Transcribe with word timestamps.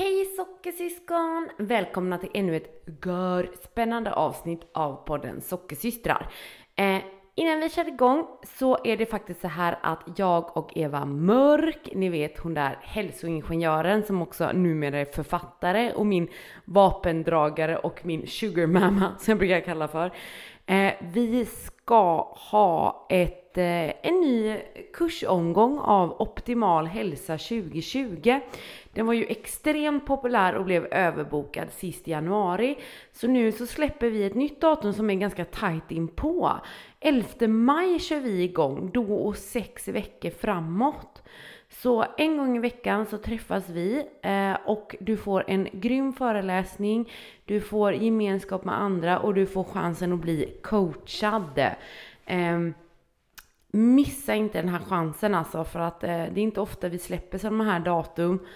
Hej 0.00 0.24
sockersyskon! 0.36 1.48
Välkomna 1.58 2.18
till 2.18 2.30
ännu 2.34 2.56
ett 2.56 2.86
gör 2.86 3.50
spännande 3.64 4.12
avsnitt 4.12 4.60
av 4.74 5.06
podden 5.06 5.40
Sockersystrar. 5.40 6.32
Eh, 6.76 6.98
innan 7.34 7.60
vi 7.60 7.68
kör 7.68 7.88
igång 7.88 8.26
så 8.58 8.78
är 8.84 8.96
det 8.96 9.06
faktiskt 9.06 9.40
så 9.40 9.48
här 9.48 9.78
att 9.82 10.02
jag 10.16 10.56
och 10.56 10.76
Eva 10.76 11.04
Mörk, 11.04 11.88
ni 11.94 12.08
vet 12.08 12.38
hon 12.38 12.54
där 12.54 12.78
hälsoingenjören 12.82 14.02
som 14.02 14.22
också 14.22 14.52
numera 14.52 14.98
är 14.98 15.04
författare 15.04 15.92
och 15.92 16.06
min 16.06 16.28
vapendragare 16.64 17.76
och 17.76 18.00
min 18.06 18.26
sugar 18.26 18.66
mama 18.66 19.14
som 19.18 19.30
jag 19.32 19.38
brukar 19.38 19.60
kalla 19.60 19.88
för. 19.88 20.12
Eh, 20.66 20.92
vi 21.00 21.44
ska 21.44 21.79
ska 21.90 22.34
ha 22.50 23.06
ett, 23.08 23.58
eh, 23.58 23.90
en 24.02 24.20
ny 24.20 24.56
kursomgång 24.92 25.78
av 25.78 26.20
Optimal 26.20 26.86
hälsa 26.86 27.38
2020. 27.38 28.40
Den 28.92 29.06
var 29.06 29.14
ju 29.14 29.24
extremt 29.24 30.06
populär 30.06 30.54
och 30.54 30.64
blev 30.64 30.86
överbokad 30.86 31.72
sist 31.72 32.08
i 32.08 32.10
januari. 32.10 32.78
Så 33.12 33.26
nu 33.28 33.52
så 33.52 33.66
släpper 33.66 34.10
vi 34.10 34.24
ett 34.24 34.34
nytt 34.34 34.60
datum 34.60 34.92
som 34.92 35.10
är 35.10 35.14
ganska 35.14 35.44
tajt 35.44 35.90
inpå. 35.90 36.52
11 37.00 37.48
maj 37.48 37.98
kör 37.98 38.20
vi 38.20 38.42
igång, 38.42 38.90
då 38.94 39.14
och 39.14 39.36
sex 39.36 39.88
veckor 39.88 40.30
framåt. 40.30 41.22
Så 41.72 42.04
en 42.16 42.36
gång 42.36 42.56
i 42.56 42.60
veckan 42.60 43.06
så 43.06 43.18
träffas 43.18 43.68
vi 43.68 44.06
eh, 44.22 44.56
och 44.64 44.96
du 45.00 45.16
får 45.16 45.44
en 45.46 45.68
grym 45.72 46.12
föreläsning, 46.12 47.12
du 47.44 47.60
får 47.60 47.94
gemenskap 47.94 48.64
med 48.64 48.80
andra 48.80 49.18
och 49.18 49.34
du 49.34 49.46
får 49.46 49.64
chansen 49.64 50.12
att 50.12 50.18
bli 50.18 50.58
coachad. 50.62 51.70
Ehm, 52.26 52.74
missa 53.72 54.34
inte 54.34 54.60
den 54.60 54.68
här 54.68 54.78
chansen 54.78 55.34
alltså 55.34 55.64
för 55.64 55.80
att 55.80 56.04
eh, 56.04 56.08
det 56.08 56.14
är 56.14 56.38
inte 56.38 56.60
ofta 56.60 56.88
vi 56.88 56.98
släpper 56.98 57.38
sådana 57.38 57.64
här 57.64 57.80
datum. 57.80 58.46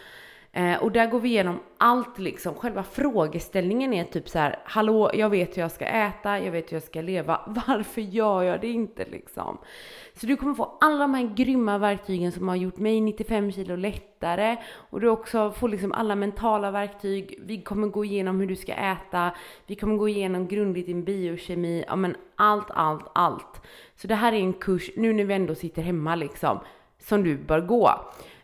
Eh, 0.56 0.82
och 0.82 0.92
där 0.92 1.06
går 1.06 1.20
vi 1.20 1.28
igenom 1.28 1.60
allt 1.78 2.18
liksom. 2.18 2.54
Själva 2.54 2.82
frågeställningen 2.82 3.92
är 3.92 4.05
typ 4.05 4.28
så 4.28 4.38
här, 4.38 4.58
hallå, 4.64 5.10
jag 5.14 5.30
vet 5.30 5.56
hur 5.56 5.62
jag 5.62 5.70
ska 5.70 5.84
äta, 5.84 6.41
jag 6.41 6.52
vet 6.52 6.72
hur 6.72 6.77
jag 6.77 6.83
ska 6.83 7.00
leva, 7.00 7.41
varför 7.66 8.00
gör 8.00 8.42
jag 8.42 8.60
det 8.60 8.69
inte 8.69 9.05
liksom? 9.05 9.58
Så 10.20 10.27
du 10.27 10.36
kommer 10.36 10.55
få 10.55 10.78
alla 10.80 10.98
de 10.98 11.14
här 11.14 11.34
grymma 11.34 11.78
verktygen 11.78 12.32
som 12.32 12.48
har 12.48 12.56
gjort 12.56 12.77
mig 12.77 13.00
95 13.00 13.52
kilo 13.52 13.77
lättare 13.77 14.56
och 14.91 15.00
du 15.00 15.08
också 15.08 15.50
får 15.50 15.69
liksom 15.69 15.92
alla 15.92 16.14
mentala 16.16 16.70
verktyg. 16.70 17.38
Vi 17.42 17.62
kommer 17.62 17.88
gå 17.88 18.05
igenom 18.05 18.41
hur 18.41 18.47
du 18.47 18.56
ska 18.56 18.72
äta, 18.72 19.30
vi 19.66 19.75
kommer 19.75 19.97
gå 19.97 20.08
igenom 20.08 20.48
grundligt 20.48 20.86
din 20.86 21.05
biokemi, 21.05 21.84
ja 21.88 21.97
men 21.97 22.16
allt, 22.36 22.70
allt, 22.70 23.06
allt. 23.14 23.60
Så 23.97 24.08
det 24.08 24.14
här 24.14 24.32
är 24.32 24.38
en 24.38 24.52
kurs, 24.52 24.91
nu 24.97 25.12
när 25.12 25.25
vi 25.25 25.34
ändå 25.34 25.55
sitter 25.55 25.82
hemma 25.82 26.14
liksom, 26.14 26.58
som 26.98 27.25
du 27.25 27.36
bör 27.36 27.60
gå. 27.60 27.91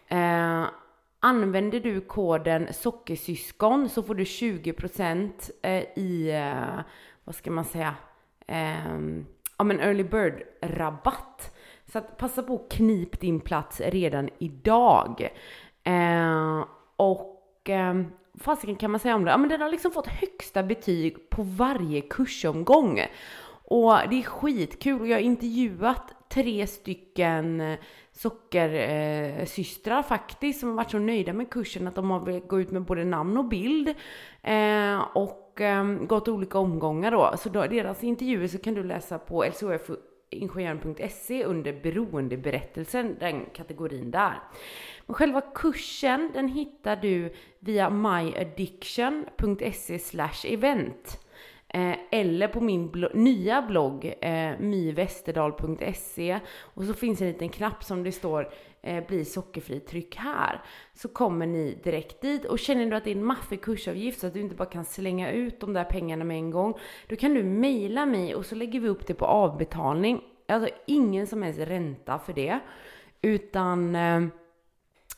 Eh, 0.08 0.64
Använder 1.20 1.80
du 1.80 2.00
koden 2.00 2.72
sockersyskon 2.72 3.88
så 3.88 4.02
får 4.02 4.14
du 4.14 4.24
20% 4.24 5.50
eh, 5.62 5.82
i, 5.96 6.30
eh, 6.30 6.80
vad 7.24 7.34
ska 7.34 7.50
man 7.50 7.64
säga, 7.64 7.94
ehm, 8.46 9.26
ja 9.58 9.64
men 9.64 9.80
early 9.80 10.04
bird 10.04 10.42
rabatt. 10.62 11.56
Så 11.92 11.98
att 11.98 12.16
passa 12.16 12.42
på 12.42 12.54
att 12.54 12.72
knip 12.72 13.20
din 13.20 13.40
plats 13.40 13.80
redan 13.80 14.28
idag. 14.38 15.28
Eh, 15.82 16.64
och 16.96 17.70
eh, 17.70 18.02
fasiken 18.40 18.76
kan 18.76 18.90
man 18.90 19.00
säga 19.00 19.14
om 19.14 19.24
det? 19.24 19.30
Ja 19.30 19.36
men 19.36 19.48
den 19.48 19.60
har 19.60 19.70
liksom 19.70 19.92
fått 19.92 20.06
högsta 20.06 20.62
betyg 20.62 21.30
på 21.30 21.42
varje 21.42 22.00
kursomgång. 22.00 23.00
Och 23.64 23.98
det 24.10 24.18
är 24.18 24.22
skitkul 24.22 25.00
och 25.00 25.06
jag 25.08 25.16
har 25.16 25.22
intervjuat 25.22 26.14
tre 26.34 26.66
stycken 26.66 27.60
eh, 27.60 27.78
sockersystrar 28.12 29.98
eh, 29.98 30.02
faktiskt 30.02 30.60
som 30.60 30.68
har 30.68 30.76
varit 30.76 30.90
så 30.90 30.98
nöjda 30.98 31.32
med 31.32 31.50
kursen 31.50 31.88
att 31.88 31.94
de 31.94 32.10
har 32.10 32.40
gått 32.40 32.60
ut 32.60 32.70
med 32.70 32.82
både 32.82 33.04
namn 33.04 33.36
och 33.36 33.44
bild 33.44 33.88
eh, 34.42 35.00
och 35.00 35.60
ehm, 35.60 36.06
gått 36.06 36.28
olika 36.28 36.58
omgångar 36.58 37.10
då. 37.10 37.34
Så 37.38 37.48
då, 37.48 37.66
deras 37.66 38.04
intervjuer 38.04 38.46
så 38.46 38.58
kan 38.58 38.74
du 38.74 38.84
läsa 38.84 39.18
på 39.18 39.44
lcofingenjören.se 39.44 41.44
under 41.44 41.72
beroendeberättelsen, 41.82 43.16
den 43.20 43.46
kategorin 43.54 44.10
där. 44.10 44.34
Men 45.06 45.14
själva 45.14 45.40
kursen 45.40 46.30
den 46.34 46.48
hittar 46.48 46.96
du 46.96 47.32
via 47.58 47.90
myaddiction.se 47.90 50.54
event. 50.54 51.20
Eh, 51.74 51.96
eller 52.10 52.48
på 52.48 52.60
min 52.60 52.90
blo 52.90 53.08
nya 53.14 53.62
blogg 53.62 54.14
eh, 54.20 54.58
myvesterdal.se 54.58 56.40
och 56.60 56.84
så 56.84 56.94
finns 56.94 57.20
en 57.20 57.26
liten 57.26 57.48
knapp 57.48 57.84
som 57.84 58.02
det 58.04 58.12
står 58.12 58.52
eh, 58.82 59.06
bli 59.06 59.24
sockerfri, 59.24 59.80
tryck 59.80 60.16
här. 60.16 60.62
Så 60.94 61.08
kommer 61.08 61.46
ni 61.46 61.78
direkt 61.84 62.20
dit 62.20 62.44
och 62.44 62.58
känner 62.58 62.86
du 62.86 62.96
att 62.96 63.04
det 63.04 63.10
är 63.10 63.16
en 63.16 63.24
maffig 63.24 63.62
kursavgift 63.62 64.20
så 64.20 64.26
att 64.26 64.34
du 64.34 64.40
inte 64.40 64.54
bara 64.54 64.68
kan 64.68 64.84
slänga 64.84 65.30
ut 65.30 65.60
de 65.60 65.72
där 65.72 65.84
pengarna 65.84 66.24
med 66.24 66.36
en 66.36 66.50
gång. 66.50 66.78
Då 67.08 67.16
kan 67.16 67.34
du 67.34 67.42
mejla 67.42 68.06
mig 68.06 68.34
och 68.34 68.46
så 68.46 68.54
lägger 68.54 68.80
vi 68.80 68.88
upp 68.88 69.06
det 69.06 69.14
på 69.14 69.26
avbetalning. 69.26 70.20
Alltså 70.48 70.70
ingen 70.86 71.26
som 71.26 71.42
helst 71.42 71.60
ränta 71.60 72.18
för 72.18 72.32
det. 72.32 72.58
Utan 73.22 73.94
eh, 73.94 74.20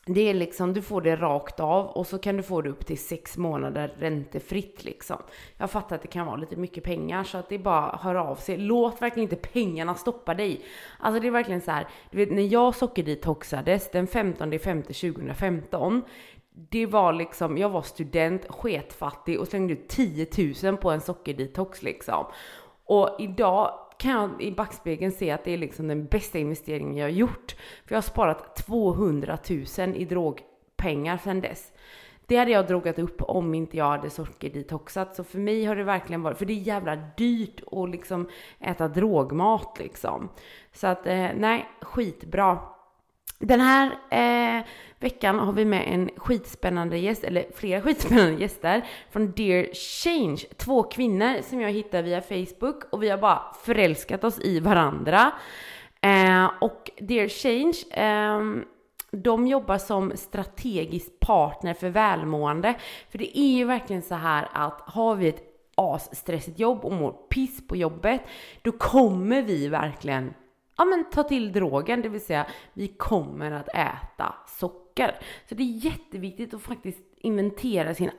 det 0.06 0.30
är 0.30 0.34
liksom, 0.34 0.74
du 0.74 0.82
får 0.82 1.00
det 1.00 1.16
rakt 1.16 1.60
av 1.60 1.86
och 1.86 2.06
så 2.06 2.18
kan 2.18 2.36
du 2.36 2.42
få 2.42 2.62
det 2.62 2.70
upp 2.70 2.86
till 2.86 2.98
sex 2.98 3.36
månader 3.36 3.94
räntefritt 3.98 4.84
liksom. 4.84 5.16
Jag 5.56 5.70
fattar 5.70 5.96
att 5.96 6.02
det 6.02 6.08
kan 6.08 6.26
vara 6.26 6.36
lite 6.36 6.56
mycket 6.56 6.84
pengar 6.84 7.24
så 7.24 7.38
att 7.38 7.48
det 7.48 7.54
är 7.54 7.58
bara 7.58 7.90
att 7.90 8.00
höra 8.00 8.24
av 8.24 8.36
sig. 8.36 8.56
Låt 8.56 9.02
verkligen 9.02 9.30
inte 9.30 9.48
pengarna 9.48 9.94
stoppa 9.94 10.34
dig. 10.34 10.64
Alltså 10.98 11.20
det 11.20 11.26
är 11.26 11.30
verkligen 11.30 11.60
så 11.60 11.70
här, 11.70 11.88
du 12.10 12.18
vet 12.18 12.32
när 12.32 12.52
jag 12.52 12.74
sockerdetoxades 12.74 13.91
den 13.91 14.06
15 14.06 14.58
5 14.58 14.82
2015 14.82 16.02
det 16.54 16.86
var 16.86 17.12
liksom, 17.12 17.58
jag 17.58 17.68
var 17.68 17.82
student, 17.82 18.46
sketfattig 18.48 19.41
och 19.41 19.48
slängde 19.48 19.72
ut 19.72 19.88
10 19.88 20.26
000 20.62 20.76
på 20.76 20.91
en 20.91 21.00
sockerdetox 21.00 21.82
liksom. 21.82 22.26
Och 22.84 23.16
idag 23.18 23.78
kan 24.02 24.12
jag 24.12 24.42
i 24.42 24.52
backspegeln 24.52 25.12
se 25.12 25.30
att 25.30 25.44
det 25.44 25.50
är 25.50 25.58
liksom 25.58 25.88
den 25.88 26.06
bästa 26.06 26.38
investeringen 26.38 26.96
jag 26.96 27.04
har 27.04 27.10
gjort. 27.10 27.56
För 27.86 27.94
jag 27.94 27.96
har 27.96 28.02
sparat 28.02 28.56
200 28.56 29.38
000 29.78 29.96
i 29.96 30.04
drogpengar 30.04 31.16
sedan 31.16 31.40
dess. 31.40 31.72
Det 32.26 32.36
hade 32.36 32.50
jag 32.50 32.66
drogat 32.66 32.98
upp 32.98 33.22
om 33.22 33.54
inte 33.54 33.76
jag 33.76 33.84
hade 33.84 34.10
sockerdetoxat. 34.10 35.14
Så 35.14 35.24
för 35.24 35.38
mig 35.38 35.64
har 35.64 35.76
det 35.76 35.84
verkligen 35.84 36.22
varit, 36.22 36.38
för 36.38 36.46
det 36.46 36.52
är 36.52 36.54
jävla 36.54 36.96
dyrt 37.16 37.60
att 37.72 37.91
liksom 37.91 38.28
äta 38.60 38.88
drogmat 38.88 39.76
liksom. 39.78 40.28
Så 40.72 40.86
att 40.86 41.06
eh, 41.06 41.28
nej, 41.36 41.68
skitbra. 41.80 42.58
Den 43.42 43.60
här 43.60 43.91
eh, 44.10 44.64
veckan 44.98 45.38
har 45.38 45.53
vi 45.53 45.64
med 45.64 45.84
en 45.86 46.10
skitspännande 46.16 46.98
gäst, 46.98 47.25
eller 47.25 47.44
flera 47.54 47.80
skitspännande 47.82 48.41
gäster 48.41 48.84
från 49.10 49.32
Dear 49.32 49.75
Change. 49.75 50.36
Två 50.56 50.82
kvinnor 50.82 51.42
som 51.42 51.60
jag 51.60 51.70
hittade 51.70 52.03
via 52.03 52.20
Facebook 52.20 52.84
och 52.91 53.03
vi 53.03 53.08
har 53.08 53.19
bara 53.19 53.42
förälskat 53.64 54.25
oss 54.25 54.41
i 54.41 54.60
varandra. 54.60 55.32
Eh, 56.00 56.50
och 56.60 56.91
Dear 56.98 57.28
Change, 57.28 58.04
eh, 58.06 58.64
de 59.10 59.47
jobbar 59.47 59.78
som 59.78 60.12
strategisk 60.16 61.20
partner 61.20 61.74
för 61.74 61.88
välmående. 61.88 62.74
För 63.10 63.19
det 63.19 63.38
är 63.38 63.56
ju 63.56 63.64
verkligen 63.64 64.03
så 64.03 64.14
här 64.14 64.48
att 64.53 64.80
har 64.80 65.14
vi 65.14 65.28
ett 65.28 65.42
asstressigt 65.74 66.59
jobb 66.59 66.84
och 66.84 66.92
mår 66.92 67.12
piss 67.12 67.66
på 67.66 67.76
jobbet, 67.76 68.20
då 68.62 68.72
kommer 68.72 69.42
vi 69.42 69.69
verkligen 69.69 70.34
ja, 70.77 70.84
men 70.84 71.05
ta 71.10 71.22
till 71.22 71.53
drogen, 71.53 72.03
det 72.03 72.09
vill 72.09 72.21
säga 72.21 72.47
vi 72.72 72.88
kommer 72.88 73.50
att 73.50 73.69
äta 73.69 74.34
socker. 74.47 75.19
Så 75.49 75.55
det 75.55 75.62
är 75.62 75.84
jätteviktigt 75.84 76.55
att 76.55 76.62
faktiskt 76.62 77.00
inventera 77.19 77.94
sin 77.94 78.10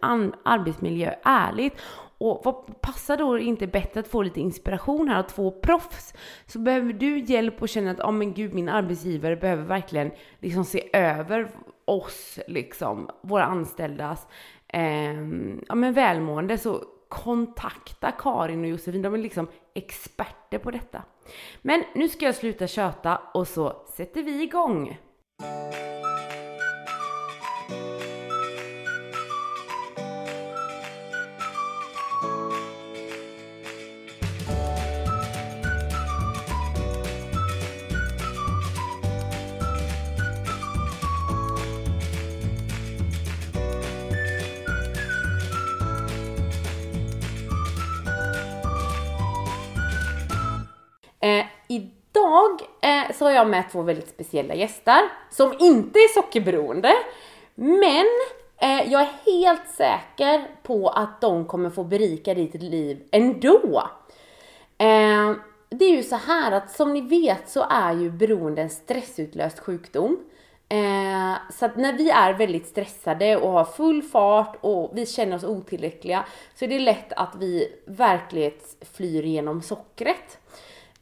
arbetsmiljö 0.43 1.13
ärligt. 1.23 1.73
Och 2.17 2.41
vad 2.43 2.81
passar 2.81 3.17
då 3.17 3.39
inte 3.39 3.67
bättre 3.67 3.99
att 3.99 4.07
få 4.07 4.21
lite 4.21 4.39
inspiration 4.39 5.07
här 5.07 5.19
av 5.19 5.23
två 5.23 5.51
proffs? 5.51 6.13
Så 6.45 6.59
behöver 6.59 6.93
du 6.93 7.19
hjälp 7.19 7.61
och 7.61 7.69
känner 7.69 7.91
att, 7.91 7.99
ja 7.99 8.07
oh, 8.07 8.11
men 8.11 8.33
gud, 8.33 8.53
min 8.53 8.69
arbetsgivare 8.69 9.35
behöver 9.35 9.63
verkligen 9.63 10.11
liksom 10.39 10.65
se 10.65 10.89
över 10.93 11.49
oss, 11.85 12.39
liksom, 12.47 13.09
våra 13.21 13.45
anställdas 13.45 14.27
eh, 14.67 15.13
ja, 15.67 15.75
men 15.75 15.93
välmående. 15.93 16.57
Så 16.57 16.83
kontakta 17.13 18.11
Karin 18.11 18.63
och 18.63 18.69
Josefin, 18.69 19.01
de 19.01 19.13
är 19.13 19.17
liksom 19.17 19.47
experter 19.75 20.57
på 20.57 20.71
detta. 20.71 21.03
Men 21.61 21.83
nu 21.95 22.09
ska 22.09 22.25
jag 22.25 22.35
sluta 22.35 22.67
köta 22.67 23.21
och 23.33 23.47
så 23.47 23.85
sätter 23.95 24.23
vi 24.23 24.43
igång. 24.43 24.97
Så 53.13 53.25
har 53.25 53.31
jag 53.31 53.49
med 53.49 53.63
två 53.71 53.81
väldigt 53.81 54.09
speciella 54.09 54.55
gäster 54.55 54.99
som 55.31 55.53
inte 55.59 55.99
är 55.99 56.13
sockerberoende. 56.13 56.93
Men 57.55 58.05
eh, 58.61 58.91
jag 58.91 59.01
är 59.01 59.11
helt 59.25 59.69
säker 59.77 60.47
på 60.63 60.89
att 60.89 61.21
de 61.21 61.45
kommer 61.45 61.69
få 61.69 61.83
berika 61.83 62.33
ditt 62.33 62.53
liv 62.53 63.03
ändå. 63.11 63.89
Eh, 64.77 65.33
det 65.69 65.85
är 65.85 65.95
ju 65.95 66.03
så 66.03 66.15
här 66.15 66.51
att 66.51 66.71
som 66.71 66.93
ni 66.93 67.01
vet 67.01 67.49
så 67.49 67.65
är 67.69 67.93
ju 67.93 68.11
beroende 68.11 68.61
en 68.61 68.69
stressutlöst 68.69 69.59
sjukdom. 69.59 70.17
Eh, 70.69 71.35
så 71.51 71.65
att 71.65 71.77
när 71.77 71.93
vi 71.93 72.09
är 72.09 72.33
väldigt 72.33 72.67
stressade 72.67 73.37
och 73.37 73.51
har 73.51 73.65
full 73.65 74.01
fart 74.03 74.57
och 74.61 74.91
vi 74.93 75.05
känner 75.05 75.35
oss 75.35 75.43
otillräckliga 75.43 76.25
så 76.55 76.65
är 76.65 76.69
det 76.69 76.79
lätt 76.79 77.13
att 77.13 77.35
vi 77.39 77.67
verklighetsflyr 77.85 79.23
genom 79.23 79.61
sockret. 79.61 80.39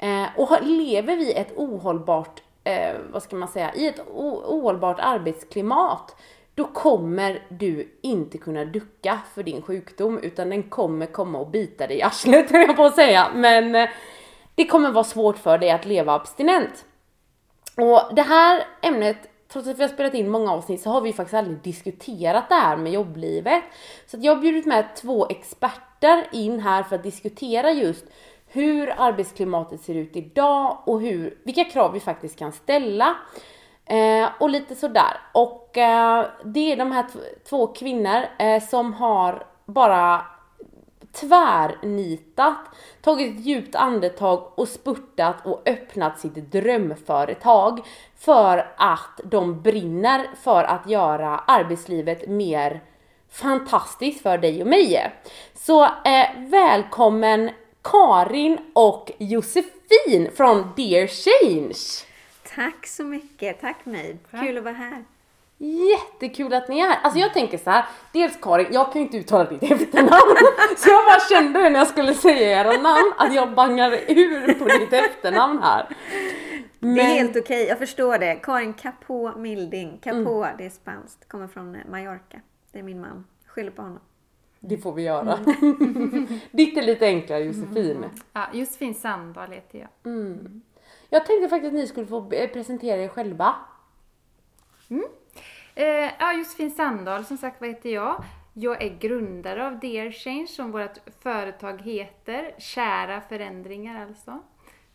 Eh, 0.01 0.25
och 0.37 0.61
lever 0.61 1.15
vi 1.15 1.33
ett 1.33 1.57
ohållbart, 1.57 2.41
eh, 2.63 2.93
vad 3.11 3.23
ska 3.23 3.35
man 3.35 3.47
säga, 3.47 3.73
i 3.75 3.87
ett 3.87 3.99
ohållbart 4.07 4.99
arbetsklimat 4.99 6.15
då 6.55 6.63
kommer 6.63 7.43
du 7.49 7.97
inte 8.01 8.37
kunna 8.37 8.65
ducka 8.65 9.19
för 9.33 9.43
din 9.43 9.61
sjukdom 9.61 10.19
utan 10.19 10.49
den 10.49 10.63
kommer 10.63 11.05
komma 11.05 11.39
och 11.39 11.47
bita 11.47 11.87
dig 11.87 11.97
i 11.97 12.01
arslet 12.01 12.51
höll 12.51 12.61
jag 12.61 12.75
på 12.75 12.85
att 12.85 12.95
säga. 12.95 13.31
Men 13.35 13.75
eh, 13.75 13.89
det 14.55 14.65
kommer 14.65 14.91
vara 14.91 15.03
svårt 15.03 15.37
för 15.37 15.57
dig 15.57 15.71
att 15.71 15.85
leva 15.85 16.13
abstinent. 16.13 16.85
Och 17.77 18.15
det 18.15 18.21
här 18.21 18.63
ämnet, 18.81 19.17
trots 19.47 19.67
att 19.67 19.79
vi 19.79 19.83
har 19.83 19.89
spelat 19.89 20.13
in 20.13 20.29
många 20.29 20.51
avsnitt 20.51 20.81
så 20.81 20.89
har 20.89 21.01
vi 21.01 21.13
faktiskt 21.13 21.33
aldrig 21.33 21.57
diskuterat 21.57 22.49
det 22.49 22.55
här 22.55 22.77
med 22.77 22.91
jobblivet. 22.91 23.63
Så 24.07 24.17
jag 24.19 24.35
har 24.35 24.41
bjudit 24.41 24.65
med 24.65 24.95
två 24.95 25.27
experter 25.29 26.27
in 26.31 26.59
här 26.59 26.83
för 26.83 26.95
att 26.95 27.03
diskutera 27.03 27.71
just 27.71 28.05
hur 28.53 28.93
arbetsklimatet 28.97 29.81
ser 29.81 29.95
ut 29.95 30.15
idag 30.15 30.77
och 30.85 31.01
hur, 31.01 31.37
vilka 31.43 31.63
krav 31.63 31.91
vi 31.91 31.99
faktiskt 31.99 32.39
kan 32.39 32.51
ställa. 32.51 33.15
Eh, 33.85 34.29
och 34.39 34.49
lite 34.49 34.75
sådär. 34.75 35.17
Och 35.33 35.77
eh, 35.77 36.25
det 36.45 36.71
är 36.71 36.77
de 36.77 36.91
här 36.91 37.05
två 37.49 37.67
kvinnor 37.67 38.21
eh, 38.39 38.63
som 38.63 38.93
har 38.93 39.47
bara 39.65 40.25
tvärnitat, 41.11 42.57
tagit 43.01 43.35
ett 43.35 43.45
djupt 43.45 43.75
andetag 43.75 44.51
och 44.55 44.67
spurtat 44.67 45.45
och 45.45 45.69
öppnat 45.69 46.19
sitt 46.19 46.51
drömföretag 46.51 47.81
för 48.17 48.73
att 48.77 49.19
de 49.23 49.61
brinner 49.61 50.27
för 50.43 50.63
att 50.63 50.89
göra 50.89 51.37
arbetslivet 51.37 52.29
mer 52.29 52.81
fantastiskt 53.31 54.21
för 54.21 54.37
dig 54.37 54.61
och 54.61 54.67
mig. 54.67 55.11
Så 55.53 55.83
eh, 55.83 56.27
välkommen 56.37 57.49
Karin 57.81 58.57
och 58.73 59.11
Josefin 59.17 60.29
från 60.35 60.71
Dear 60.75 61.07
Change! 61.07 62.07
Tack 62.55 62.87
så 62.87 63.03
mycket, 63.03 63.61
tack 63.61 63.85
mig. 63.85 64.17
Kul 64.31 64.57
att 64.57 64.63
vara 64.63 64.73
här. 64.73 65.03
Jättekul 65.57 66.53
att 66.53 66.69
ni 66.69 66.79
är 66.79 66.87
här. 66.87 66.99
Alltså 67.03 67.19
jag 67.19 67.33
tänker 67.33 67.57
så 67.57 67.69
här, 67.69 67.85
dels 68.13 68.37
Karin, 68.41 68.67
jag 68.71 68.93
kan 68.93 69.01
ju 69.01 69.05
inte 69.05 69.17
uttala 69.17 69.49
ditt 69.49 69.63
efternamn. 69.63 70.35
så 70.77 70.89
jag 70.89 71.05
bara 71.05 71.19
kände 71.29 71.69
när 71.69 71.79
jag 71.79 71.87
skulle 71.87 72.13
säga 72.13 72.61
era 72.61 72.71
namn 72.71 73.13
att 73.17 73.33
jag 73.33 73.53
bangar 73.53 73.91
ur 74.07 74.53
på 74.53 74.65
ditt 74.65 74.93
efternamn 74.93 75.63
här. 75.63 75.87
Men... 76.79 76.95
Det 76.95 77.01
är 77.01 77.05
helt 77.05 77.29
okej, 77.29 77.41
okay. 77.41 77.65
jag 77.65 77.79
förstår 77.79 78.17
det. 78.17 78.35
Karin 78.35 78.73
Capå 78.73 79.31
Milding. 79.37 79.99
Capå, 80.03 80.43
mm. 80.43 80.57
det 80.57 80.65
är 80.65 80.69
spanskt, 80.69 81.27
kommer 81.27 81.47
från 81.47 81.77
Mallorca. 81.89 82.39
Det 82.71 82.79
är 82.79 82.83
min 82.83 83.01
man. 83.01 83.25
Skyller 83.47 83.71
på 83.71 83.81
honom. 83.81 83.99
Det 84.63 84.77
får 84.77 84.93
vi 84.93 85.01
göra. 85.01 85.37
Mm. 85.37 86.27
Ditt 86.51 86.77
är 86.77 86.81
lite 86.81 87.05
enklare 87.05 87.43
Josefin. 87.43 87.97
Mm. 87.97 88.09
Ja, 88.33 88.47
Josefin 88.53 88.93
Sandahl 88.93 89.51
heter 89.51 89.79
jag. 89.79 90.13
Mm. 90.13 90.61
Jag 91.09 91.25
tänkte 91.25 91.49
faktiskt 91.49 91.67
att 91.67 91.79
ni 91.79 91.87
skulle 91.87 92.07
få 92.07 92.29
presentera 92.29 93.01
er 93.01 93.07
själva. 93.07 93.55
Mm. 94.89 95.05
Eh, 95.75 96.11
ja, 96.19 96.33
Josefin 96.33 96.71
Sandahl 96.71 97.25
som 97.25 97.37
sagt, 97.37 97.61
vad 97.61 97.69
heter 97.69 97.89
jag? 97.89 98.23
Jag 98.53 98.83
är 98.83 98.97
grundare 98.99 99.67
av 99.67 99.79
Dear 99.79 100.11
Change 100.11 100.47
som 100.47 100.71
vårt 100.71 100.97
företag 101.19 101.81
heter. 101.81 102.55
Kära 102.57 103.21
förändringar 103.21 104.07
alltså. 104.07 104.39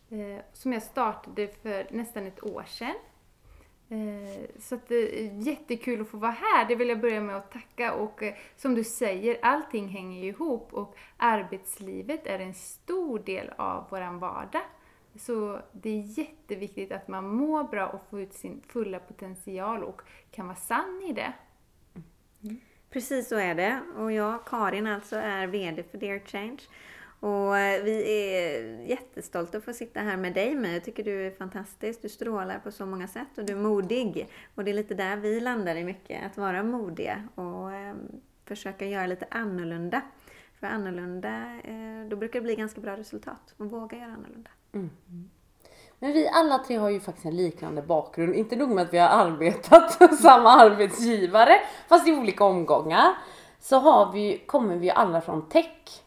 Eh, 0.09 0.43
som 0.53 0.73
jag 0.73 0.83
startade 0.83 1.47
för 1.47 1.87
nästan 1.91 2.27
ett 2.27 2.43
år 2.43 2.63
sedan. 2.67 2.93
Eh, 3.89 4.59
så 4.59 4.75
att 4.75 4.91
eh, 4.91 5.39
jättekul 5.47 6.01
att 6.01 6.07
få 6.07 6.17
vara 6.17 6.31
här. 6.31 6.67
Det 6.67 6.75
vill 6.75 6.89
jag 6.89 7.01
börja 7.01 7.21
med 7.21 7.37
att 7.37 7.51
tacka 7.51 7.93
och 7.93 8.23
eh, 8.23 8.35
som 8.55 8.75
du 8.75 8.83
säger, 8.83 9.37
allting 9.41 9.87
hänger 9.87 10.23
ju 10.23 10.29
ihop 10.29 10.73
och 10.73 10.95
arbetslivet 11.17 12.27
är 12.27 12.39
en 12.39 12.53
stor 12.53 13.19
del 13.19 13.49
av 13.57 13.89
våran 13.89 14.19
vardag. 14.19 14.61
Så 15.15 15.59
det 15.71 15.89
är 15.89 16.19
jätteviktigt 16.19 16.91
att 16.91 17.07
man 17.07 17.27
mår 17.27 17.63
bra 17.63 17.87
och 17.87 18.01
får 18.09 18.21
ut 18.21 18.33
sin 18.33 18.61
fulla 18.67 18.99
potential 18.99 19.83
och 19.83 20.01
kan 20.31 20.47
vara 20.47 20.55
sann 20.55 21.03
i 21.09 21.13
det. 21.13 21.33
Mm. 22.43 22.57
Precis 22.89 23.27
så 23.27 23.35
är 23.35 23.55
det. 23.55 23.81
Och 23.97 24.11
jag, 24.11 24.45
Karin 24.45 24.87
alltså, 24.87 25.15
är 25.15 25.47
VD 25.47 25.83
för 25.83 25.97
Dear 25.97 26.19
Change. 26.19 26.59
Och 27.19 27.57
eh, 27.57 27.83
vi 27.83 28.23
är 28.23 28.61
jättestolta 28.89 29.57
att 29.57 29.63
få 29.63 29.73
sitta 29.73 29.99
här 29.99 30.17
med 30.17 30.33
dig 30.33 30.55
med. 30.55 30.75
Jag 30.75 30.83
tycker 30.83 31.03
du 31.03 31.27
är 31.27 31.31
fantastisk. 31.31 32.01
Du 32.01 32.09
strålar 32.09 32.59
på 32.59 32.71
så 32.71 32.85
många 32.85 33.07
sätt 33.07 33.37
och 33.37 33.45
du 33.45 33.53
är 33.53 33.57
modig. 33.57 34.27
Och 34.55 34.63
det 34.63 34.71
är 34.71 34.75
lite 34.75 34.93
där 34.93 35.17
vi 35.17 35.39
landar 35.39 35.75
i 35.75 35.83
mycket, 35.83 36.25
att 36.25 36.37
vara 36.37 36.63
modiga 36.63 37.27
och 37.35 37.73
eh, 37.73 37.95
försöka 38.45 38.85
göra 38.85 39.07
lite 39.07 39.25
annorlunda. 39.31 40.01
För 40.59 40.67
annorlunda, 40.67 41.59
eh, 41.63 42.09
då 42.09 42.15
brukar 42.15 42.39
det 42.39 42.43
bli 42.43 42.55
ganska 42.55 42.81
bra 42.81 42.97
resultat. 42.97 43.53
Och 43.57 43.65
våga 43.71 43.97
göra 43.97 44.11
annorlunda. 44.11 44.49
Mm. 44.73 44.89
Men 45.99 46.13
vi 46.13 46.27
alla 46.27 46.57
tre 46.57 46.75
har 46.77 46.89
ju 46.89 46.99
faktiskt 46.99 47.25
en 47.25 47.35
liknande 47.35 47.81
bakgrund. 47.81 48.35
Inte 48.35 48.55
nog 48.55 48.69
med 48.69 48.83
att 48.83 48.93
vi 48.93 48.97
har 48.97 49.09
arbetat 49.09 49.95
hos 49.99 50.21
samma 50.21 50.49
arbetsgivare, 50.49 51.53
fast 51.89 52.07
i 52.07 52.11
olika 52.11 52.43
omgångar. 52.43 53.13
Så 53.59 53.79
har 53.79 54.11
vi, 54.11 54.37
kommer 54.37 54.75
vi 54.75 54.91
alla 54.91 55.21
från 55.21 55.49
tech. 55.49 56.03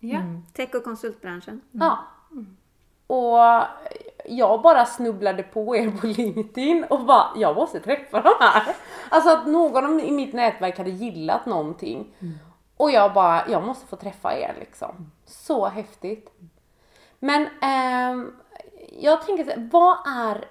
Ja. 0.00 0.18
Mm. 0.18 0.42
Tech 0.52 0.74
och 0.74 0.84
konsultbranschen. 0.84 1.60
Mm. 1.74 1.86
Ja. 1.86 1.98
Och 3.06 3.66
jag 4.24 4.62
bara 4.62 4.86
snubblade 4.86 5.42
på 5.42 5.76
er 5.76 5.90
på 5.90 6.06
LinkedIn 6.06 6.84
och 6.90 7.04
bara, 7.04 7.30
jag 7.36 7.56
måste 7.56 7.80
träffa 7.80 8.22
de 8.22 8.32
här. 8.40 8.76
Alltså 9.08 9.30
att 9.30 9.46
någon 9.46 10.00
i 10.00 10.10
mitt 10.10 10.32
nätverk 10.32 10.78
hade 10.78 10.90
gillat 10.90 11.46
någonting. 11.46 12.14
Mm. 12.18 12.38
Och 12.76 12.90
jag 12.90 13.12
bara, 13.12 13.48
jag 13.48 13.66
måste 13.66 13.86
få 13.86 13.96
träffa 13.96 14.38
er 14.38 14.56
liksom. 14.58 15.10
Så 15.26 15.66
häftigt. 15.68 16.32
Men 17.18 17.42
eh, 17.42 18.30
jag 18.92 19.26
tänker 19.26 19.44
så 19.44 19.68
vad 19.72 19.96
är, 20.06 20.44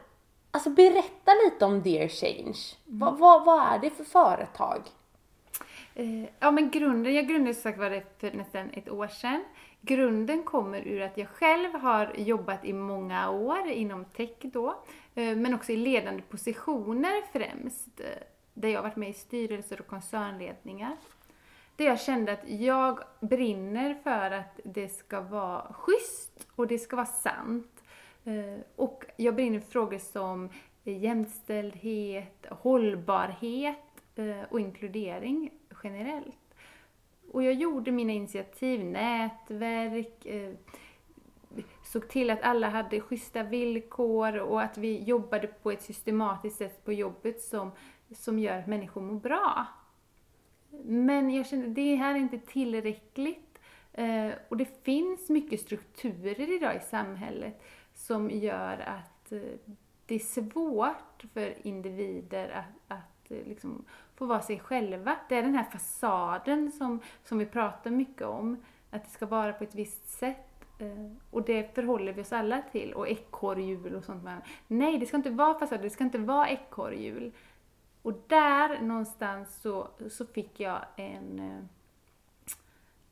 alltså 0.51 0.69
berätta 0.69 1.31
lite 1.45 1.65
om 1.65 1.81
Dear 1.81 2.07
Change. 2.07 2.57
Mm. 2.87 2.99
Vad, 2.99 3.17
vad, 3.17 3.45
vad 3.45 3.59
är 3.59 3.79
det 3.79 3.89
för 3.89 4.03
företag? 4.03 4.81
Eh, 5.99 6.29
ja 6.39 6.51
men 6.51 6.71
grunden, 6.71 7.13
jag 7.13 7.27
grundade 7.27 7.53
som 7.53 7.61
sagt 7.61 7.79
var 7.79 7.89
det 7.89 8.03
för 8.17 8.31
nästan 8.31 8.69
ett 8.73 8.89
år 8.89 9.07
sedan. 9.07 9.43
Grunden 9.81 10.43
kommer 10.43 10.87
ur 10.87 11.01
att 11.01 11.17
jag 11.17 11.29
själv 11.29 11.73
har 11.73 12.13
jobbat 12.17 12.65
i 12.65 12.73
många 12.73 13.29
år 13.29 13.67
inom 13.67 14.05
tech 14.05 14.37
då, 14.41 14.83
eh, 15.15 15.35
men 15.35 15.53
också 15.53 15.71
i 15.71 15.77
ledande 15.77 16.21
positioner 16.21 17.21
främst, 17.33 17.99
eh, 17.99 18.05
där 18.53 18.69
jag 18.69 18.77
har 18.77 18.83
varit 18.83 18.95
med 18.95 19.09
i 19.09 19.13
styrelser 19.13 19.79
och 19.79 19.87
koncernledningar. 19.87 20.95
Där 21.75 21.85
jag 21.85 21.99
kände 21.99 22.31
att 22.31 22.49
jag 22.49 22.99
brinner 23.19 23.93
för 24.03 24.31
att 24.31 24.59
det 24.63 24.89
ska 24.89 25.21
vara 25.21 25.73
schysst 25.73 26.47
och 26.55 26.67
det 26.67 26.79
ska 26.79 26.95
vara 26.95 27.05
sant. 27.05 27.83
Eh, 28.25 28.59
och 28.75 29.05
jag 29.15 29.35
brinner 29.35 29.59
för 29.59 29.71
frågor 29.71 29.97
som 29.97 30.49
jämställdhet, 30.83 32.45
hållbarhet 32.49 33.75
och 34.49 34.59
inkludering 34.59 35.51
generellt. 35.83 36.55
Och 37.31 37.43
jag 37.43 37.53
gjorde 37.53 37.91
mina 37.91 38.13
initiativ, 38.13 38.85
nätverk, 38.85 40.25
eh, 40.25 40.53
såg 41.83 42.09
till 42.09 42.29
att 42.29 42.41
alla 42.41 42.69
hade 42.69 43.01
schyssta 43.01 43.43
villkor 43.43 44.37
och 44.37 44.61
att 44.61 44.77
vi 44.77 45.03
jobbade 45.03 45.47
på 45.47 45.71
ett 45.71 45.81
systematiskt 45.81 46.57
sätt 46.57 46.85
på 46.85 46.93
jobbet 46.93 47.41
som, 47.41 47.71
som 48.11 48.39
gör 48.39 48.59
att 48.59 48.67
människor 48.67 49.01
mår 49.01 49.19
bra. 49.19 49.65
Men 50.83 51.29
jag 51.29 51.45
kände, 51.47 51.67
det 51.67 51.95
här 51.95 52.15
är 52.15 52.19
inte 52.19 52.39
tillräckligt. 52.39 53.59
Eh, 53.93 54.31
och 54.49 54.57
det 54.57 54.83
finns 54.83 55.29
mycket 55.29 55.59
strukturer 55.59 56.55
idag 56.55 56.75
i 56.75 56.79
samhället 56.79 57.61
som 57.93 58.29
gör 58.29 58.79
att 58.79 59.31
eh, 59.31 59.41
det 60.05 60.15
är 60.15 60.19
svårt 60.19 61.23
för 61.33 61.67
individer 61.67 62.49
att, 62.49 62.97
att 62.97 63.08
liksom 63.29 63.85
få 64.15 64.25
vara 64.25 64.41
sig 64.41 64.59
själva. 64.59 65.15
Det 65.29 65.35
är 65.35 65.41
den 65.41 65.55
här 65.55 65.63
fasaden 65.63 66.71
som, 66.71 66.99
som 67.23 67.37
vi 67.37 67.45
pratar 67.45 67.91
mycket 67.91 68.27
om, 68.27 68.57
att 68.91 69.03
det 69.03 69.09
ska 69.09 69.25
vara 69.25 69.53
på 69.53 69.63
ett 69.63 69.75
visst 69.75 70.09
sätt. 70.09 70.65
Eh, 70.79 71.11
och 71.31 71.43
det 71.43 71.75
förhåller 71.75 72.13
vi 72.13 72.21
oss 72.21 72.33
alla 72.33 72.61
till. 72.71 72.93
Och 72.93 73.07
ekorrhjul 73.07 73.95
och 73.95 74.03
sånt. 74.03 74.27
Nej, 74.67 74.97
det 74.97 75.05
ska 75.05 75.17
inte 75.17 75.29
vara 75.29 75.59
fasad, 75.59 75.81
det 75.81 75.89
ska 75.89 76.03
inte 76.03 76.17
vara 76.17 76.49
ekorrhjul. 76.49 77.31
Och 78.01 78.13
där 78.27 78.81
någonstans 78.81 79.61
så, 79.61 79.87
så 80.09 80.25
fick 80.25 80.59
jag 80.59 80.79
en... 80.95 81.39
Eh, 81.39 81.63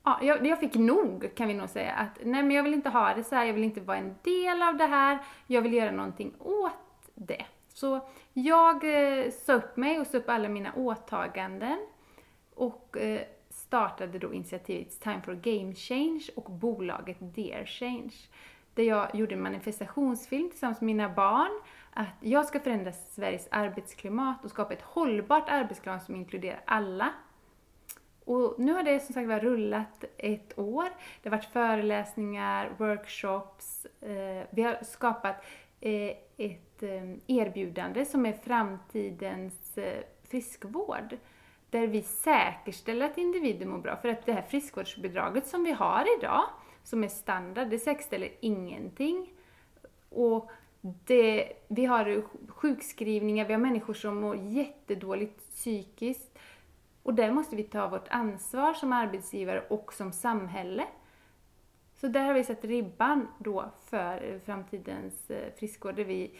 ja, 0.03 0.19
jag, 0.21 0.45
jag 0.45 0.59
fick 0.59 0.75
nog 0.75 1.35
kan 1.35 1.47
vi 1.47 1.53
nog 1.53 1.69
säga. 1.69 1.93
Att 1.93 2.19
nej 2.23 2.43
men 2.43 2.51
jag 2.51 2.63
vill 2.63 2.73
inte 2.73 2.89
ha 2.89 3.13
det 3.13 3.23
så 3.23 3.35
här, 3.35 3.45
jag 3.45 3.53
vill 3.53 3.63
inte 3.63 3.81
vara 3.81 3.97
en 3.97 4.15
del 4.21 4.61
av 4.61 4.77
det 4.77 4.85
här. 4.85 5.19
Jag 5.47 5.61
vill 5.61 5.73
göra 5.73 5.91
någonting 5.91 6.33
åt 6.39 7.09
det. 7.15 7.45
Så 7.77 8.07
jag 8.33 8.75
eh, 8.83 9.31
sa 9.31 9.53
upp 9.53 9.77
mig 9.77 9.99
och 9.99 10.07
sa 10.07 10.17
upp 10.17 10.29
alla 10.29 10.49
mina 10.49 10.73
åtaganden. 10.73 11.79
och 12.55 12.97
eh, 12.97 13.21
startade 13.49 14.19
då 14.19 14.33
initiativet 14.33 14.99
time 14.99 15.21
for 15.21 15.33
game 15.33 15.73
change 15.75 16.23
och 16.35 16.51
bolaget 16.51 17.17
Dear 17.19 17.65
Change. 17.65 18.13
Där 18.73 18.83
jag 18.83 19.15
gjorde 19.15 19.35
en 19.35 19.41
manifestationsfilm 19.41 20.49
tillsammans 20.49 20.81
med 20.81 20.85
mina 20.85 21.09
barn 21.09 21.61
att 21.93 22.15
jag 22.21 22.45
ska 22.45 22.59
förändra 22.59 22.91
Sveriges 22.91 23.47
arbetsklimat 23.51 24.45
och 24.45 24.49
skapa 24.49 24.73
ett 24.73 24.81
hållbart 24.81 25.49
arbetsklimat 25.49 26.03
som 26.03 26.15
inkluderar 26.15 26.61
alla. 26.65 27.13
Och 28.25 28.55
nu 28.57 28.73
har 28.73 28.83
det 28.83 28.99
som 28.99 29.13
sagt 29.13 29.27
var 29.27 29.39
rullat 29.39 30.03
ett 30.17 30.59
år. 30.59 30.89
Det 31.21 31.29
har 31.29 31.37
varit 31.37 31.45
föreläsningar, 31.45 32.71
workshops. 32.77 33.85
Eh, 34.01 34.47
vi 34.49 34.61
har 34.61 34.83
skapat 34.83 35.45
eh, 35.79 36.11
ett 36.37 36.66
Eh, 36.83 37.15
erbjudande 37.27 38.05
som 38.05 38.25
är 38.25 38.33
framtidens 38.33 39.77
eh, 39.77 40.03
friskvård. 40.23 41.17
Där 41.69 41.87
vi 41.87 42.01
säkerställer 42.01 43.05
att 43.05 43.17
individer 43.17 43.65
mår 43.65 43.77
bra. 43.77 43.95
För 43.95 44.09
att 44.09 44.25
det 44.25 44.33
här 44.33 44.41
friskvårdsbidraget 44.41 45.47
som 45.47 45.63
vi 45.63 45.71
har 45.71 46.05
idag, 46.19 46.43
som 46.83 47.03
är 47.03 47.07
standard, 47.07 47.69
det 47.69 47.79
säkerställer 47.79 48.29
ingenting. 48.39 49.33
Och 50.09 50.51
det, 50.81 51.53
vi 51.67 51.85
har 51.85 52.23
sjukskrivningar, 52.47 53.45
vi 53.45 53.53
har 53.53 53.59
människor 53.59 53.93
som 53.93 54.21
mår 54.21 54.35
jättedåligt 54.35 55.49
psykiskt. 55.49 56.39
Och 57.03 57.13
där 57.13 57.31
måste 57.31 57.55
vi 57.55 57.63
ta 57.63 57.87
vårt 57.87 58.07
ansvar 58.07 58.73
som 58.73 58.93
arbetsgivare 58.93 59.63
och 59.69 59.93
som 59.93 60.11
samhälle. 60.11 60.83
Så 61.95 62.07
där 62.07 62.23
har 62.23 62.33
vi 62.33 62.43
satt 62.43 62.63
ribban 62.63 63.27
då 63.39 63.71
för 63.85 64.33
eh, 64.33 64.39
framtidens 64.39 65.31
friskvård, 65.57 65.95
där 65.95 66.03
vi 66.03 66.31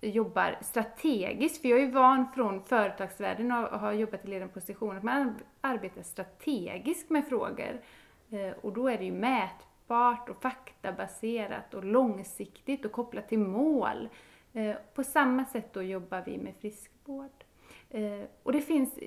jobbar 0.00 0.58
strategiskt. 0.60 1.62
För 1.62 1.68
jag 1.68 1.78
är 1.78 1.82
ju 1.82 1.90
van 1.90 2.32
från 2.34 2.62
företagsvärlden 2.62 3.52
och 3.52 3.80
har 3.80 3.92
jobbat 3.92 4.24
i 4.24 4.28
ledande 4.28 4.54
position 4.54 4.96
att 4.96 5.02
man 5.02 5.34
arbetar 5.60 6.02
strategiskt 6.02 7.10
med 7.10 7.28
frågor. 7.28 7.80
Eh, 8.30 8.50
och 8.60 8.72
då 8.72 8.88
är 8.88 8.98
det 8.98 9.04
ju 9.04 9.12
mätbart 9.12 10.28
och 10.28 10.42
faktabaserat 10.42 11.74
och 11.74 11.84
långsiktigt 11.84 12.84
och 12.84 12.92
kopplat 12.92 13.28
till 13.28 13.38
mål. 13.38 14.08
Eh, 14.52 14.76
på 14.94 15.04
samma 15.04 15.44
sätt 15.44 15.72
då 15.72 15.82
jobbar 15.82 16.22
vi 16.26 16.38
med 16.38 16.54
friskvård. 16.60 17.44
Eh, 17.90 18.22
och 18.42 18.52
det 18.52 18.60
finns 18.60 18.98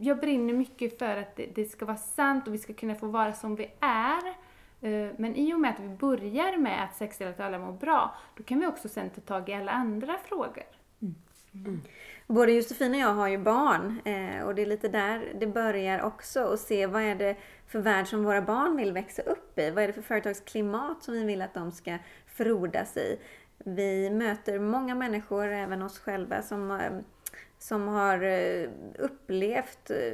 jag 0.00 0.20
brinner 0.20 0.54
mycket 0.54 0.98
för 0.98 1.16
att 1.16 1.40
det, 1.54 1.70
ska 1.70 1.86
vara 1.86 1.96
sant 1.96 2.48
och 2.48 2.54
vi 2.54 2.58
ska 2.58 2.74
kunna 2.74 2.94
få 2.94 3.06
vara 3.06 3.32
som 3.32 3.56
vi 3.56 3.70
är. 3.80 4.34
Eh, 4.80 5.08
men 5.16 5.36
i 5.36 5.54
och 5.54 5.60
med 5.60 5.70
att 5.70 5.80
vi 5.80 5.88
börjar 5.88 6.56
med 6.56 6.84
att 6.84 6.96
säkerställa 6.96 7.30
att 7.30 7.40
alla 7.40 7.58
mår 7.58 7.72
bra, 7.72 8.14
då 8.36 8.42
kan 8.42 8.60
vi 8.60 8.66
också 8.66 8.88
sen 8.88 9.10
ta 9.10 9.20
tag 9.20 9.48
i 9.48 9.54
alla 9.54 9.72
andra 9.72 10.18
frågor. 10.28 10.64
Mm. 11.02 11.14
Mm. 11.52 11.80
Både 12.26 12.52
Josefin 12.52 12.94
och 12.94 13.00
jag 13.00 13.14
har 13.14 13.28
ju 13.28 13.38
barn 13.38 14.00
eh, 14.04 14.42
och 14.42 14.54
det 14.54 14.62
är 14.62 14.66
lite 14.66 14.88
där 14.88 15.32
det 15.40 15.46
börjar 15.46 16.02
också 16.02 16.44
och 16.44 16.58
se 16.58 16.86
vad 16.86 17.02
är 17.02 17.14
det 17.14 17.36
för 17.66 17.78
värld 17.78 18.06
som 18.06 18.24
våra 18.24 18.42
barn 18.42 18.76
vill 18.76 18.92
växa 18.92 19.22
upp 19.22 19.58
i? 19.58 19.70
Vad 19.70 19.84
är 19.84 19.86
det 19.86 19.92
för 19.92 20.02
företagsklimat 20.02 21.02
som 21.02 21.14
vi 21.14 21.24
vill 21.24 21.42
att 21.42 21.54
de 21.54 21.72
ska 21.72 21.98
frodas 22.26 22.96
i? 22.96 23.18
Vi 23.58 24.10
möter 24.10 24.58
många 24.58 24.94
människor, 24.94 25.46
även 25.46 25.82
oss 25.82 25.98
själva, 25.98 26.42
som 26.42 26.70
eh, 26.70 26.90
som 27.58 27.88
har 27.88 28.22
eh, 28.22 28.68
upplevt 28.98 29.90
eh, 29.90 30.12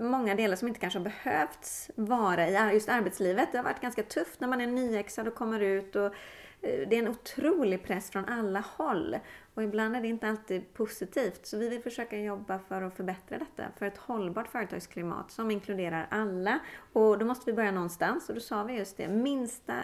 många 0.00 0.34
delar 0.34 0.56
som 0.56 0.68
inte 0.68 0.80
kanske 0.80 0.98
har 0.98 1.04
behövts 1.04 1.90
vara 1.94 2.48
i 2.48 2.74
just 2.74 2.88
arbetslivet. 2.88 3.48
Det 3.52 3.58
har 3.58 3.64
varit 3.64 3.80
ganska 3.80 4.02
tufft 4.02 4.40
när 4.40 4.48
man 4.48 4.60
är 4.60 4.66
nyexad 4.66 5.28
och 5.28 5.34
kommer 5.34 5.60
ut 5.60 5.96
och 5.96 6.06
eh, 6.06 6.88
det 6.88 6.96
är 6.96 6.98
en 6.98 7.08
otrolig 7.08 7.82
press 7.82 8.10
från 8.10 8.24
alla 8.24 8.64
håll. 8.76 9.16
Och 9.54 9.62
ibland 9.62 9.96
är 9.96 10.00
det 10.00 10.08
inte 10.08 10.28
alltid 10.28 10.74
positivt. 10.74 11.46
Så 11.46 11.58
vi 11.58 11.68
vill 11.68 11.82
försöka 11.82 12.18
jobba 12.18 12.58
för 12.58 12.82
att 12.82 12.96
förbättra 12.96 13.38
detta. 13.38 13.64
För 13.78 13.86
ett 13.86 13.98
hållbart 13.98 14.48
företagsklimat 14.48 15.30
som 15.30 15.50
inkluderar 15.50 16.06
alla. 16.10 16.58
Och 16.92 17.18
då 17.18 17.26
måste 17.26 17.50
vi 17.50 17.56
börja 17.56 17.72
någonstans. 17.72 18.28
Och 18.28 18.34
då 18.34 18.40
sa 18.40 18.62
vi 18.62 18.78
just 18.78 18.96
det, 18.96 19.08
minsta 19.08 19.74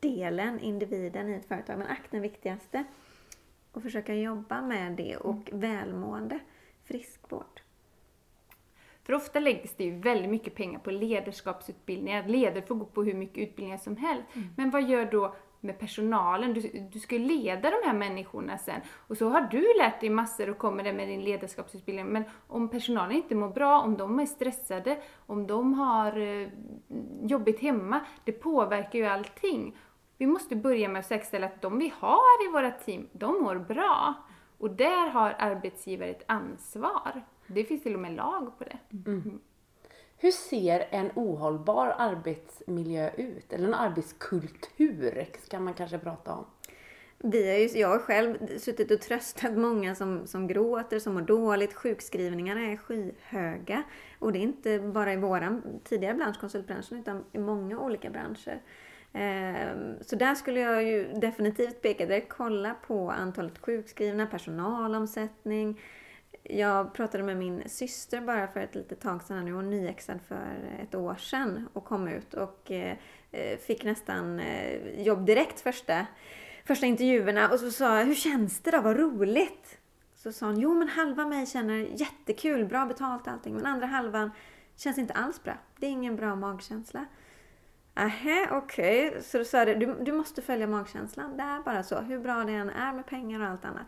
delen, 0.00 0.60
individen 0.60 1.28
i 1.28 1.34
ett 1.34 1.48
företag. 1.48 1.78
Men 1.78 1.86
akt 1.86 2.10
den 2.10 2.22
viktigaste. 2.22 2.84
Och 3.72 3.82
försöka 3.82 4.14
jobba 4.14 4.62
med 4.62 4.92
det 4.92 5.16
och 5.16 5.50
välmående 5.52 6.38
friskvård. 6.88 7.60
För 9.08 9.14
ofta 9.14 9.40
läggs 9.40 9.74
det 9.76 9.84
ju 9.84 9.98
väldigt 9.98 10.30
mycket 10.30 10.54
pengar 10.54 10.78
på 10.78 10.90
ledarskapsutbildningar. 10.90 12.28
Ledare 12.28 12.62
får 12.62 12.74
gå 12.74 12.84
på 12.84 13.02
hur 13.02 13.14
mycket 13.14 13.38
utbildningar 13.38 13.78
som 13.78 13.96
helst. 13.96 14.24
Mm. 14.32 14.48
Men 14.56 14.70
vad 14.70 14.88
gör 14.88 15.04
då 15.04 15.34
med 15.60 15.78
personalen? 15.78 16.54
Du, 16.54 16.88
du 16.92 16.98
ska 16.98 17.18
leda 17.18 17.70
de 17.70 17.76
här 17.84 17.94
människorna 17.94 18.58
sen. 18.58 18.80
Och 18.90 19.16
så 19.16 19.28
har 19.28 19.40
du 19.40 19.74
lärt 19.78 20.00
dig 20.00 20.10
massor 20.10 20.50
och 20.50 20.58
kommer 20.58 20.84
där 20.84 20.92
med 20.92 21.08
din 21.08 21.24
ledarskapsutbildning. 21.24 22.06
Men 22.06 22.24
om 22.46 22.68
personalen 22.68 23.16
inte 23.16 23.34
mår 23.34 23.48
bra, 23.48 23.80
om 23.80 23.96
de 23.96 24.18
är 24.18 24.26
stressade, 24.26 24.98
om 25.26 25.46
de 25.46 25.74
har 25.74 26.18
eh, 26.18 26.48
jobbigt 27.22 27.60
hemma, 27.60 28.00
det 28.24 28.32
påverkar 28.32 28.98
ju 28.98 29.06
allting. 29.06 29.76
Vi 30.18 30.26
måste 30.26 30.56
börja 30.56 30.88
med 30.88 31.00
att 31.00 31.06
säkerställa 31.06 31.46
att 31.46 31.62
de 31.62 31.78
vi 31.78 31.92
har 31.98 32.48
i 32.48 32.52
våra 32.52 32.70
team, 32.70 33.08
de 33.12 33.42
mår 33.42 33.56
bra. 33.56 34.14
Och 34.58 34.70
där 34.70 35.10
har 35.10 35.36
arbetsgivare 35.38 36.10
ett 36.10 36.24
ansvar. 36.26 37.22
Det 37.46 37.64
finns 37.64 37.82
till 37.82 37.94
och 37.94 38.00
med 38.00 38.12
lag 38.12 38.58
på 38.58 38.64
det. 38.64 38.78
Mm. 38.90 39.22
mm. 39.22 39.40
Hur 40.20 40.30
ser 40.30 40.88
en 40.90 41.10
ohållbar 41.14 41.94
arbetsmiljö 41.98 43.10
ut? 43.16 43.52
Eller 43.52 43.68
en 43.68 43.74
arbetskultur 43.74 45.28
kan 45.50 45.64
man 45.64 45.74
kanske 45.74 45.98
prata 45.98 46.32
om. 46.32 46.44
Vi 47.18 47.50
har 47.50 47.58
ju, 47.58 47.80
jag 47.80 47.88
har 47.88 47.98
själv 47.98 48.58
suttit 48.58 48.90
och 48.90 49.00
tröstat 49.00 49.56
många 49.56 49.94
som, 49.94 50.26
som 50.26 50.46
gråter, 50.46 50.98
som 50.98 51.14
mår 51.14 51.20
dåligt. 51.20 51.74
Sjukskrivningarna 51.74 52.60
är 52.60 52.76
skyhöga. 52.76 53.82
Och 54.18 54.32
det 54.32 54.38
är 54.38 54.42
inte 54.42 54.78
bara 54.78 55.12
i 55.12 55.16
våran 55.16 55.80
tidigare 55.84 56.14
bransch, 56.14 56.40
konsultbranschen, 56.40 56.98
utan 56.98 57.24
i 57.32 57.38
många 57.38 57.78
olika 57.78 58.10
branscher. 58.10 58.62
Ehm, 59.12 59.94
så 60.00 60.16
där 60.16 60.34
skulle 60.34 60.60
jag 60.60 60.84
ju 60.84 61.12
definitivt 61.12 61.82
peka 61.82 62.06
direkt. 62.06 62.32
Kolla 62.32 62.74
på 62.86 63.10
antalet 63.10 63.58
sjukskrivna, 63.58 64.26
personalomsättning. 64.26 65.80
Jag 66.42 66.94
pratade 66.94 67.24
med 67.24 67.36
min 67.36 67.62
syster 67.66 68.20
bara 68.20 68.48
för 68.48 68.60
ett 68.60 68.74
litet 68.74 69.00
tag 69.00 69.22
sedan. 69.22 69.44
Nu 69.44 69.50
är 69.50 69.54
hon 69.54 69.70
nyexad 69.70 70.18
för 70.28 70.80
ett 70.82 70.94
år 70.94 71.14
sedan 71.14 71.68
och 71.72 71.84
kom 71.84 72.08
ut 72.08 72.34
och 72.34 72.70
eh, 72.70 72.96
fick 73.66 73.84
nästan 73.84 74.40
eh, 74.40 75.00
jobb 75.02 75.26
direkt 75.26 75.60
första, 75.60 76.06
första 76.64 76.86
intervjuerna. 76.86 77.48
Och 77.48 77.60
så 77.60 77.70
sa 77.70 77.98
jag, 77.98 78.06
hur 78.06 78.14
känns 78.14 78.60
det 78.60 78.70
då? 78.70 78.80
Vad 78.80 78.96
roligt! 78.96 79.78
Så 80.14 80.32
sa 80.32 80.46
hon, 80.46 80.60
jo 80.60 80.74
men 80.74 80.88
halva 80.88 81.26
mig 81.26 81.46
känner 81.46 81.74
jättekul, 81.74 82.64
bra 82.64 82.86
betalt 82.86 83.28
allting. 83.28 83.54
Men 83.54 83.66
andra 83.66 83.86
halvan 83.86 84.30
känns 84.76 84.98
inte 84.98 85.14
alls 85.14 85.42
bra. 85.42 85.54
Det 85.76 85.86
är 85.86 85.90
ingen 85.90 86.16
bra 86.16 86.34
magkänsla. 86.36 87.06
Aha, 87.98 88.46
okej. 88.50 89.08
Okay. 89.08 89.22
Så 89.22 89.38
du 89.38 89.44
sa 89.44 89.64
det, 89.64 89.74
du, 89.74 89.96
du 90.00 90.12
måste 90.12 90.42
följa 90.42 90.66
magkänslan. 90.66 91.36
Det 91.36 91.42
är 91.42 91.60
bara 91.62 91.82
så. 91.82 92.00
Hur 92.00 92.18
bra 92.18 92.44
det 92.44 92.52
än 92.52 92.70
är 92.70 92.92
med 92.92 93.06
pengar 93.06 93.40
och 93.40 93.46
allt 93.46 93.64
annat. 93.64 93.86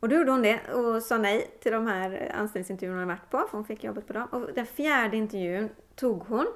Och 0.00 0.08
då 0.08 0.16
gjorde 0.16 0.30
hon 0.30 0.42
det 0.42 0.72
och 0.72 1.02
sa 1.02 1.18
nej 1.18 1.58
till 1.60 1.72
de 1.72 1.86
här 1.86 2.32
anställningsintervjuerna 2.34 3.00
hon 3.00 3.08
varit 3.08 3.30
på, 3.30 3.38
för 3.38 3.58
hon 3.58 3.64
fick 3.64 3.84
jobbet 3.84 4.06
på 4.06 4.12
dem. 4.12 4.28
Och 4.30 4.52
den 4.54 4.66
fjärde 4.66 5.16
intervjun 5.16 5.68
tog 5.94 6.22
hon. 6.22 6.46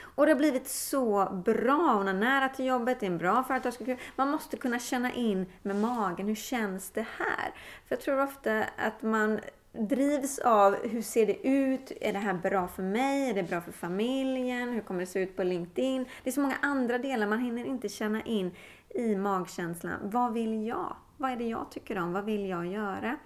Och 0.00 0.26
det 0.26 0.32
har 0.32 0.38
blivit 0.38 0.68
så 0.68 1.42
bra. 1.44 1.94
Hon 1.96 2.06
har 2.06 2.14
nära 2.14 2.48
till 2.48 2.66
jobbet, 2.66 3.00
det 3.00 3.06
är 3.06 3.10
en 3.10 3.18
bra 3.18 3.44
företagskultur. 3.44 3.98
Man 4.16 4.30
måste 4.30 4.56
kunna 4.56 4.78
känna 4.78 5.12
in 5.12 5.46
med 5.62 5.76
magen, 5.76 6.28
hur 6.28 6.34
känns 6.34 6.90
det 6.90 7.06
här? 7.18 7.50
För 7.86 7.96
jag 7.96 8.00
tror 8.00 8.22
ofta 8.22 8.64
att 8.76 9.02
man 9.02 9.40
drivs 9.78 10.38
av 10.38 10.74
hur 10.86 11.02
ser 11.02 11.26
det 11.26 11.46
ut? 11.48 11.92
Är 12.00 12.12
det 12.12 12.18
här 12.18 12.34
bra 12.34 12.68
för 12.68 12.82
mig? 12.82 13.30
Är 13.30 13.34
det 13.34 13.42
bra 13.42 13.60
för 13.60 13.72
familjen? 13.72 14.72
Hur 14.72 14.80
kommer 14.80 15.00
det 15.00 15.06
se 15.06 15.22
ut 15.22 15.36
på 15.36 15.42
LinkedIn? 15.42 16.06
Det 16.22 16.30
är 16.30 16.32
så 16.32 16.40
många 16.40 16.56
andra 16.62 16.98
delar, 16.98 17.26
man 17.26 17.38
hinner 17.38 17.64
inte 17.64 17.88
känna 17.88 18.22
in 18.22 18.50
i 18.94 19.16
magkänslan. 19.16 19.98
Vad 20.02 20.32
vill 20.32 20.66
jag? 20.66 20.96
Vad 21.16 21.30
är 21.30 21.36
det 21.36 21.48
jag 21.48 21.70
tycker 21.70 21.98
om? 21.98 22.12
Vad 22.12 22.24
vill 22.24 22.48
jag 22.48 22.66
göra? 22.66 23.16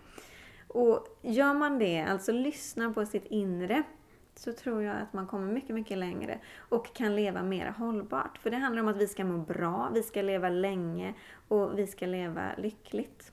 Och 0.69 1.19
gör 1.23 1.54
man 1.54 1.78
det, 1.78 2.00
alltså 2.02 2.33
lyssnar 2.33 2.92
på 2.92 3.07
sitt 3.07 3.26
inre, 3.26 3.83
så 4.35 4.52
tror 4.52 4.83
jag 4.83 4.97
att 4.97 5.12
man 5.12 5.26
kommer 5.26 5.52
mycket, 5.52 5.75
mycket 5.75 5.99
längre 5.99 6.38
och 6.59 6.95
kan 6.95 7.16
leva 7.16 7.42
mer 7.42 7.75
hållbart. 7.78 8.38
För 8.38 8.50
det 8.50 8.57
handlar 8.57 8.83
om 8.83 8.88
att 8.88 8.97
vi 8.97 9.09
ska 9.09 9.25
må 9.25 9.38
bra, 9.38 9.90
vi 9.95 10.02
ska 10.02 10.23
leva 10.23 10.49
länge 10.49 11.14
och 11.49 11.78
vi 11.78 11.87
ska 11.87 12.07
leva 12.07 12.42
lyckligt. 12.59 13.33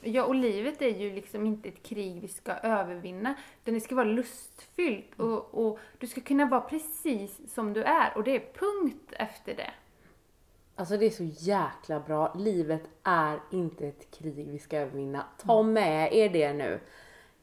Ja, 0.00 0.24
och 0.24 0.34
livet 0.34 0.82
är 0.82 0.88
ju 0.88 1.14
liksom 1.14 1.46
inte 1.46 1.68
ett 1.68 1.82
krig 1.82 2.20
vi 2.20 2.28
ska 2.28 2.52
övervinna, 2.52 3.34
utan 3.62 3.74
det 3.74 3.80
ska 3.80 3.94
vara 3.94 4.06
lustfyllt 4.06 5.20
och, 5.20 5.54
och 5.54 5.78
du 5.98 6.06
ska 6.06 6.20
kunna 6.20 6.46
vara 6.46 6.60
precis 6.60 7.54
som 7.54 7.72
du 7.72 7.82
är 7.82 8.16
och 8.16 8.24
det 8.24 8.36
är 8.36 8.52
punkt 8.52 9.12
efter 9.12 9.54
det. 9.54 9.70
Alltså 10.78 10.96
det 10.96 11.06
är 11.06 11.10
så 11.10 11.24
jäkla 11.24 12.00
bra. 12.00 12.34
Livet 12.34 12.82
är 13.02 13.40
inte 13.50 13.86
ett 13.86 14.10
krig 14.10 14.48
vi 14.50 14.58
ska 14.58 14.76
övervinna. 14.76 15.24
Ta 15.38 15.60
mm. 15.60 15.72
med 15.72 16.14
er 16.14 16.28
det 16.28 16.52
nu. 16.52 16.80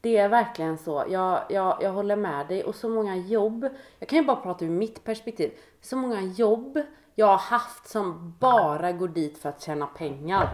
Det 0.00 0.16
är 0.16 0.28
verkligen 0.28 0.78
så. 0.78 1.04
Jag, 1.08 1.42
jag, 1.50 1.78
jag 1.80 1.92
håller 1.92 2.16
med 2.16 2.46
dig. 2.48 2.64
Och 2.64 2.74
så 2.74 2.88
många 2.88 3.16
jobb. 3.16 3.68
Jag 3.98 4.08
kan 4.08 4.18
ju 4.18 4.24
bara 4.24 4.36
prata 4.36 4.64
ur 4.64 4.70
mitt 4.70 5.04
perspektiv. 5.04 5.50
Så 5.80 5.96
många 5.96 6.20
jobb 6.20 6.80
jag 7.14 7.26
har 7.26 7.38
haft 7.38 7.88
som 7.88 8.34
bara 8.38 8.92
går 8.92 9.08
dit 9.08 9.38
för 9.38 9.48
att 9.48 9.62
tjäna 9.62 9.86
pengar. 9.86 10.48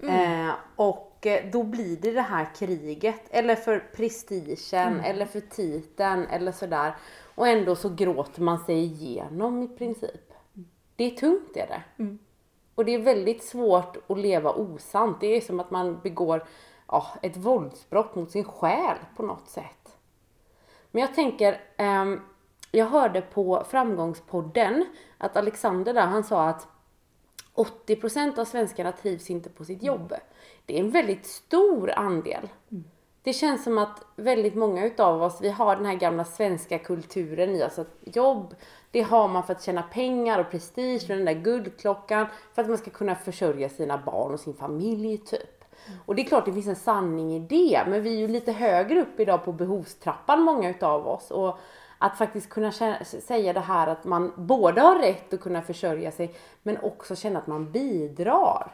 Mm. 0.00 0.48
Eh, 0.48 0.54
och 0.76 1.26
eh, 1.26 1.50
då 1.50 1.62
blir 1.62 1.96
det 1.96 2.12
det 2.12 2.22
här 2.22 2.54
kriget, 2.54 3.22
eller 3.30 3.54
för 3.56 3.78
prestigen, 3.96 5.00
eller 5.00 5.26
för 5.26 5.40
titeln, 5.40 6.26
eller 6.26 6.52
sådär. 6.52 6.94
Och 7.34 7.48
ändå 7.48 7.76
så 7.76 7.88
gråter 7.88 8.42
man 8.42 8.58
sig 8.58 8.78
igenom 8.78 9.62
i 9.62 9.68
princip. 9.68 10.32
Det 10.96 11.04
är 11.04 11.10
tungt 11.10 11.56
är 11.56 11.66
det. 11.66 11.82
Och 12.74 12.84
det 12.84 12.94
är 12.94 12.98
väldigt 12.98 13.44
svårt 13.44 13.96
att 14.10 14.18
leva 14.18 14.52
osant. 14.52 15.20
Det 15.20 15.26
är 15.26 15.40
som 15.40 15.60
att 15.60 15.70
man 15.70 16.00
begår 16.02 16.46
ja, 16.88 17.06
ett 17.22 17.36
våldsbrott 17.36 18.14
mot 18.14 18.30
sin 18.30 18.44
själ 18.44 18.96
på 19.16 19.22
något 19.22 19.48
sätt. 19.48 19.98
Men 20.90 21.00
jag 21.00 21.14
tänker, 21.14 21.60
ehm, 21.76 22.20
jag 22.70 22.86
hörde 22.86 23.20
på 23.20 23.64
Framgångspodden 23.70 24.86
att 25.18 25.36
Alexander 25.36 25.94
där, 25.94 26.06
han 26.06 26.24
sa 26.24 26.48
att 26.48 26.68
80% 27.54 28.38
av 28.38 28.44
svenskarna 28.44 28.92
trivs 28.92 29.30
inte 29.30 29.50
på 29.50 29.64
sitt 29.64 29.82
jobb. 29.82 30.14
Det 30.66 30.76
är 30.76 30.80
en 30.80 30.90
väldigt 30.90 31.26
stor 31.26 31.90
andel. 31.90 32.48
Det 33.22 33.32
känns 33.32 33.64
som 33.64 33.78
att 33.78 34.04
väldigt 34.16 34.54
många 34.54 34.84
utav 34.84 35.22
oss, 35.22 35.38
vi 35.40 35.50
har 35.50 35.76
den 35.76 35.86
här 35.86 35.94
gamla 35.94 36.24
svenska 36.24 36.78
kulturen 36.78 37.56
i 37.56 37.64
oss. 37.64 37.78
Att 37.78 37.98
jobb, 38.00 38.54
det 38.90 39.02
har 39.02 39.28
man 39.28 39.44
för 39.44 39.52
att 39.52 39.62
tjäna 39.62 39.82
pengar 39.82 40.38
och 40.38 40.50
prestige 40.50 41.02
och 41.02 41.16
den 41.16 41.24
där 41.24 41.34
guldklockan. 41.34 42.26
För 42.54 42.62
att 42.62 42.68
man 42.68 42.78
ska 42.78 42.90
kunna 42.90 43.14
försörja 43.14 43.68
sina 43.68 43.98
barn 43.98 44.32
och 44.32 44.40
sin 44.40 44.54
familj 44.54 45.18
typ. 45.18 45.64
Och 46.06 46.14
det 46.14 46.22
är 46.22 46.26
klart 46.26 46.44
det 46.44 46.52
finns 46.52 46.66
en 46.66 46.76
sanning 46.76 47.32
i 47.34 47.38
det. 47.38 47.84
Men 47.86 48.02
vi 48.02 48.14
är 48.14 48.18
ju 48.18 48.28
lite 48.28 48.52
högre 48.52 49.00
upp 49.00 49.20
idag 49.20 49.44
på 49.44 49.52
behovstrappan 49.52 50.42
många 50.42 50.70
utav 50.70 51.08
oss. 51.08 51.30
Och 51.30 51.58
att 51.98 52.18
faktiskt 52.18 52.48
kunna 52.48 52.70
kä- 52.70 53.20
säga 53.20 53.52
det 53.52 53.60
här 53.60 53.86
att 53.86 54.04
man 54.04 54.32
både 54.36 54.80
har 54.80 54.98
rätt 54.98 55.34
att 55.34 55.40
kunna 55.40 55.62
försörja 55.62 56.12
sig 56.12 56.34
men 56.62 56.78
också 56.78 57.16
känna 57.16 57.38
att 57.38 57.46
man 57.46 57.72
bidrar. 57.72 58.72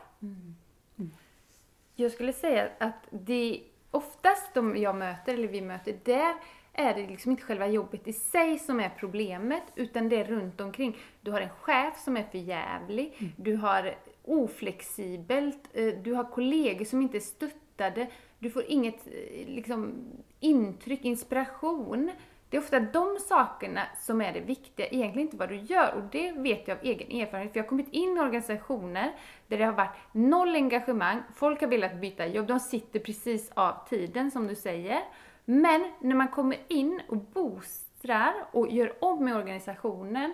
Jag 1.94 2.12
skulle 2.12 2.32
säga 2.32 2.68
att 2.78 3.06
det 3.10 3.60
oftast 3.90 4.54
de 4.54 4.76
jag 4.76 4.96
möter, 4.96 5.34
eller 5.34 5.48
vi 5.48 5.60
möter, 5.60 5.98
där 6.04 6.34
är 6.72 6.94
det 6.94 7.06
liksom 7.06 7.30
inte 7.30 7.42
själva 7.42 7.66
jobbet 7.68 8.08
i 8.08 8.12
sig 8.12 8.58
som 8.58 8.80
är 8.80 8.88
problemet, 8.98 9.62
utan 9.74 10.08
det 10.08 10.16
är 10.16 10.24
runt 10.24 10.60
omkring. 10.60 10.96
Du 11.20 11.30
har 11.30 11.40
en 11.40 11.48
chef 11.50 11.98
som 12.04 12.16
är 12.16 12.22
för 12.22 12.38
jävlig, 12.38 13.32
du 13.36 13.56
har 13.56 13.94
oflexibelt, 14.24 15.68
eh, 15.72 15.94
du 16.02 16.14
har 16.14 16.24
kollegor 16.24 16.84
som 16.84 17.02
inte 17.02 17.18
är 17.18 17.20
stöttade, 17.20 18.06
du 18.38 18.50
får 18.50 18.64
inget 18.68 19.06
eh, 19.06 19.46
liksom, 19.46 19.92
intryck, 20.40 21.04
inspiration. 21.04 22.10
Det 22.50 22.56
är 22.56 22.60
ofta 22.60 22.80
de 22.80 23.18
sakerna 23.28 23.82
som 23.98 24.20
är 24.20 24.32
det 24.32 24.40
viktiga, 24.40 24.86
egentligen 24.86 25.28
inte 25.28 25.36
vad 25.36 25.48
du 25.48 25.56
gör. 25.56 25.94
Och 25.94 26.02
det 26.02 26.32
vet 26.32 26.68
jag 26.68 26.78
av 26.78 26.84
egen 26.84 27.20
erfarenhet, 27.20 27.52
för 27.52 27.58
jag 27.58 27.64
har 27.64 27.68
kommit 27.68 27.88
in 27.90 28.16
i 28.16 28.20
organisationer 28.20 29.12
där 29.48 29.58
det 29.58 29.64
har 29.64 29.72
varit 29.72 29.96
noll 30.12 30.54
engagemang, 30.54 31.22
folk 31.34 31.60
har 31.60 31.68
velat 31.68 32.00
byta 32.00 32.26
jobb, 32.26 32.46
de 32.46 32.60
sitter 32.60 33.00
precis 33.00 33.50
av 33.54 33.88
tiden 33.88 34.30
som 34.30 34.46
du 34.46 34.54
säger. 34.54 35.00
Men 35.44 35.92
när 36.00 36.14
man 36.14 36.28
kommer 36.28 36.58
in 36.68 37.00
och 37.08 37.16
boostrar 37.16 38.34
och 38.52 38.70
gör 38.70 39.04
om 39.04 39.24
med 39.24 39.36
organisationen 39.36 40.32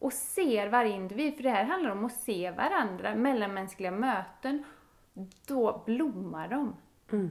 och 0.00 0.12
ser 0.12 0.68
varje 0.68 0.94
individ, 0.94 1.36
för 1.36 1.42
det 1.42 1.50
här 1.50 1.64
handlar 1.64 1.90
om 1.90 2.04
att 2.04 2.12
se 2.12 2.50
varandra, 2.50 3.14
mellanmänskliga 3.14 3.90
möten, 3.90 4.64
då 5.46 5.82
blommar 5.86 6.48
de. 6.48 6.76
Mm. 7.12 7.30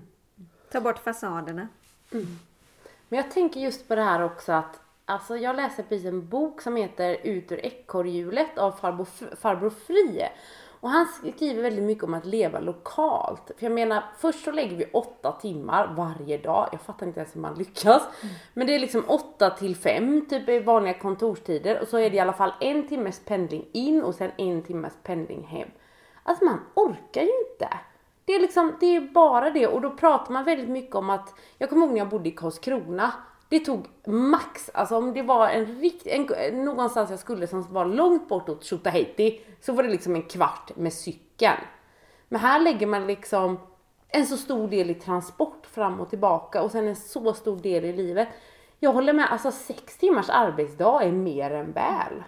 Ta 0.71 0.81
bort 0.81 0.99
fasaderna. 0.99 1.67
Mm. 2.13 2.25
Men 3.09 3.17
jag 3.17 3.31
tänker 3.31 3.59
just 3.59 3.87
på 3.87 3.95
det 3.95 4.03
här 4.03 4.23
också 4.23 4.51
att 4.51 4.81
Alltså 5.09 5.37
jag 5.37 5.55
läser 5.55 5.83
precis 5.83 6.05
en 6.05 6.27
bok 6.27 6.61
som 6.61 6.75
heter 6.75 7.17
Ut 7.23 7.51
ur 7.51 7.65
ekorrhjulet 7.65 8.57
av 8.57 8.71
farbror, 8.71 9.35
farbror 9.35 9.69
Frie. 9.69 10.29
Och 10.79 10.89
han 10.89 11.07
skriver 11.07 11.61
väldigt 11.61 11.83
mycket 11.83 12.03
om 12.03 12.13
att 12.13 12.25
leva 12.25 12.59
lokalt. 12.59 13.51
För 13.57 13.65
jag 13.65 13.71
menar, 13.71 14.03
först 14.17 14.43
så 14.43 14.51
lägger 14.51 14.77
vi 14.77 14.85
åtta 14.93 15.31
timmar 15.31 15.93
varje 15.97 16.37
dag. 16.37 16.69
Jag 16.71 16.81
fattar 16.81 17.05
inte 17.05 17.19
ens 17.19 17.35
hur 17.35 17.41
man 17.41 17.57
lyckas. 17.57 18.03
Men 18.53 18.67
det 18.67 18.75
är 18.75 18.79
liksom 18.79 19.03
åtta 19.07 19.49
till 19.49 19.75
fem 19.75 20.25
typ 20.29 20.49
i 20.49 20.59
vanliga 20.59 20.93
kontorstider. 20.93 21.81
Och 21.81 21.87
så 21.87 21.97
är 21.97 22.09
det 22.09 22.15
i 22.15 22.19
alla 22.19 22.33
fall 22.33 22.53
en 22.59 22.87
timmes 22.87 23.19
pendling 23.25 23.65
in 23.71 24.03
och 24.03 24.15
sen 24.15 24.31
en 24.37 24.63
timmes 24.63 24.93
pendling 25.03 25.43
hem. 25.43 25.69
Alltså 26.23 26.45
man 26.45 26.59
orkar 26.73 27.21
ju 27.21 27.31
inte. 27.51 27.69
Det 28.27 28.35
är 28.35 28.39
liksom, 28.39 28.73
det 28.79 28.95
är 28.95 29.01
bara 29.01 29.49
det 29.49 29.67
och 29.67 29.81
då 29.81 29.89
pratar 29.89 30.33
man 30.33 30.43
väldigt 30.43 30.69
mycket 30.69 30.95
om 30.95 31.09
att, 31.09 31.33
jag 31.57 31.69
kommer 31.69 31.85
ihåg 31.85 31.93
när 31.93 31.99
jag 31.99 32.09
bodde 32.09 32.29
i 32.29 32.31
Karlskrona. 32.31 33.11
Det 33.49 33.59
tog 33.59 33.85
max, 34.05 34.69
alltså 34.73 34.97
om 34.97 35.13
det 35.13 35.21
var 35.21 35.49
en 35.49 35.65
rikt, 35.65 36.07
en, 36.07 36.25
någonstans 36.65 37.09
jag 37.09 37.19
skulle 37.19 37.47
som 37.47 37.73
var 37.73 37.85
långt 37.85 38.29
bort 38.29 38.49
åt 38.49 38.63
Tjotahejti 38.63 39.41
så 39.61 39.73
var 39.73 39.83
det 39.83 39.89
liksom 39.89 40.15
en 40.15 40.23
kvart 40.23 40.71
med 40.75 40.93
cykeln. 40.93 41.57
Men 42.29 42.41
här 42.41 42.59
lägger 42.59 42.87
man 42.87 43.07
liksom 43.07 43.59
en 44.09 44.25
så 44.25 44.37
stor 44.37 44.67
del 44.67 44.89
i 44.89 44.93
transport 44.93 45.65
fram 45.65 45.99
och 45.99 46.09
tillbaka 46.09 46.61
och 46.61 46.71
sen 46.71 46.87
en 46.87 46.95
så 46.95 47.33
stor 47.33 47.57
del 47.57 47.85
i 47.85 47.93
livet. 47.93 48.27
Jag 48.79 48.93
håller 48.93 49.13
med, 49.13 49.31
alltså 49.31 49.51
sex 49.51 49.97
timmars 49.97 50.29
arbetsdag 50.29 51.03
är 51.03 51.11
mer 51.11 51.51
än 51.51 51.71
väl. 51.71 52.23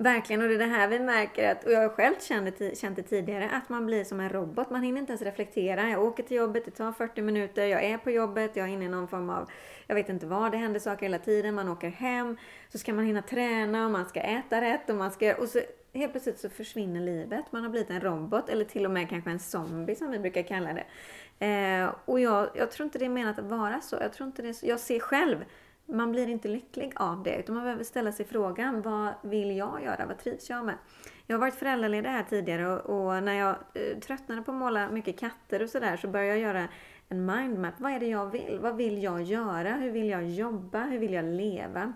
Verkligen, 0.00 0.42
och 0.42 0.48
det 0.48 0.54
är 0.54 0.58
det 0.58 0.64
här 0.64 0.88
vi 0.88 0.98
märker 0.98 1.50
att, 1.50 1.64
och 1.64 1.72
jag 1.72 1.80
har 1.80 1.88
själv 1.88 2.14
känt 2.20 2.58
det, 2.58 2.78
känt 2.78 2.96
det 2.96 3.02
tidigare, 3.02 3.50
att 3.50 3.68
man 3.68 3.86
blir 3.86 4.04
som 4.04 4.20
en 4.20 4.28
robot. 4.28 4.70
Man 4.70 4.82
hinner 4.82 5.00
inte 5.00 5.12
ens 5.12 5.22
reflektera. 5.22 5.90
Jag 5.90 6.02
åker 6.02 6.22
till 6.22 6.36
jobbet, 6.36 6.64
det 6.64 6.70
tar 6.70 6.92
40 6.92 7.22
minuter, 7.22 7.66
jag 7.66 7.84
är 7.84 7.98
på 7.98 8.10
jobbet, 8.10 8.56
jag 8.56 8.68
är 8.68 8.72
inne 8.72 8.84
i 8.84 8.88
någon 8.88 9.08
form 9.08 9.30
av, 9.30 9.50
jag 9.86 9.94
vet 9.94 10.08
inte 10.08 10.26
vad, 10.26 10.52
det 10.52 10.58
händer 10.58 10.80
saker 10.80 11.02
hela 11.02 11.18
tiden. 11.18 11.54
Man 11.54 11.68
åker 11.68 11.88
hem, 11.88 12.36
så 12.68 12.78
ska 12.78 12.92
man 12.92 13.04
hinna 13.04 13.22
träna 13.22 13.84
och 13.84 13.90
man 13.90 14.06
ska 14.08 14.20
äta 14.20 14.60
rätt 14.60 14.90
och 14.90 14.96
man 14.96 15.10
ska, 15.10 15.34
och 15.36 15.48
så 15.48 15.60
helt 15.94 16.12
plötsligt 16.12 16.38
så 16.38 16.50
försvinner 16.50 17.00
livet. 17.00 17.44
Man 17.50 17.62
har 17.62 17.70
blivit 17.70 17.90
en 17.90 18.00
robot 18.00 18.48
eller 18.48 18.64
till 18.64 18.84
och 18.84 18.90
med 18.90 19.08
kanske 19.08 19.30
en 19.30 19.40
zombie 19.40 19.94
som 19.94 20.10
vi 20.10 20.18
brukar 20.18 20.42
kalla 20.42 20.70
det. 20.72 20.84
Eh, 21.46 21.94
och 22.04 22.20
jag, 22.20 22.48
jag 22.54 22.70
tror 22.70 22.84
inte 22.84 22.98
det 22.98 23.04
är 23.04 23.08
menat 23.08 23.38
att 23.38 23.44
vara 23.44 23.80
så. 23.80 23.96
Jag 24.00 24.12
tror 24.12 24.26
inte 24.26 24.42
det 24.42 24.48
är 24.48 24.52
så. 24.52 24.66
Jag 24.66 24.80
ser 24.80 25.00
själv 25.00 25.44
man 25.88 26.12
blir 26.12 26.28
inte 26.28 26.48
lycklig 26.48 26.92
av 26.96 27.22
det. 27.22 27.36
Utan 27.36 27.54
man 27.54 27.64
behöver 27.64 27.84
ställa 27.84 28.12
sig 28.12 28.26
frågan, 28.26 28.82
vad 28.82 29.12
vill 29.22 29.56
jag 29.56 29.82
göra? 29.84 30.06
Vad 30.06 30.18
trivs 30.18 30.50
jag 30.50 30.64
med? 30.64 30.74
Jag 31.26 31.36
har 31.36 31.40
varit 31.40 31.54
föräldraledig 31.54 32.08
här 32.08 32.22
tidigare 32.22 32.68
och, 32.68 32.80
och 32.96 33.22
när 33.22 33.32
jag 33.32 33.56
eh, 33.74 33.98
tröttnade 33.98 34.42
på 34.42 34.50
att 34.50 34.56
måla 34.56 34.90
mycket 34.90 35.20
katter 35.20 35.62
och 35.62 35.68
sådär 35.68 35.96
så 35.96 36.08
började 36.08 36.30
jag 36.30 36.38
göra 36.38 36.68
en 37.08 37.26
mindmap. 37.26 37.74
Vad 37.78 37.92
är 37.92 38.00
det 38.00 38.06
jag 38.06 38.26
vill? 38.26 38.58
Vad 38.62 38.76
vill 38.76 39.02
jag 39.02 39.22
göra? 39.22 39.72
Hur 39.72 39.90
vill 39.90 40.08
jag 40.08 40.24
jobba? 40.28 40.84
Hur 40.84 40.98
vill 40.98 41.12
jag 41.12 41.24
leva? 41.24 41.92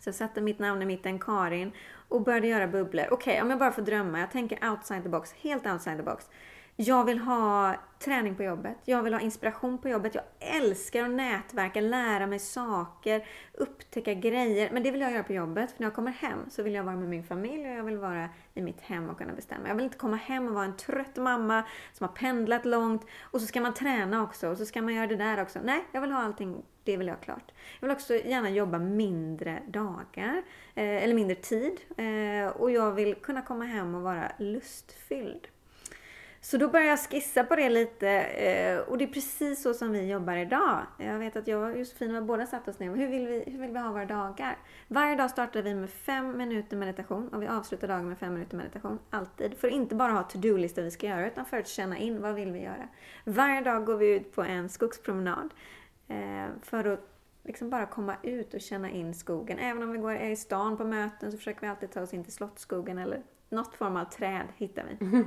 Så 0.00 0.08
jag 0.08 0.14
satte 0.14 0.40
mitt 0.40 0.58
namn 0.58 0.82
i 0.82 0.86
mitten, 0.86 1.18
Karin, 1.18 1.72
och 2.08 2.22
började 2.22 2.46
göra 2.46 2.66
bubblor. 2.66 3.04
Okej, 3.10 3.32
okay, 3.32 3.42
om 3.42 3.50
jag 3.50 3.58
bara 3.58 3.72
får 3.72 3.82
drömma. 3.82 4.20
Jag 4.20 4.30
tänker 4.30 4.70
outside 4.70 5.02
the 5.02 5.08
box, 5.08 5.32
helt 5.32 5.66
outside 5.66 5.96
the 5.96 6.02
box. 6.02 6.30
Jag 6.76 7.04
vill 7.04 7.18
ha 7.18 7.74
träning 7.98 8.34
på 8.34 8.42
jobbet. 8.42 8.76
Jag 8.84 9.02
vill 9.02 9.14
ha 9.14 9.20
inspiration 9.20 9.78
på 9.78 9.88
jobbet. 9.88 10.14
Jag 10.14 10.24
älskar 10.38 11.04
att 11.04 11.10
nätverka, 11.10 11.80
lära 11.80 12.26
mig 12.26 12.38
saker, 12.38 13.26
upptäcka 13.52 14.14
grejer. 14.14 14.70
Men 14.72 14.82
det 14.82 14.90
vill 14.90 15.00
jag 15.00 15.12
göra 15.12 15.22
på 15.22 15.32
jobbet. 15.32 15.72
För 15.72 15.80
när 15.80 15.86
jag 15.86 15.94
kommer 15.94 16.10
hem 16.10 16.38
så 16.50 16.62
vill 16.62 16.74
jag 16.74 16.84
vara 16.84 16.96
med 16.96 17.08
min 17.08 17.24
familj 17.24 17.70
och 17.70 17.76
jag 17.76 17.84
vill 17.84 17.98
vara 17.98 18.28
i 18.54 18.62
mitt 18.62 18.80
hem 18.80 19.10
och 19.10 19.18
kunna 19.18 19.32
bestämma. 19.32 19.68
Jag 19.68 19.74
vill 19.74 19.84
inte 19.84 19.98
komma 19.98 20.16
hem 20.16 20.48
och 20.48 20.54
vara 20.54 20.64
en 20.64 20.76
trött 20.76 21.16
mamma 21.16 21.64
som 21.92 22.08
har 22.08 22.14
pendlat 22.14 22.64
långt 22.64 23.06
och 23.20 23.40
så 23.40 23.46
ska 23.46 23.60
man 23.60 23.74
träna 23.74 24.22
också 24.22 24.48
och 24.48 24.58
så 24.58 24.66
ska 24.66 24.82
man 24.82 24.94
göra 24.94 25.06
det 25.06 25.16
där 25.16 25.42
också. 25.42 25.58
Nej, 25.64 25.84
jag 25.92 26.00
vill 26.00 26.12
ha 26.12 26.22
allting 26.22 26.62
det 26.84 26.96
vill 26.96 27.06
jag 27.06 27.14
ha 27.14 27.20
klart. 27.20 27.52
Jag 27.80 27.88
vill 27.88 27.96
också 27.96 28.14
gärna 28.14 28.50
jobba 28.50 28.78
mindre 28.78 29.62
dagar, 29.68 30.42
eh, 30.74 31.04
eller 31.04 31.14
mindre 31.14 31.34
tid. 31.34 31.80
Eh, 31.96 32.56
och 32.56 32.70
jag 32.70 32.92
vill 32.92 33.14
kunna 33.14 33.42
komma 33.42 33.64
hem 33.64 33.94
och 33.94 34.02
vara 34.02 34.32
lustfylld. 34.38 35.48
Så 36.44 36.56
då 36.56 36.68
började 36.68 36.90
jag 36.90 36.98
skissa 36.98 37.44
på 37.44 37.56
det 37.56 37.68
lite 37.68 38.08
eh, 38.08 38.78
och 38.78 38.98
det 38.98 39.04
är 39.04 39.08
precis 39.08 39.62
så 39.62 39.74
som 39.74 39.92
vi 39.92 40.10
jobbar 40.10 40.36
idag. 40.36 40.86
Jag 40.98 41.18
vet 41.18 41.36
att 41.36 41.48
jag 41.48 41.70
och 41.70 41.78
Josefin 41.78 42.14
har 42.14 42.20
båda 42.22 42.46
satt 42.46 42.68
oss 42.68 42.78
ner 42.78 42.94
hur 42.94 43.08
vill, 43.08 43.26
vi, 43.26 43.44
hur 43.46 43.58
vill 43.58 43.70
vi 43.70 43.78
ha 43.78 43.92
våra 43.92 44.04
dagar? 44.04 44.58
Varje 44.88 45.16
dag 45.16 45.30
startar 45.30 45.62
vi 45.62 45.74
med 45.74 45.90
fem 45.90 46.36
minuter 46.36 46.76
meditation 46.76 47.28
och 47.28 47.42
vi 47.42 47.46
avslutar 47.46 47.88
dagen 47.88 48.08
med 48.08 48.18
fem 48.18 48.34
minuter 48.34 48.56
meditation. 48.56 48.98
Alltid. 49.10 49.54
För 49.54 49.68
att 49.68 49.74
inte 49.74 49.94
bara 49.94 50.12
ha 50.12 50.22
to-do-listor 50.22 50.82
vi 50.82 50.90
ska 50.90 51.06
göra 51.06 51.26
utan 51.26 51.44
för 51.44 51.56
att 51.56 51.68
känna 51.68 51.98
in 51.98 52.22
vad 52.22 52.34
vill 52.34 52.52
vi 52.52 52.62
göra. 52.62 52.88
Varje 53.24 53.60
dag 53.60 53.84
går 53.84 53.96
vi 53.96 54.14
ut 54.14 54.34
på 54.34 54.42
en 54.42 54.68
skogspromenad 54.68 55.54
eh, 56.08 56.46
för 56.62 56.84
att 56.84 57.00
liksom 57.44 57.70
bara 57.70 57.86
komma 57.86 58.16
ut 58.22 58.54
och 58.54 58.60
känna 58.60 58.90
in 58.90 59.14
skogen. 59.14 59.58
Även 59.58 59.82
om 59.82 59.92
vi 59.92 59.98
går 59.98 60.14
i 60.14 60.36
stan 60.36 60.76
på 60.76 60.84
möten 60.84 61.32
så 61.32 61.38
försöker 61.38 61.60
vi 61.60 61.66
alltid 61.66 61.90
ta 61.90 62.02
oss 62.02 62.14
in 62.14 62.24
till 62.24 62.32
Slottsskogen 62.32 62.98
eller 62.98 63.22
något 63.54 63.74
form 63.74 63.96
av 63.96 64.04
träd 64.04 64.46
hittar 64.56 64.84
vi. 64.84 65.24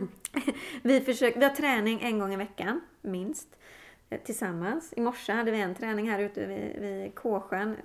vi, 0.83 1.01
försöker, 1.01 1.39
vi 1.39 1.45
har 1.45 1.55
träning 1.55 2.01
en 2.01 2.19
gång 2.19 2.33
i 2.33 2.37
veckan, 2.37 2.81
minst, 3.01 3.47
tillsammans. 4.23 4.93
I 4.97 5.01
morse 5.01 5.33
hade 5.33 5.51
vi 5.51 5.61
en 5.61 5.75
träning 5.75 6.09
här 6.09 6.19
ute 6.19 6.45
vid, 6.45 6.79
vid 6.79 7.15
Kåsjön, 7.15 7.75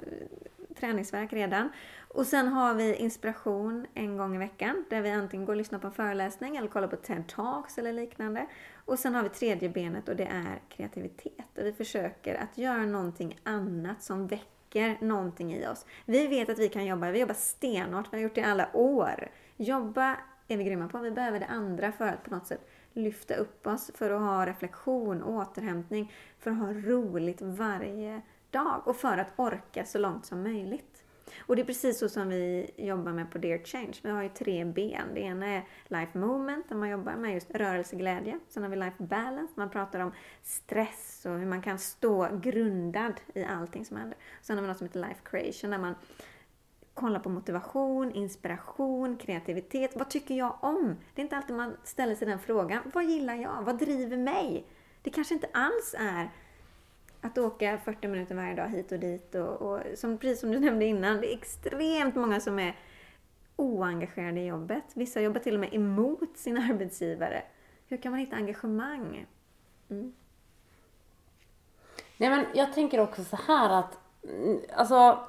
träningsverk 0.80 1.32
redan. 1.32 1.68
Och 2.08 2.26
sen 2.26 2.48
har 2.48 2.74
vi 2.74 2.94
inspiration 2.94 3.86
en 3.94 4.16
gång 4.16 4.34
i 4.34 4.38
veckan 4.38 4.84
där 4.90 5.02
vi 5.02 5.10
antingen 5.10 5.46
går 5.46 5.52
och 5.52 5.56
lyssnar 5.56 5.78
på 5.78 5.86
en 5.86 5.92
föreläsning 5.92 6.56
eller 6.56 6.68
kollar 6.68 6.88
på 6.88 6.96
TED 6.96 7.28
Talks 7.28 7.78
eller 7.78 7.92
liknande. 7.92 8.46
Och 8.84 8.98
sen 8.98 9.14
har 9.14 9.22
vi 9.22 9.28
tredje 9.28 9.68
benet 9.68 10.08
och 10.08 10.16
det 10.16 10.26
är 10.26 10.60
kreativitet. 10.68 11.58
Och 11.58 11.66
vi 11.66 11.72
försöker 11.72 12.34
att 12.34 12.58
göra 12.58 12.86
någonting 12.86 13.38
annat 13.42 14.02
som 14.02 14.26
väcker 14.26 14.98
någonting 15.00 15.54
i 15.54 15.66
oss. 15.66 15.86
Vi 16.04 16.26
vet 16.26 16.48
att 16.48 16.58
vi 16.58 16.68
kan 16.68 16.86
jobba, 16.86 17.10
vi 17.10 17.20
jobbar 17.20 17.34
stenhårt, 17.34 18.12
vi 18.12 18.16
har 18.16 18.22
gjort 18.22 18.34
det 18.34 18.40
i 18.40 18.44
alla 18.44 18.76
år. 18.76 19.28
Jobba 19.56 20.16
är 20.48 20.56
vi 20.56 20.64
grymma 20.64 20.88
på, 20.88 20.98
vi 20.98 21.10
behöver 21.10 21.40
det 21.40 21.46
andra 21.46 21.92
för 21.92 22.06
att 22.06 22.24
på 22.24 22.30
något 22.30 22.46
sätt 22.46 22.68
lyfta 22.92 23.34
upp 23.34 23.66
oss, 23.66 23.90
för 23.94 24.10
att 24.10 24.20
ha 24.20 24.46
reflektion, 24.46 25.22
återhämtning, 25.22 26.12
för 26.38 26.50
att 26.50 26.58
ha 26.58 26.72
roligt 26.72 27.42
varje 27.42 28.22
dag 28.50 28.82
och 28.84 28.96
för 28.96 29.18
att 29.18 29.32
orka 29.36 29.84
så 29.84 29.98
långt 29.98 30.26
som 30.26 30.42
möjligt. 30.42 31.04
Och 31.40 31.56
det 31.56 31.62
är 31.62 31.66
precis 31.66 31.98
så 31.98 32.08
som 32.08 32.28
vi 32.28 32.70
jobbar 32.76 33.12
med 33.12 33.30
på 33.30 33.38
Dear 33.38 33.58
Change. 33.64 33.92
Vi 34.02 34.10
har 34.10 34.22
ju 34.22 34.28
tre 34.28 34.64
ben. 34.64 35.14
Det 35.14 35.20
ena 35.20 35.46
är 35.46 35.64
Life 35.86 36.18
Movement, 36.18 36.68
där 36.68 36.76
man 36.76 36.88
jobbar 36.88 37.12
med 37.12 37.34
just 37.34 37.50
rörelseglädje. 37.50 38.38
Sen 38.48 38.62
har 38.62 38.70
vi 38.70 38.76
Life 38.76 39.02
Balance, 39.02 39.52
man 39.56 39.70
pratar 39.70 40.00
om 40.00 40.12
stress 40.42 41.26
och 41.26 41.38
hur 41.38 41.46
man 41.46 41.62
kan 41.62 41.78
stå 41.78 42.28
grundad 42.42 43.20
i 43.34 43.44
allting 43.44 43.84
som 43.84 43.96
händer. 43.96 44.18
Sen 44.42 44.56
har 44.56 44.62
vi 44.62 44.68
något 44.68 44.78
som 44.78 44.86
heter 44.86 45.00
Life 45.00 45.20
Creation, 45.24 45.70
där 45.70 45.78
man 45.78 45.94
kolla 46.94 47.18
på 47.20 47.28
motivation, 47.28 48.12
inspiration, 48.12 49.16
kreativitet. 49.16 49.96
Vad 49.96 50.10
tycker 50.10 50.34
jag 50.34 50.56
om? 50.60 50.96
Det 51.14 51.20
är 51.20 51.24
inte 51.24 51.36
alltid 51.36 51.56
man 51.56 51.76
ställer 51.84 52.14
sig 52.14 52.28
den 52.28 52.38
frågan. 52.38 52.80
Vad 52.94 53.04
gillar 53.04 53.34
jag? 53.34 53.62
Vad 53.62 53.78
driver 53.78 54.16
mig? 54.16 54.66
Det 55.02 55.10
kanske 55.10 55.34
inte 55.34 55.48
alls 55.52 55.94
är 55.98 56.30
att 57.20 57.38
åka 57.38 57.78
40 57.84 58.08
minuter 58.08 58.34
varje 58.34 58.54
dag 58.54 58.68
hit 58.68 58.92
och 58.92 58.98
dit 58.98 59.34
och, 59.34 59.62
och 59.62 59.80
som, 59.94 60.18
precis 60.18 60.40
som 60.40 60.50
du 60.50 60.60
nämnde 60.60 60.84
innan, 60.84 61.20
det 61.20 61.32
är 61.32 61.36
extremt 61.36 62.14
många 62.14 62.40
som 62.40 62.58
är 62.58 62.76
oengagerade 63.56 64.40
i 64.40 64.46
jobbet. 64.46 64.84
Vissa 64.94 65.20
jobbar 65.20 65.40
till 65.40 65.54
och 65.54 65.60
med 65.60 65.74
emot 65.74 66.36
sin 66.36 66.58
arbetsgivare. 66.58 67.42
Hur 67.86 67.96
kan 67.96 68.12
man 68.12 68.20
hitta 68.20 68.36
engagemang? 68.36 69.26
Mm. 69.90 70.12
Nej 72.16 72.30
men 72.30 72.46
jag 72.54 72.72
tänker 72.72 73.00
också 73.00 73.24
så 73.24 73.36
här 73.36 73.70
att, 73.70 73.98
mm, 74.24 74.60
alltså 74.72 75.24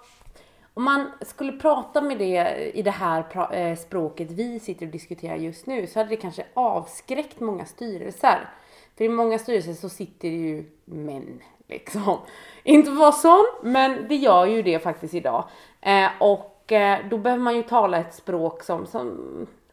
om 0.73 0.83
man 0.83 1.11
skulle 1.21 1.51
prata 1.51 2.01
med 2.01 2.17
det 2.17 2.71
i 2.73 2.81
det 2.81 2.91
här 2.91 3.53
eh, 3.53 3.75
språket 3.75 4.31
vi 4.31 4.59
sitter 4.59 4.85
och 4.85 4.91
diskuterar 4.91 5.35
just 5.35 5.65
nu 5.65 5.87
så 5.87 5.99
hade 5.99 6.09
det 6.09 6.15
kanske 6.15 6.45
avskräckt 6.53 7.39
många 7.39 7.65
styrelser. 7.65 8.49
För 8.97 9.05
i 9.05 9.09
många 9.09 9.39
styrelser 9.39 9.73
så 9.73 9.89
sitter 9.89 10.29
det 10.29 10.35
ju 10.35 10.65
män 10.85 11.41
liksom. 11.67 12.17
Inte 12.63 12.91
vara 12.91 13.11
sån, 13.11 13.45
men 13.61 14.07
det 14.07 14.15
gör 14.15 14.45
ju 14.45 14.61
det 14.61 14.79
faktiskt 14.79 15.13
idag. 15.13 15.49
Eh, 15.81 16.09
och 16.19 16.71
eh, 16.71 17.07
då 17.09 17.17
behöver 17.17 17.43
man 17.43 17.55
ju 17.55 17.63
tala 17.63 17.97
ett 17.97 18.13
språk 18.13 18.63
som, 18.63 18.85
som, 18.85 19.17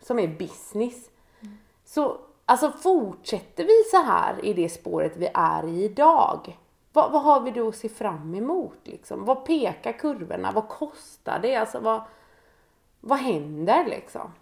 som 0.00 0.18
är 0.18 0.28
business. 0.28 1.10
Mm. 1.40 1.58
Så 1.84 2.16
alltså 2.44 2.70
fortsätter 2.70 3.64
vi 3.64 3.84
så 3.90 4.02
här 4.02 4.44
i 4.44 4.52
det 4.52 4.68
spåret 4.68 5.12
vi 5.16 5.28
är 5.34 5.68
i 5.68 5.84
idag? 5.84 6.56
Vad, 6.92 7.12
vad 7.12 7.22
har 7.22 7.40
vi 7.40 7.50
då 7.50 7.68
att 7.68 7.76
se 7.76 7.88
fram 7.88 8.34
emot 8.34 8.78
liksom? 8.84 9.24
Vad 9.24 9.44
pekar 9.44 9.92
kurvorna? 9.92 10.52
Vad 10.52 10.68
kostar 10.68 11.38
det? 11.42 11.56
Alltså 11.56 11.80
vad, 11.80 12.02
vad 13.00 13.18
händer 13.18 13.86
liksom? 13.86 14.32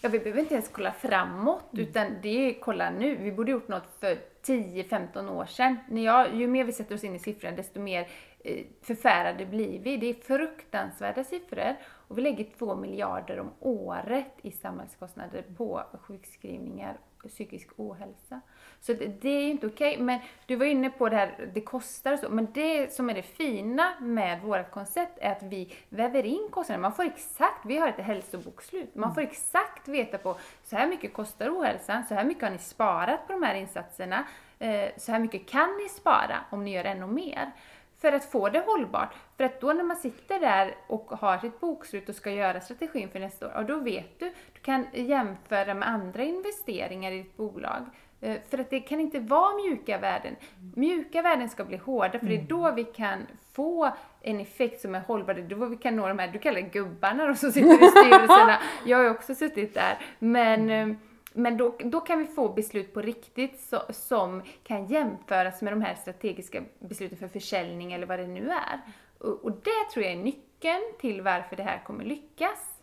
Ja, 0.00 0.08
vi 0.08 0.18
behöver 0.18 0.40
inte 0.40 0.54
ens 0.54 0.68
kolla 0.68 0.92
framåt, 0.92 1.72
mm. 1.72 1.86
utan 1.86 2.06
det 2.22 2.28
är 2.28 2.60
kolla 2.60 2.90
nu. 2.90 3.16
Vi 3.16 3.32
borde 3.32 3.52
gjort 3.52 3.68
något 3.68 3.96
för 4.00 4.18
10-15 4.44 5.30
år 5.30 5.46
sedan. 5.46 5.76
När 5.88 6.04
jag, 6.04 6.34
ju 6.34 6.46
mer 6.46 6.64
vi 6.64 6.72
sätter 6.72 6.94
oss 6.94 7.04
in 7.04 7.14
i 7.14 7.18
siffrorna, 7.18 7.56
desto 7.56 7.80
mer 7.80 8.08
eh, 8.44 8.64
förfärade 8.82 9.46
blir 9.46 9.78
vi. 9.78 9.96
Det 9.96 10.06
är 10.06 10.14
fruktansvärda 10.14 11.24
siffror 11.24 11.76
och 11.84 12.18
vi 12.18 12.22
lägger 12.22 12.44
2 12.58 12.76
miljarder 12.76 13.40
om 13.40 13.50
året 13.60 14.32
i 14.42 14.50
samhällskostnader 14.50 15.44
på 15.56 15.82
sjukskrivningar 16.00 16.98
och 17.24 17.30
psykisk 17.30 17.68
ohälsa. 17.76 18.40
Så 18.80 18.92
det, 18.92 19.06
det 19.06 19.28
är 19.28 19.42
ju 19.42 19.50
inte 19.50 19.66
okej. 19.66 19.92
Okay. 19.92 20.04
Men 20.04 20.20
du 20.46 20.56
var 20.56 20.66
inne 20.66 20.90
på 20.90 21.08
det 21.08 21.16
här, 21.16 21.50
det 21.54 21.60
kostar 21.60 22.12
och 22.12 22.18
så. 22.18 22.28
Men 22.28 22.48
det 22.52 22.92
som 22.92 23.10
är 23.10 23.14
det 23.14 23.22
fina 23.22 24.00
med 24.00 24.40
vårt 24.42 24.70
koncept 24.70 25.18
är 25.20 25.32
att 25.32 25.42
vi 25.42 25.74
väver 25.88 26.26
in 26.26 26.48
kostnader. 26.50 26.82
Man 26.82 26.92
får 26.92 27.04
exakt, 27.04 27.66
vi 27.66 27.78
har 27.78 27.88
ett 27.88 27.98
hälsobokslut. 27.98 28.94
Man 28.94 29.14
får 29.14 29.20
exakt 29.20 29.88
veta 29.88 30.18
på 30.18 30.36
så 30.64 30.76
här 30.76 30.88
mycket 30.88 31.12
kostar 31.12 31.50
ohälsan, 31.50 32.04
så 32.04 32.14
här 32.14 32.24
mycket 32.24 32.42
har 32.42 32.50
ni 32.50 32.58
sparat 32.58 33.26
på 33.26 33.32
de 33.32 33.42
här 33.42 33.54
insatserna. 33.54 34.24
Eh, 34.58 34.90
så 34.96 35.12
här 35.12 35.18
mycket 35.18 35.48
kan 35.48 35.68
ni 35.82 35.88
spara 35.88 36.44
om 36.50 36.64
ni 36.64 36.72
gör 36.72 36.84
ännu 36.84 37.06
mer 37.06 37.52
för 38.00 38.12
att 38.12 38.24
få 38.24 38.48
det 38.48 38.60
hållbart. 38.66 39.14
För 39.36 39.44
att 39.44 39.60
då 39.60 39.72
när 39.72 39.84
man 39.84 39.96
sitter 39.96 40.40
där 40.40 40.74
och 40.86 41.10
har 41.10 41.38
sitt 41.38 41.60
bokslut 41.60 42.08
och 42.08 42.14
ska 42.14 42.30
göra 42.30 42.60
strategin 42.60 43.08
för 43.10 43.20
nästa 43.20 43.46
år, 43.46 43.56
och 43.56 43.64
då 43.64 43.78
vet 43.78 44.18
du, 44.18 44.32
du 44.52 44.60
kan 44.60 44.86
jämföra 44.92 45.74
med 45.74 45.88
andra 45.88 46.22
investeringar 46.22 47.12
i 47.12 47.18
ditt 47.18 47.36
bolag. 47.36 47.86
Eh, 48.20 48.36
för 48.50 48.58
att 48.58 48.70
det 48.70 48.80
kan 48.80 49.00
inte 49.00 49.20
vara 49.20 49.54
mjuka 49.56 49.98
värden. 49.98 50.36
Mjuka 50.74 51.22
värden 51.22 51.48
ska 51.48 51.64
bli 51.64 51.76
hårda, 51.76 52.18
för 52.18 52.26
det 52.26 52.34
är 52.34 52.36
mm. 52.36 52.48
då 52.48 52.72
vi 52.72 52.84
kan 52.84 53.26
få 53.52 53.90
en 54.20 54.40
effekt 54.40 54.80
som 54.80 54.94
är 54.94 55.00
hållbar. 55.00 55.34
Det 55.34 55.40
är 55.40 55.48
då 55.48 55.66
vi 55.66 55.76
kan 55.76 55.96
nå 55.96 56.08
de 56.08 56.18
här, 56.18 56.28
du 56.28 56.38
kallar 56.38 56.60
det 56.60 56.68
gubbarna 56.68 57.34
som 57.34 57.52
sitter 57.52 57.84
i 57.84 57.90
styrelserna. 57.90 58.58
Jag 58.84 58.96
har 58.98 59.04
ju 59.04 59.10
också 59.10 59.34
suttit 59.34 59.74
där. 59.74 59.98
Men 60.18 60.70
eh, 60.70 60.96
men 61.38 61.56
då, 61.56 61.74
då 61.78 62.00
kan 62.00 62.18
vi 62.18 62.26
få 62.26 62.48
beslut 62.48 62.94
på 62.94 63.02
riktigt 63.02 63.60
så, 63.60 63.82
som 63.90 64.42
kan 64.62 64.86
jämföras 64.86 65.62
med 65.62 65.72
de 65.72 65.82
här 65.82 65.94
strategiska 65.94 66.62
besluten 66.78 67.18
för 67.18 67.28
försäljning 67.28 67.92
eller 67.92 68.06
vad 68.06 68.18
det 68.18 68.26
nu 68.26 68.50
är. 68.50 68.80
Och, 69.18 69.44
och 69.44 69.52
det 69.52 69.92
tror 69.92 70.04
jag 70.04 70.12
är 70.12 70.16
nyckeln 70.16 70.82
till 71.00 71.22
varför 71.22 71.56
det 71.56 71.62
här 71.62 71.82
kommer 71.84 72.04
lyckas. 72.04 72.80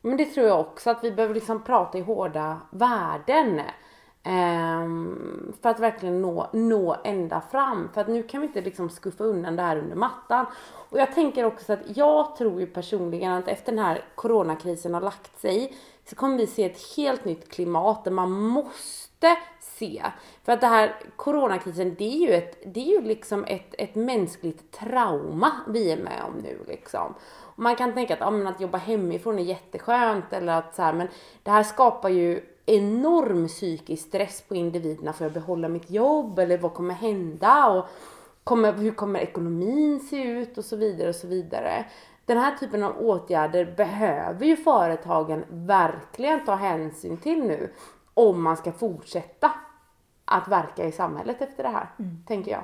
Men 0.00 0.16
det 0.16 0.24
tror 0.24 0.46
jag 0.46 0.60
också, 0.60 0.90
att 0.90 1.04
vi 1.04 1.12
behöver 1.12 1.34
liksom 1.34 1.64
prata 1.64 1.98
i 1.98 2.00
hårda 2.00 2.60
värden. 2.70 3.60
Um, 4.24 5.52
för 5.62 5.68
att 5.68 5.80
verkligen 5.80 6.22
nå, 6.22 6.48
nå 6.52 6.96
ända 7.04 7.40
fram. 7.40 7.88
För 7.94 8.00
att 8.00 8.08
nu 8.08 8.22
kan 8.22 8.40
vi 8.40 8.46
inte 8.46 8.60
liksom 8.60 8.90
skuffa 8.90 9.24
undan 9.24 9.56
det 9.56 9.62
här 9.62 9.76
under 9.76 9.96
mattan. 9.96 10.46
Och 10.90 10.98
jag 10.98 11.14
tänker 11.14 11.44
också 11.44 11.72
att 11.72 11.96
jag 11.96 12.36
tror 12.36 12.60
ju 12.60 12.66
personligen 12.66 13.32
att 13.32 13.48
efter 13.48 13.72
den 13.72 13.84
här 13.84 14.04
coronakrisen 14.14 14.94
har 14.94 15.00
lagt 15.00 15.40
sig 15.40 15.76
så 16.04 16.16
kommer 16.16 16.38
vi 16.38 16.46
se 16.46 16.64
ett 16.64 16.96
helt 16.96 17.24
nytt 17.24 17.48
klimat 17.48 18.04
där 18.04 18.10
man 18.10 18.30
måste 18.30 19.36
se. 19.60 20.02
För 20.44 20.52
att 20.52 20.60
det 20.60 20.66
här 20.66 20.96
coronakrisen, 21.16 21.94
det 21.98 22.04
är 22.04 22.28
ju, 22.28 22.34
ett, 22.34 22.74
det 22.74 22.80
är 22.80 23.00
ju 23.00 23.00
liksom 23.00 23.44
ett, 23.44 23.74
ett 23.78 23.94
mänskligt 23.94 24.72
trauma 24.72 25.52
vi 25.68 25.92
är 25.92 25.96
med 25.96 26.22
om 26.28 26.34
nu 26.42 26.64
liksom. 26.68 27.14
Och 27.38 27.62
man 27.62 27.76
kan 27.76 27.94
tänka 27.94 28.14
att, 28.14 28.20
ja, 28.20 28.30
men 28.30 28.46
att 28.46 28.60
jobba 28.60 28.78
hemifrån 28.78 29.38
är 29.38 29.42
jätteskönt 29.42 30.32
eller 30.32 30.52
att 30.52 30.74
så 30.74 30.82
här, 30.82 30.92
men 30.92 31.08
det 31.42 31.50
här 31.50 31.62
skapar 31.62 32.08
ju 32.08 32.40
enorm 32.70 33.48
psykisk 33.48 34.08
stress 34.08 34.42
på 34.48 34.54
individerna 34.54 35.12
för 35.12 35.26
att 35.26 35.34
behålla 35.34 35.68
mitt 35.68 35.90
jobb 35.90 36.38
eller 36.38 36.58
vad 36.58 36.74
kommer 36.74 36.94
hända 36.94 37.66
och 37.66 37.86
kommer, 38.44 38.72
hur 38.72 38.92
kommer 38.92 39.20
ekonomin 39.20 40.00
se 40.00 40.22
ut 40.22 40.58
och 40.58 40.64
så 40.64 40.76
vidare 40.76 41.08
och 41.08 41.14
så 41.14 41.26
vidare. 41.26 41.84
Den 42.24 42.38
här 42.38 42.56
typen 42.56 42.82
av 42.82 42.98
åtgärder 42.98 43.74
behöver 43.76 44.46
ju 44.46 44.56
företagen 44.56 45.44
verkligen 45.48 46.44
ta 46.44 46.54
hänsyn 46.54 47.16
till 47.16 47.44
nu 47.44 47.72
om 48.14 48.42
man 48.42 48.56
ska 48.56 48.72
fortsätta 48.72 49.52
att 50.24 50.48
verka 50.48 50.86
i 50.86 50.92
samhället 50.92 51.42
efter 51.42 51.62
det 51.62 51.68
här, 51.68 51.88
mm. 51.98 52.24
tänker 52.26 52.50
jag. 52.50 52.62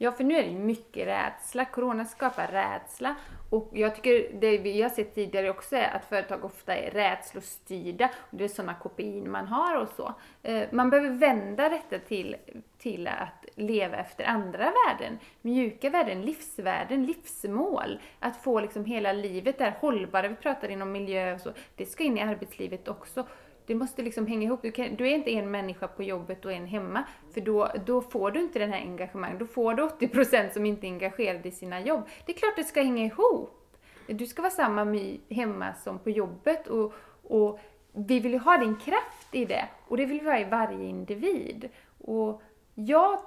Ja, 0.00 0.12
för 0.12 0.24
nu 0.24 0.34
är 0.34 0.42
det 0.42 0.50
mycket 0.50 1.06
rädsla. 1.06 1.64
Corona 1.64 2.04
skapar 2.04 2.46
rädsla. 2.46 3.14
Och 3.50 3.70
jag 3.72 3.94
tycker 3.94 4.40
det 4.40 4.58
vi 4.58 4.82
har 4.82 4.90
sett 4.90 5.14
tidigare 5.14 5.50
också 5.50 5.76
är 5.76 5.96
att 5.96 6.04
företag 6.04 6.44
ofta 6.44 6.76
är 6.76 6.90
rädslostyrda. 6.90 8.10
Och 8.30 8.38
det 8.38 8.44
är 8.44 8.48
sådana 8.48 8.74
kopior 8.74 9.26
man 9.26 9.46
har 9.46 9.76
och 9.76 9.88
så. 9.88 10.14
Eh, 10.42 10.68
man 10.70 10.90
behöver 10.90 11.10
vända 11.10 11.68
detta 11.68 11.98
till, 11.98 12.36
till 12.78 13.06
att 13.06 13.44
leva 13.54 13.96
efter 13.96 14.24
andra 14.24 14.72
värden. 14.86 15.18
Mjuka 15.42 15.90
värden, 15.90 16.22
livsvärden, 16.22 17.06
livsmål. 17.06 18.00
Att 18.18 18.36
få 18.36 18.60
liksom 18.60 18.84
hela 18.84 19.12
livet 19.12 19.58
där 19.58 19.76
hållbara, 19.80 20.28
vi 20.28 20.34
pratar 20.34 20.68
inom 20.68 20.92
miljö 20.92 21.34
och 21.34 21.40
så, 21.40 21.52
det 21.76 21.86
ska 21.86 22.04
in 22.04 22.18
i 22.18 22.22
arbetslivet 22.22 22.88
också 22.88 23.26
det 23.68 23.74
måste 23.74 24.02
liksom 24.02 24.26
hänga 24.26 24.42
ihop. 24.42 24.62
Du, 24.62 24.70
kan, 24.70 24.96
du, 24.96 25.08
är 25.08 25.14
inte 25.14 25.30
en 25.30 25.50
människa 25.50 25.88
på 25.88 26.02
jobbet 26.02 26.44
och 26.44 26.52
en 26.52 26.66
hemma. 26.66 27.04
För 27.34 27.40
då, 27.40 27.70
då 27.86 28.02
får 28.02 28.30
du 28.30 28.40
inte 28.40 28.58
den 28.58 28.72
här 28.72 28.80
engagemanget. 28.80 29.38
Då 29.38 29.46
får 29.46 29.74
du 29.74 29.82
80% 29.82 30.52
som 30.52 30.66
inte 30.66 30.86
är 30.86 30.88
engagerade 30.88 31.48
i 31.48 31.52
sina 31.52 31.80
jobb. 31.80 32.02
Det 32.26 32.32
är 32.32 32.36
klart 32.36 32.56
det 32.56 32.64
ska 32.64 32.82
hänga 32.82 33.04
ihop. 33.04 33.76
Du 34.06 34.26
ska 34.26 34.42
vara 34.42 34.50
samma 34.50 34.84
my 34.84 35.20
hemma 35.30 35.74
som 35.74 35.98
på 35.98 36.10
jobbet. 36.10 36.66
Och, 36.66 36.94
och 37.22 37.60
vi 37.92 38.20
vill 38.20 38.32
ju 38.32 38.38
ha 38.38 38.56
din 38.56 38.76
kraft 38.76 39.34
i 39.34 39.44
det. 39.44 39.68
Och 39.88 39.96
det 39.96 40.06
vill 40.06 40.20
vi 40.20 40.30
ha 40.30 40.38
i 40.38 40.44
varje 40.44 40.88
individ. 40.88 41.68
Och 41.98 42.42
jag 42.74 43.20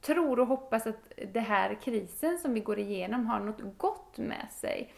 tror 0.00 0.40
och 0.40 0.46
hoppas 0.46 0.86
att 0.86 1.12
den 1.32 1.44
här 1.44 1.78
krisen 1.82 2.38
som 2.38 2.54
vi 2.54 2.60
går 2.60 2.78
igenom 2.78 3.26
har 3.26 3.40
något 3.40 3.78
gott 3.78 4.18
med 4.18 4.46
sig. 4.50 4.92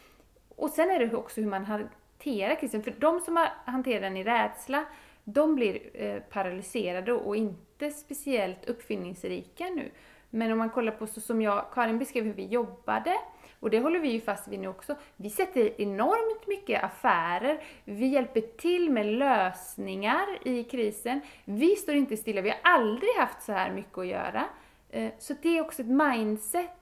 Och 0.55 0.69
sen 0.69 0.91
är 0.91 0.99
det 0.99 1.15
också 1.15 1.41
hur 1.41 1.49
man 1.49 1.65
har 1.65 1.89
hantera 2.27 2.55
krisen. 2.55 2.83
För 2.83 2.93
de 2.99 3.19
som 3.19 3.37
har 3.37 3.49
hanterat 3.65 4.01
den 4.01 4.17
i 4.17 4.23
rädsla, 4.23 4.85
de 5.23 5.55
blir 5.55 5.79
eh, 5.93 6.19
paralyserade 6.19 7.13
och 7.13 7.35
inte 7.35 7.91
speciellt 7.91 8.69
uppfinningsrika 8.69 9.65
nu. 9.65 9.91
Men 10.29 10.51
om 10.51 10.57
man 10.57 10.69
kollar 10.69 10.91
på 10.91 11.07
så 11.07 11.21
som 11.21 11.41
jag, 11.41 11.65
Karin 11.73 11.99
beskrev 11.99 12.23
hur 12.23 12.33
vi 12.33 12.45
jobbade, 12.45 13.17
och 13.59 13.69
det 13.69 13.79
håller 13.79 13.99
vi 13.99 14.11
ju 14.11 14.21
fast 14.21 14.47
vid 14.47 14.59
nu 14.59 14.67
också. 14.67 14.95
Vi 15.15 15.29
sätter 15.29 15.81
enormt 15.81 16.47
mycket 16.47 16.83
affärer, 16.83 17.63
vi 17.85 18.07
hjälper 18.07 18.41
till 18.41 18.91
med 18.91 19.05
lösningar 19.05 20.25
i 20.43 20.63
krisen. 20.63 21.21
Vi 21.45 21.75
står 21.75 21.95
inte 21.95 22.17
stilla, 22.17 22.41
vi 22.41 22.49
har 22.49 22.59
aldrig 22.63 23.09
haft 23.17 23.41
så 23.41 23.51
här 23.51 23.71
mycket 23.71 23.97
att 23.97 24.07
göra. 24.07 24.45
Eh, 24.89 25.11
så 25.19 25.33
det 25.41 25.57
är 25.57 25.61
också 25.61 25.81
ett 25.81 25.87
mindset 25.87 26.76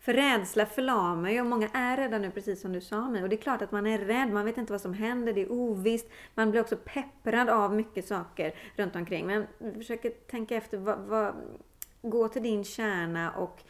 för 0.00 0.14
rädsla 0.14 0.66
förlamar 0.66 1.30
ju 1.30 1.40
och 1.40 1.46
många 1.46 1.68
är 1.68 1.96
rädda 1.96 2.18
nu 2.18 2.30
precis 2.30 2.60
som 2.60 2.72
du 2.72 2.80
sa 2.80 3.08
mig. 3.08 3.22
Och 3.22 3.28
det 3.28 3.36
är 3.36 3.42
klart 3.42 3.62
att 3.62 3.72
man 3.72 3.86
är 3.86 3.98
rädd, 3.98 4.32
man 4.32 4.44
vet 4.44 4.58
inte 4.58 4.72
vad 4.72 4.80
som 4.80 4.94
händer, 4.94 5.32
det 5.32 5.42
är 5.42 5.52
ovisst. 5.52 6.08
Man 6.34 6.50
blir 6.50 6.60
också 6.60 6.76
pepprad 6.76 7.48
av 7.48 7.74
mycket 7.74 8.06
saker 8.06 8.54
runt 8.76 8.96
omkring. 8.96 9.26
Men 9.26 9.46
försök 9.74 10.26
tänka 10.26 10.56
efter, 10.56 10.78
vad, 10.78 10.98
vad, 10.98 11.34
gå 12.02 12.28
till 12.28 12.42
din 12.42 12.64
kärna 12.64 13.30
och 13.30 13.62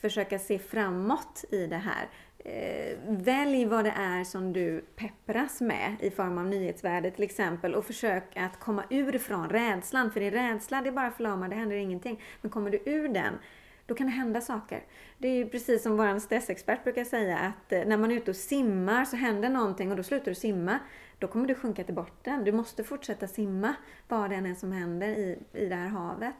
försöka 0.00 0.38
se 0.38 0.58
framåt 0.58 1.44
i 1.50 1.66
det 1.66 1.76
här. 1.76 2.08
Eh, 2.38 2.98
välj 3.08 3.64
vad 3.64 3.84
det 3.84 3.94
är 3.96 4.24
som 4.24 4.52
du 4.52 4.84
peppras 4.96 5.60
med 5.60 5.96
i 6.00 6.10
form 6.10 6.38
av 6.38 6.46
nyhetsvärde 6.46 7.10
till 7.10 7.24
exempel 7.24 7.74
och 7.74 7.84
försök 7.84 8.36
att 8.36 8.60
komma 8.60 8.84
ur 8.90 9.18
från 9.18 9.48
rädslan. 9.48 10.10
För 10.10 10.20
i 10.20 10.30
rädsla, 10.30 10.82
det 10.82 10.88
är 10.88 10.92
bara 10.92 11.10
förlamar, 11.10 11.48
det 11.48 11.56
händer 11.56 11.76
ingenting. 11.76 12.22
Men 12.40 12.50
kommer 12.50 12.70
du 12.70 12.82
ur 12.84 13.08
den, 13.08 13.34
då 13.86 13.94
kan 13.94 14.06
det 14.06 14.12
hända 14.12 14.40
saker. 14.40 14.84
Det 15.18 15.28
är 15.28 15.34
ju 15.34 15.48
precis 15.48 15.82
som 15.82 15.96
vår 15.96 16.18
stressexpert 16.18 16.84
brukar 16.84 17.04
säga 17.04 17.38
att 17.38 17.72
eh, 17.72 17.84
när 17.86 17.96
man 17.96 18.10
är 18.10 18.16
ute 18.16 18.30
och 18.30 18.36
simmar 18.36 19.04
så 19.04 19.16
händer 19.16 19.48
någonting 19.48 19.90
och 19.90 19.96
då 19.96 20.02
slutar 20.02 20.30
du 20.30 20.34
simma. 20.34 20.78
Då 21.18 21.26
kommer 21.26 21.46
du 21.46 21.54
sjunka 21.54 21.84
till 21.84 21.94
botten. 21.94 22.44
Du 22.44 22.52
måste 22.52 22.84
fortsätta 22.84 23.26
simma 23.26 23.74
vad 24.08 24.30
det 24.30 24.36
än 24.36 24.46
är 24.46 24.54
som 24.54 24.72
händer 24.72 25.08
i, 25.08 25.38
i 25.52 25.66
det 25.66 25.74
här 25.74 25.88
havet. 25.88 26.36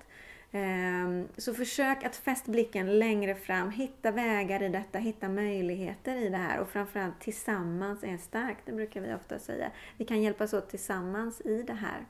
Ehm, 0.53 1.29
så 1.37 1.55
försök 1.55 2.05
att 2.05 2.17
fästa 2.17 2.53
blicken 2.53 2.99
längre 2.99 3.35
fram, 3.35 3.71
hitta 3.71 4.11
vägar 4.11 4.63
i 4.63 4.69
detta, 4.69 4.99
hitta 4.99 5.29
möjligheter 5.29 6.17
i 6.17 6.29
det 6.29 6.37
här 6.37 6.61
och 6.61 6.69
framförallt 6.69 7.21
tillsammans 7.21 8.05
är 8.05 8.17
starkt, 8.17 8.61
det 8.67 8.73
brukar 8.73 9.01
vi 9.01 9.15
ofta 9.15 9.39
säga. 9.39 9.71
Vi 9.97 10.05
kan 10.05 10.23
hjälpas 10.23 10.53
åt 10.53 10.69
tillsammans 10.69 11.41
i 11.41 11.63
det 11.63 11.73
här. 11.73 12.07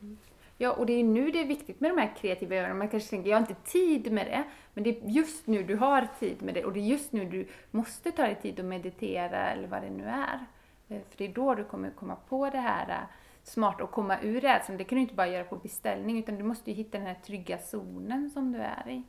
Mm. 0.00 0.18
Ja, 0.62 0.72
och 0.72 0.86
det 0.86 0.92
är 0.92 1.04
nu 1.04 1.30
det 1.30 1.40
är 1.40 1.46
viktigt 1.46 1.80
med 1.80 1.90
de 1.90 1.98
här 1.98 2.14
kreativa 2.16 2.56
öronen. 2.56 2.78
Man 2.78 2.88
kanske 2.88 3.10
tänker, 3.10 3.30
jag 3.30 3.36
har 3.36 3.40
inte 3.40 3.70
tid 3.70 4.12
med 4.12 4.26
det. 4.26 4.44
Men 4.74 4.84
det 4.84 4.90
är 4.90 5.08
just 5.08 5.46
nu 5.46 5.62
du 5.62 5.76
har 5.76 6.08
tid 6.20 6.42
med 6.42 6.54
det 6.54 6.64
och 6.64 6.72
det 6.72 6.80
är 6.80 6.84
just 6.84 7.12
nu 7.12 7.24
du 7.24 7.46
måste 7.70 8.12
ta 8.12 8.22
dig 8.22 8.34
tid 8.34 8.60
att 8.60 8.66
meditera 8.66 9.50
eller 9.50 9.68
vad 9.68 9.82
det 9.82 9.90
nu 9.90 10.04
är. 10.04 10.46
Eh, 10.88 11.00
för 11.08 11.18
det 11.18 11.24
är 11.24 11.34
då 11.34 11.54
du 11.54 11.64
kommer 11.64 11.90
komma 11.90 12.16
på 12.28 12.50
det 12.50 12.58
här 12.58 12.88
eh, 12.88 12.96
smart 13.42 13.80
och 13.80 13.90
komma 13.90 14.20
ur 14.22 14.40
rädslan. 14.40 14.78
Det 14.78 14.84
kan 14.84 14.96
du 14.96 15.02
inte 15.02 15.14
bara 15.14 15.28
göra 15.28 15.44
på 15.44 15.56
beställning 15.56 16.18
utan 16.18 16.36
du 16.36 16.44
måste 16.44 16.70
ju 16.70 16.76
hitta 16.76 16.98
den 16.98 17.06
här 17.06 17.18
trygga 17.26 17.58
zonen 17.58 18.30
som 18.30 18.52
du 18.52 18.58
är 18.58 18.88
i. 18.88 19.02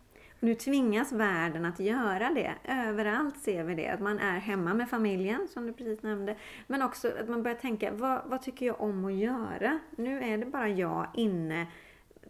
Nu 0.44 0.56
tvingas 0.56 1.12
världen 1.12 1.66
att 1.66 1.80
göra 1.80 2.30
det. 2.30 2.54
Överallt 2.64 3.38
ser 3.38 3.64
vi 3.64 3.76
det. 3.76 3.88
Att 3.88 4.00
man 4.00 4.20
är 4.20 4.40
hemma 4.40 4.74
med 4.74 4.90
familjen, 4.90 5.48
som 5.48 5.68
du 5.68 5.74
precis 5.74 6.04
nämnde. 6.04 6.36
Men 6.68 6.82
också 6.82 7.08
att 7.22 7.30
man 7.30 7.44
börjar 7.44 7.58
tänka, 7.58 7.92
vad, 7.92 8.22
vad 8.26 8.42
tycker 8.42 8.66
jag 8.66 8.82
om 8.82 9.06
att 9.06 9.14
göra? 9.14 9.80
Nu 9.96 10.24
är 10.24 10.38
det 10.38 10.46
bara 10.46 10.70
jag 10.70 11.08
inne 11.14 11.68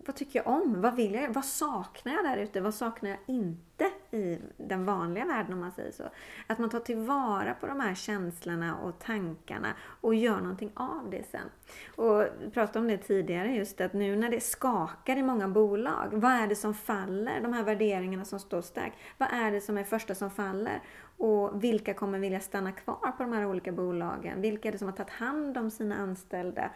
vad 0.05 0.15
tycker 0.15 0.39
jag 0.39 0.47
om? 0.47 0.81
Vad 0.81 0.95
vill 0.95 1.13
jag? 1.13 1.33
Vad 1.33 1.45
saknar 1.45 2.13
jag 2.13 2.25
där 2.25 2.37
ute? 2.37 2.61
Vad 2.61 2.73
saknar 2.73 3.09
jag 3.09 3.19
inte 3.25 3.91
i 4.11 4.39
den 4.57 4.85
vanliga 4.85 5.25
världen 5.25 5.53
om 5.53 5.59
man 5.59 5.71
säger 5.71 5.91
så? 5.91 6.03
Att 6.47 6.59
man 6.59 6.69
tar 6.69 6.79
tillvara 6.79 7.53
på 7.53 7.67
de 7.67 7.79
här 7.79 7.95
känslorna 7.95 8.77
och 8.77 8.99
tankarna 8.99 9.67
och 10.01 10.15
gör 10.15 10.37
någonting 10.37 10.71
av 10.73 11.09
det 11.11 11.23
sen. 11.31 11.49
Och 11.95 12.23
vi 12.41 12.49
pratade 12.51 12.79
om 12.79 12.87
det 12.87 12.97
tidigare 12.97 13.55
just 13.55 13.81
att 13.81 13.93
nu 13.93 14.15
när 14.15 14.29
det 14.29 14.39
skakar 14.39 15.17
i 15.17 15.23
många 15.23 15.47
bolag, 15.47 16.09
vad 16.11 16.31
är 16.31 16.47
det 16.47 16.55
som 16.55 16.73
faller? 16.73 17.41
De 17.41 17.53
här 17.53 17.63
värderingarna 17.63 18.25
som 18.25 18.39
står 18.39 18.61
starkt. 18.61 18.97
Vad 19.17 19.29
är 19.31 19.51
det 19.51 19.61
som 19.61 19.77
är 19.77 19.83
första 19.83 20.15
som 20.15 20.31
faller? 20.31 20.81
Och 21.17 21.63
vilka 21.63 21.93
kommer 21.93 22.19
vilja 22.19 22.39
stanna 22.39 22.71
kvar 22.71 23.13
på 23.17 23.23
de 23.23 23.33
här 23.33 23.45
olika 23.45 23.71
bolagen? 23.71 24.41
Vilka 24.41 24.67
är 24.67 24.71
det 24.71 24.77
som 24.77 24.87
har 24.87 24.95
tagit 24.95 25.13
hand 25.13 25.57
om 25.57 25.71
sina 25.71 25.95
anställda? 25.95 26.69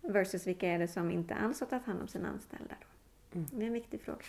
Versus 0.00 0.46
vilka 0.46 0.68
är 0.68 0.78
det 0.78 0.88
som 0.88 1.10
inte 1.10 1.34
alls 1.34 1.60
har 1.60 1.66
tagit 1.66 1.86
hand 1.86 2.00
om 2.02 2.08
sina 2.08 2.28
anställda? 2.28 2.74
Mm. 3.34 3.46
Det 3.52 3.62
är 3.62 3.66
en 3.66 3.72
viktig 3.72 4.00
fråga. 4.00 4.24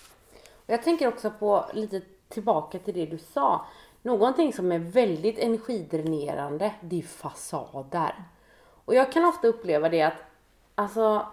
Jag 0.65 0.83
tänker 0.83 1.07
också 1.07 1.31
på 1.39 1.65
lite 1.73 2.01
tillbaka 2.29 2.79
till 2.79 2.93
det 2.93 3.05
du 3.05 3.17
sa. 3.17 3.65
Någonting 4.01 4.53
som 4.53 4.71
är 4.71 4.79
väldigt 4.79 5.39
energidränerande, 5.39 6.73
det 6.81 6.99
är 6.99 7.03
fasader. 7.03 8.15
Och 8.85 8.95
jag 8.95 9.11
kan 9.11 9.25
ofta 9.25 9.47
uppleva 9.47 9.89
det 9.89 10.01
att, 10.01 10.13
alltså, 10.75 11.27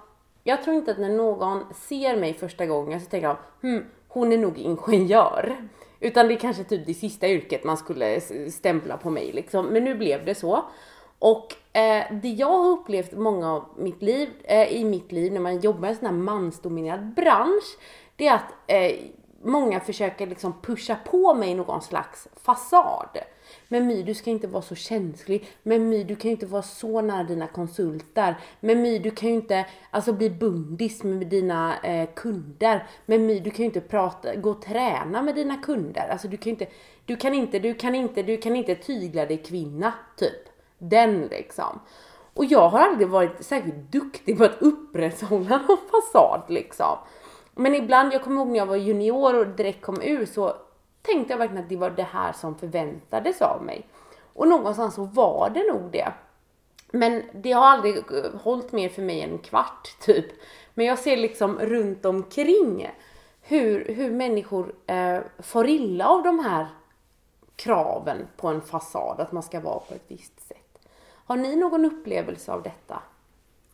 jag 0.44 0.62
tror 0.62 0.76
inte 0.76 0.90
att 0.90 0.98
när 0.98 1.08
någon 1.08 1.74
ser 1.74 2.16
mig 2.16 2.34
första 2.34 2.66
gången 2.66 3.00
så 3.00 3.06
tänker 3.06 3.28
de, 3.28 3.68
hm, 3.68 3.84
hon 4.08 4.32
är 4.32 4.38
nog 4.38 4.58
ingenjör. 4.58 5.68
Utan 6.00 6.28
det 6.28 6.34
är 6.34 6.38
kanske 6.38 6.64
typ 6.64 6.86
det 6.86 6.94
sista 6.94 7.28
yrket 7.28 7.64
man 7.64 7.76
skulle 7.76 8.20
stämpla 8.50 8.96
på 8.96 9.10
mig 9.10 9.32
liksom. 9.32 9.66
Men 9.66 9.84
nu 9.84 9.94
blev 9.94 10.24
det 10.24 10.34
så. 10.34 10.64
Och 11.26 11.78
eh, 11.78 12.04
det 12.22 12.28
jag 12.28 12.58
har 12.58 12.70
upplevt 12.70 13.12
många 13.12 13.52
av 13.52 13.64
mitt 13.76 14.02
liv, 14.02 14.28
eh, 14.44 14.72
i 14.72 14.84
mitt 14.84 15.12
liv 15.12 15.32
när 15.32 15.40
man 15.40 15.60
jobbar 15.60 15.88
i 15.88 15.90
en 15.90 15.96
sån 15.96 16.06
här 16.06 16.12
mansdominerad 16.12 17.14
bransch, 17.14 17.78
det 18.16 18.26
är 18.26 18.34
att 18.34 18.54
eh, 18.66 18.92
många 19.42 19.80
försöker 19.80 20.26
liksom 20.26 20.54
pusha 20.62 20.96
på 21.10 21.34
mig 21.34 21.54
någon 21.54 21.82
slags 21.82 22.28
fasad. 22.36 23.18
Men 23.68 23.86
My, 23.86 24.02
du 24.02 24.14
ska 24.14 24.30
inte 24.30 24.46
vara 24.46 24.62
så 24.62 24.74
känslig. 24.74 25.48
Men 25.62 25.88
My, 25.88 26.04
du 26.04 26.16
kan 26.16 26.28
ju 26.28 26.34
inte 26.34 26.46
vara 26.46 26.62
så 26.62 27.00
nära 27.00 27.24
dina 27.24 27.46
konsulter. 27.46 28.36
Men 28.60 28.82
My, 28.82 28.98
du 28.98 29.10
kan 29.10 29.28
ju 29.28 29.34
inte 29.34 29.66
alltså, 29.90 30.12
bli 30.12 30.30
bundis 30.30 31.02
med 31.02 31.26
dina 31.26 31.80
eh, 31.80 32.08
kunder. 32.16 32.86
Men 33.06 33.26
My, 33.26 33.40
du 33.40 33.50
kan 33.50 33.58
ju 33.58 33.64
inte 33.64 33.80
prata, 33.80 34.36
gå 34.36 34.50
och 34.50 34.62
träna 34.62 35.22
med 35.22 35.34
dina 35.34 35.56
kunder. 35.56 36.08
Alltså 36.08 36.28
du 36.28 36.36
kan 36.36 36.50
inte, 36.50 36.66
du 37.04 37.16
kan 37.16 37.34
inte, 37.34 37.58
du 37.58 37.74
kan 37.74 37.94
inte, 37.94 38.22
du 38.22 38.36
kan 38.36 38.56
inte 38.56 38.74
tygla 38.74 39.26
dig 39.26 39.36
kvinna, 39.36 39.92
typ. 40.16 40.55
Den 40.78 41.20
liksom. 41.20 41.80
Och 42.34 42.44
jag 42.44 42.68
har 42.68 42.78
aldrig 42.78 43.08
varit 43.08 43.44
särskilt 43.44 43.92
duktig 43.92 44.38
på 44.38 44.44
att 44.44 44.62
upprätthålla 44.62 45.58
någon 45.68 45.78
fasad 45.90 46.42
liksom. 46.48 46.98
Men 47.54 47.74
ibland, 47.74 48.12
jag 48.12 48.22
kommer 48.22 48.36
ihåg 48.36 48.48
när 48.48 48.58
jag 48.58 48.66
var 48.66 48.76
junior 48.76 49.38
och 49.38 49.46
direkt 49.46 49.82
kom 49.82 50.02
ur 50.02 50.26
så 50.26 50.54
tänkte 51.02 51.32
jag 51.32 51.38
verkligen 51.38 51.62
att 51.62 51.68
det 51.68 51.76
var 51.76 51.90
det 51.90 52.02
här 52.02 52.32
som 52.32 52.58
förväntades 52.58 53.42
av 53.42 53.62
mig. 53.62 53.86
Och 54.32 54.48
någonstans 54.48 54.94
så 54.94 55.04
var 55.04 55.50
det 55.50 55.72
nog 55.72 55.90
det. 55.90 56.12
Men 56.92 57.22
det 57.32 57.52
har 57.52 57.66
aldrig 57.66 57.96
eh, 57.96 58.40
hållit 58.42 58.72
mer 58.72 58.88
för 58.88 59.02
mig 59.02 59.20
än 59.20 59.30
en 59.30 59.38
kvart 59.38 59.96
typ. 60.00 60.26
Men 60.74 60.86
jag 60.86 60.98
ser 60.98 61.16
liksom 61.16 61.58
runt 61.58 62.04
omkring 62.04 62.90
hur, 63.40 63.84
hur 63.94 64.10
människor 64.10 64.74
eh, 64.86 65.18
får 65.38 65.68
illa 65.68 66.08
av 66.08 66.22
de 66.22 66.38
här 66.38 66.66
kraven 67.56 68.28
på 68.36 68.48
en 68.48 68.60
fasad, 68.60 69.20
att 69.20 69.32
man 69.32 69.42
ska 69.42 69.60
vara 69.60 69.78
på 69.78 69.94
ett 69.94 70.04
visst 70.08 70.48
sätt. 70.48 70.65
Har 71.26 71.36
ni 71.36 71.56
någon 71.56 71.84
upplevelse 71.84 72.52
av 72.52 72.62
detta? 72.62 73.02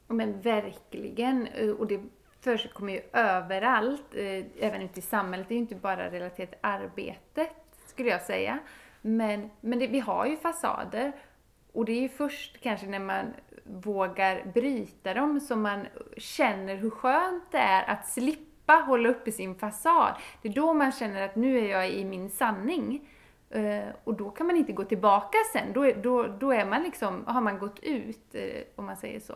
Men 0.06 0.40
verkligen. 0.40 1.46
Eh, 1.46 1.70
och 1.70 1.86
det 1.86 2.00
förekommer 2.40 2.92
ju 2.92 3.00
överallt, 3.12 4.14
eh, 4.14 4.44
även 4.58 4.82
ute 4.82 4.98
i 4.98 5.02
samhället. 5.02 5.48
Det 5.48 5.54
är 5.54 5.56
ju 5.56 5.62
inte 5.62 5.74
bara 5.74 6.10
relaterat 6.10 6.50
till 6.50 6.58
arbetet, 6.60 7.50
skulle 7.86 8.08
jag 8.08 8.22
säga. 8.22 8.58
Men, 9.00 9.50
men 9.60 9.78
det, 9.78 9.86
vi 9.86 10.00
har 10.00 10.26
ju 10.26 10.36
fasader. 10.36 11.12
Och 11.72 11.84
det 11.84 11.92
är 11.92 12.00
ju 12.00 12.08
först 12.08 12.60
kanske 12.60 12.86
när 12.86 12.98
man 12.98 13.26
vågar 13.64 14.44
bryta 14.54 15.14
dem 15.14 15.40
som 15.40 15.62
man 15.62 15.86
känner 16.16 16.76
hur 16.76 16.90
skönt 16.90 17.44
det 17.50 17.58
är 17.58 17.90
att 17.90 18.08
slippa 18.08 18.72
hålla 18.72 19.08
uppe 19.08 19.32
sin 19.32 19.54
fasad. 19.54 20.14
Det 20.42 20.48
är 20.48 20.52
då 20.52 20.72
man 20.72 20.92
känner 20.92 21.22
att 21.22 21.36
nu 21.36 21.58
är 21.58 21.70
jag 21.70 21.90
i 21.90 22.04
min 22.04 22.30
sanning. 22.30 23.08
Eh, 23.52 23.94
och 24.04 24.14
då 24.14 24.30
kan 24.30 24.46
man 24.46 24.56
inte 24.56 24.72
gå 24.72 24.84
tillbaka 24.84 25.38
sen. 25.52 25.72
Då, 25.72 25.92
då, 26.02 26.26
då 26.26 26.52
är 26.52 26.66
man 26.66 26.82
liksom, 26.82 27.24
har 27.26 27.40
man 27.40 27.58
gått 27.58 27.78
ut, 27.78 28.34
eh, 28.34 28.62
om 28.76 28.86
man 28.86 28.96
säger 28.96 29.20
så. 29.20 29.32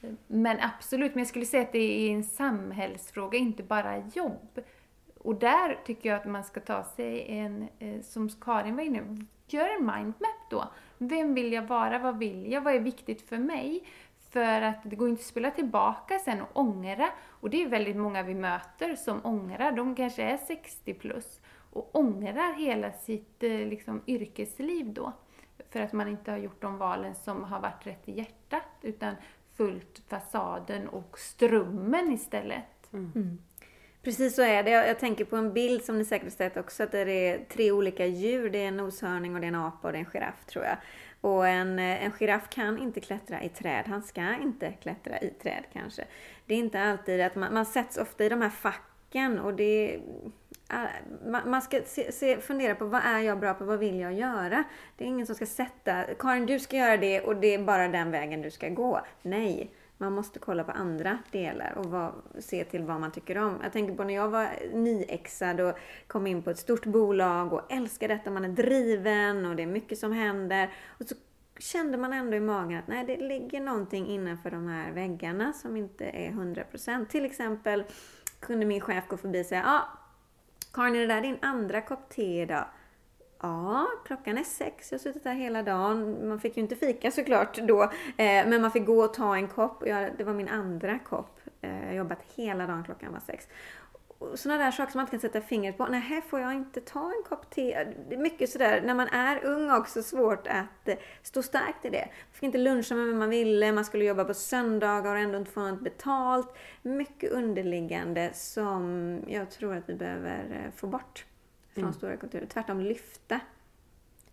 Eh, 0.00 0.10
men 0.26 0.56
absolut, 0.60 1.14
men 1.14 1.18
jag 1.18 1.28
skulle 1.28 1.46
säga 1.46 1.62
att 1.62 1.72
det 1.72 2.08
är 2.08 2.14
en 2.14 2.24
samhällsfråga, 2.24 3.38
inte 3.38 3.62
bara 3.62 3.98
jobb. 4.14 4.60
Och 5.18 5.34
där 5.34 5.78
tycker 5.84 6.08
jag 6.08 6.20
att 6.20 6.26
man 6.26 6.44
ska 6.44 6.60
ta 6.60 6.84
sig 6.84 7.26
en, 7.28 7.68
som 8.02 8.28
Karin 8.28 8.76
var 8.76 8.82
inne 8.82 9.02
gör 9.46 9.68
en 9.68 9.86
mindmap 9.86 10.50
då. 10.50 10.64
Vem 10.98 11.34
vill 11.34 11.52
jag 11.52 11.62
vara? 11.62 11.98
Vad 11.98 12.18
vill 12.18 12.52
jag? 12.52 12.60
Vad 12.60 12.74
är 12.74 12.80
viktigt 12.80 13.28
för 13.28 13.38
mig? 13.38 13.84
För 14.30 14.62
att 14.62 14.82
det 14.82 14.96
går 14.96 15.08
inte 15.08 15.20
att 15.20 15.26
spela 15.26 15.50
tillbaka 15.50 16.18
sen 16.18 16.42
och 16.42 16.48
ångra. 16.52 17.10
Och 17.28 17.50
det 17.50 17.62
är 17.62 17.68
väldigt 17.68 17.96
många 17.96 18.22
vi 18.22 18.34
möter 18.34 18.96
som 18.96 19.20
ångrar. 19.24 19.72
De 19.72 19.94
kanske 19.94 20.22
är 20.22 20.36
60 20.36 20.94
plus 20.94 21.40
och 21.78 21.96
ångrar 21.96 22.54
hela 22.54 22.92
sitt 22.92 23.42
eh, 23.42 23.50
liksom, 23.50 24.02
yrkesliv 24.06 24.92
då. 24.92 25.12
För 25.70 25.80
att 25.80 25.92
man 25.92 26.08
inte 26.08 26.30
har 26.30 26.38
gjort 26.38 26.62
de 26.62 26.78
valen 26.78 27.14
som 27.14 27.44
har 27.44 27.60
varit 27.60 27.86
rätt 27.86 28.08
i 28.08 28.12
hjärtat 28.12 28.62
utan 28.82 29.14
följt 29.56 30.02
fasaden 30.08 30.88
och 30.88 31.18
strömmen 31.18 32.12
istället. 32.12 32.92
Mm. 32.92 33.12
Mm. 33.14 33.38
Precis 34.02 34.34
så 34.34 34.42
är 34.42 34.62
det. 34.62 34.70
Jag 34.70 34.98
tänker 34.98 35.24
på 35.24 35.36
en 35.36 35.52
bild 35.52 35.84
som 35.84 35.98
ni 35.98 36.04
säkert 36.04 36.32
sett 36.32 36.56
också, 36.56 36.82
att 36.82 36.92
det 36.92 37.28
är 37.28 37.44
tre 37.44 37.72
olika 37.72 38.06
djur. 38.06 38.50
Det 38.50 38.58
är 38.58 38.68
en 38.68 38.76
noshörning 38.76 39.34
och 39.34 39.40
det 39.40 39.46
är 39.46 39.48
en 39.48 39.54
apa 39.54 39.88
och 39.88 39.92
det 39.92 39.98
är 39.98 40.04
en 40.04 40.10
giraff 40.10 40.44
tror 40.46 40.64
jag. 40.64 40.76
Och 41.20 41.48
en, 41.48 41.78
eh, 41.78 42.04
en 42.04 42.12
giraff 42.12 42.48
kan 42.50 42.78
inte 42.78 43.00
klättra 43.00 43.42
i 43.42 43.48
träd. 43.48 43.84
Han 43.86 44.02
ska 44.02 44.34
inte 44.42 44.72
klättra 44.72 45.20
i 45.20 45.30
träd 45.30 45.64
kanske. 45.72 46.04
Det 46.46 46.54
är 46.54 46.58
inte 46.58 46.82
alltid 46.82 47.20
att 47.20 47.34
man, 47.34 47.54
man 47.54 47.66
sätts 47.66 47.96
ofta 47.96 48.24
i 48.24 48.28
de 48.28 48.42
här 48.42 48.50
facken 48.50 49.38
och 49.38 49.54
det 49.54 50.00
Äh, 50.70 51.40
man 51.46 51.62
ska 51.62 51.82
se, 51.86 52.12
se, 52.12 52.40
fundera 52.40 52.74
på 52.74 52.84
vad 52.84 53.00
är 53.04 53.18
jag 53.18 53.40
bra 53.40 53.54
på, 53.54 53.64
vad 53.64 53.78
vill 53.78 54.00
jag 54.00 54.14
göra? 54.14 54.64
Det 54.96 55.04
är 55.04 55.08
ingen 55.08 55.26
som 55.26 55.34
ska 55.34 55.46
sätta, 55.46 56.04
Karin 56.18 56.46
du 56.46 56.58
ska 56.58 56.76
göra 56.76 56.96
det 56.96 57.20
och 57.20 57.36
det 57.36 57.54
är 57.54 57.58
bara 57.58 57.88
den 57.88 58.10
vägen 58.10 58.42
du 58.42 58.50
ska 58.50 58.68
gå. 58.68 59.00
Nej, 59.22 59.70
Man 60.00 60.12
måste 60.12 60.38
kolla 60.38 60.64
på 60.64 60.72
andra 60.72 61.18
delar 61.30 61.78
och 61.78 61.86
vad, 61.86 62.12
se 62.38 62.64
till 62.64 62.82
vad 62.82 63.00
man 63.00 63.12
tycker 63.12 63.38
om. 63.38 63.58
Jag 63.62 63.72
tänker 63.72 63.94
på 63.94 64.04
när 64.04 64.14
jag 64.14 64.28
var 64.28 64.48
nyexad 64.72 65.60
och 65.60 65.78
kom 66.06 66.26
in 66.26 66.42
på 66.42 66.50
ett 66.50 66.58
stort 66.58 66.86
bolag 66.86 67.52
och 67.52 67.72
älskar 67.72 68.08
detta. 68.08 68.30
Man 68.30 68.44
är 68.44 68.48
driven 68.48 69.46
och 69.46 69.56
det 69.56 69.62
är 69.62 69.66
mycket 69.66 69.98
som 69.98 70.12
händer. 70.12 70.70
Och 70.86 71.06
så 71.06 71.14
kände 71.58 71.98
man 71.98 72.12
ändå 72.12 72.36
i 72.36 72.40
magen 72.40 72.78
att 72.78 72.88
nej, 72.88 73.04
det 73.04 73.16
ligger 73.16 73.60
någonting 73.60 74.06
innanför 74.06 74.50
de 74.50 74.68
här 74.68 74.92
väggarna 74.92 75.52
som 75.52 75.76
inte 75.76 76.04
är 76.04 76.30
100%. 76.30 77.06
Till 77.06 77.24
exempel 77.24 77.84
kunde 78.40 78.66
min 78.66 78.80
chef 78.80 79.04
gå 79.08 79.16
förbi 79.16 79.42
och 79.42 79.46
säga 79.46 79.64
ah, 79.66 79.98
Karin, 80.72 80.96
är 80.96 81.00
det 81.00 81.06
där 81.06 81.20
din 81.20 81.38
andra 81.42 81.80
kopp 81.80 82.08
te 82.08 82.42
idag? 82.42 82.64
Ja, 83.40 83.86
klockan 84.06 84.38
är 84.38 84.44
sex. 84.44 84.92
Jag 84.92 84.98
har 84.98 85.02
suttit 85.02 85.24
här 85.24 85.34
hela 85.34 85.62
dagen. 85.62 86.28
Man 86.28 86.40
fick 86.40 86.56
ju 86.56 86.62
inte 86.62 86.76
fika 86.76 87.10
såklart 87.10 87.58
då. 87.58 87.82
Eh, 87.82 88.46
men 88.46 88.62
man 88.62 88.70
fick 88.70 88.86
gå 88.86 89.04
och 89.04 89.14
ta 89.14 89.36
en 89.36 89.48
kopp. 89.48 89.80
det 90.18 90.24
var 90.24 90.34
min 90.34 90.48
andra 90.48 90.98
kopp. 90.98 91.40
Eh, 91.60 91.80
jag 91.80 91.86
har 91.86 91.92
jobbat 91.92 92.18
hela 92.34 92.66
dagen 92.66 92.84
klockan 92.84 93.12
var 93.12 93.20
sex. 93.20 93.48
Sådana 94.34 94.64
där 94.64 94.70
saker 94.70 94.92
som 94.92 94.98
man 94.98 95.02
inte 95.02 95.10
kan 95.10 95.20
sätta 95.20 95.40
fingret 95.40 95.78
på. 95.78 95.86
Nej, 95.86 96.00
här 96.00 96.20
får 96.20 96.40
jag 96.40 96.54
inte 96.54 96.80
ta 96.80 97.00
en 97.00 97.22
kopp 97.28 97.50
te. 97.50 97.84
Det 98.08 98.14
är 98.14 98.18
mycket 98.18 98.50
sådär, 98.50 98.80
när 98.80 98.94
man 98.94 99.08
är 99.08 99.44
ung 99.44 99.70
också, 99.70 100.02
svårt 100.02 100.46
att 100.46 100.88
eh, 100.88 100.96
stå 101.22 101.42
starkt 101.42 101.84
i 101.84 101.90
det. 101.90 102.04
Man 102.06 102.32
fick 102.32 102.42
inte 102.42 102.58
luncha 102.58 102.94
med 102.94 103.06
vem 103.06 103.18
man 103.18 103.30
ville, 103.30 103.72
man 103.72 103.84
skulle 103.84 104.04
jobba 104.04 104.24
på 104.24 104.34
söndagar 104.34 105.14
och 105.14 105.20
ändå 105.20 105.38
inte 105.38 105.50
få 105.50 105.60
något 105.60 105.80
betalt. 105.80 106.54
Mycket 106.82 107.32
underliggande 107.32 108.30
som 108.34 109.20
jag 109.26 109.50
tror 109.50 109.76
att 109.76 109.88
vi 109.88 109.94
behöver 109.94 110.70
få 110.76 110.86
bort 110.86 111.24
från 111.74 111.84
mm. 111.84 111.94
stora 111.94 112.16
kulturer. 112.16 112.46
Tvärtom 112.46 112.80
lyfta. 112.80 113.40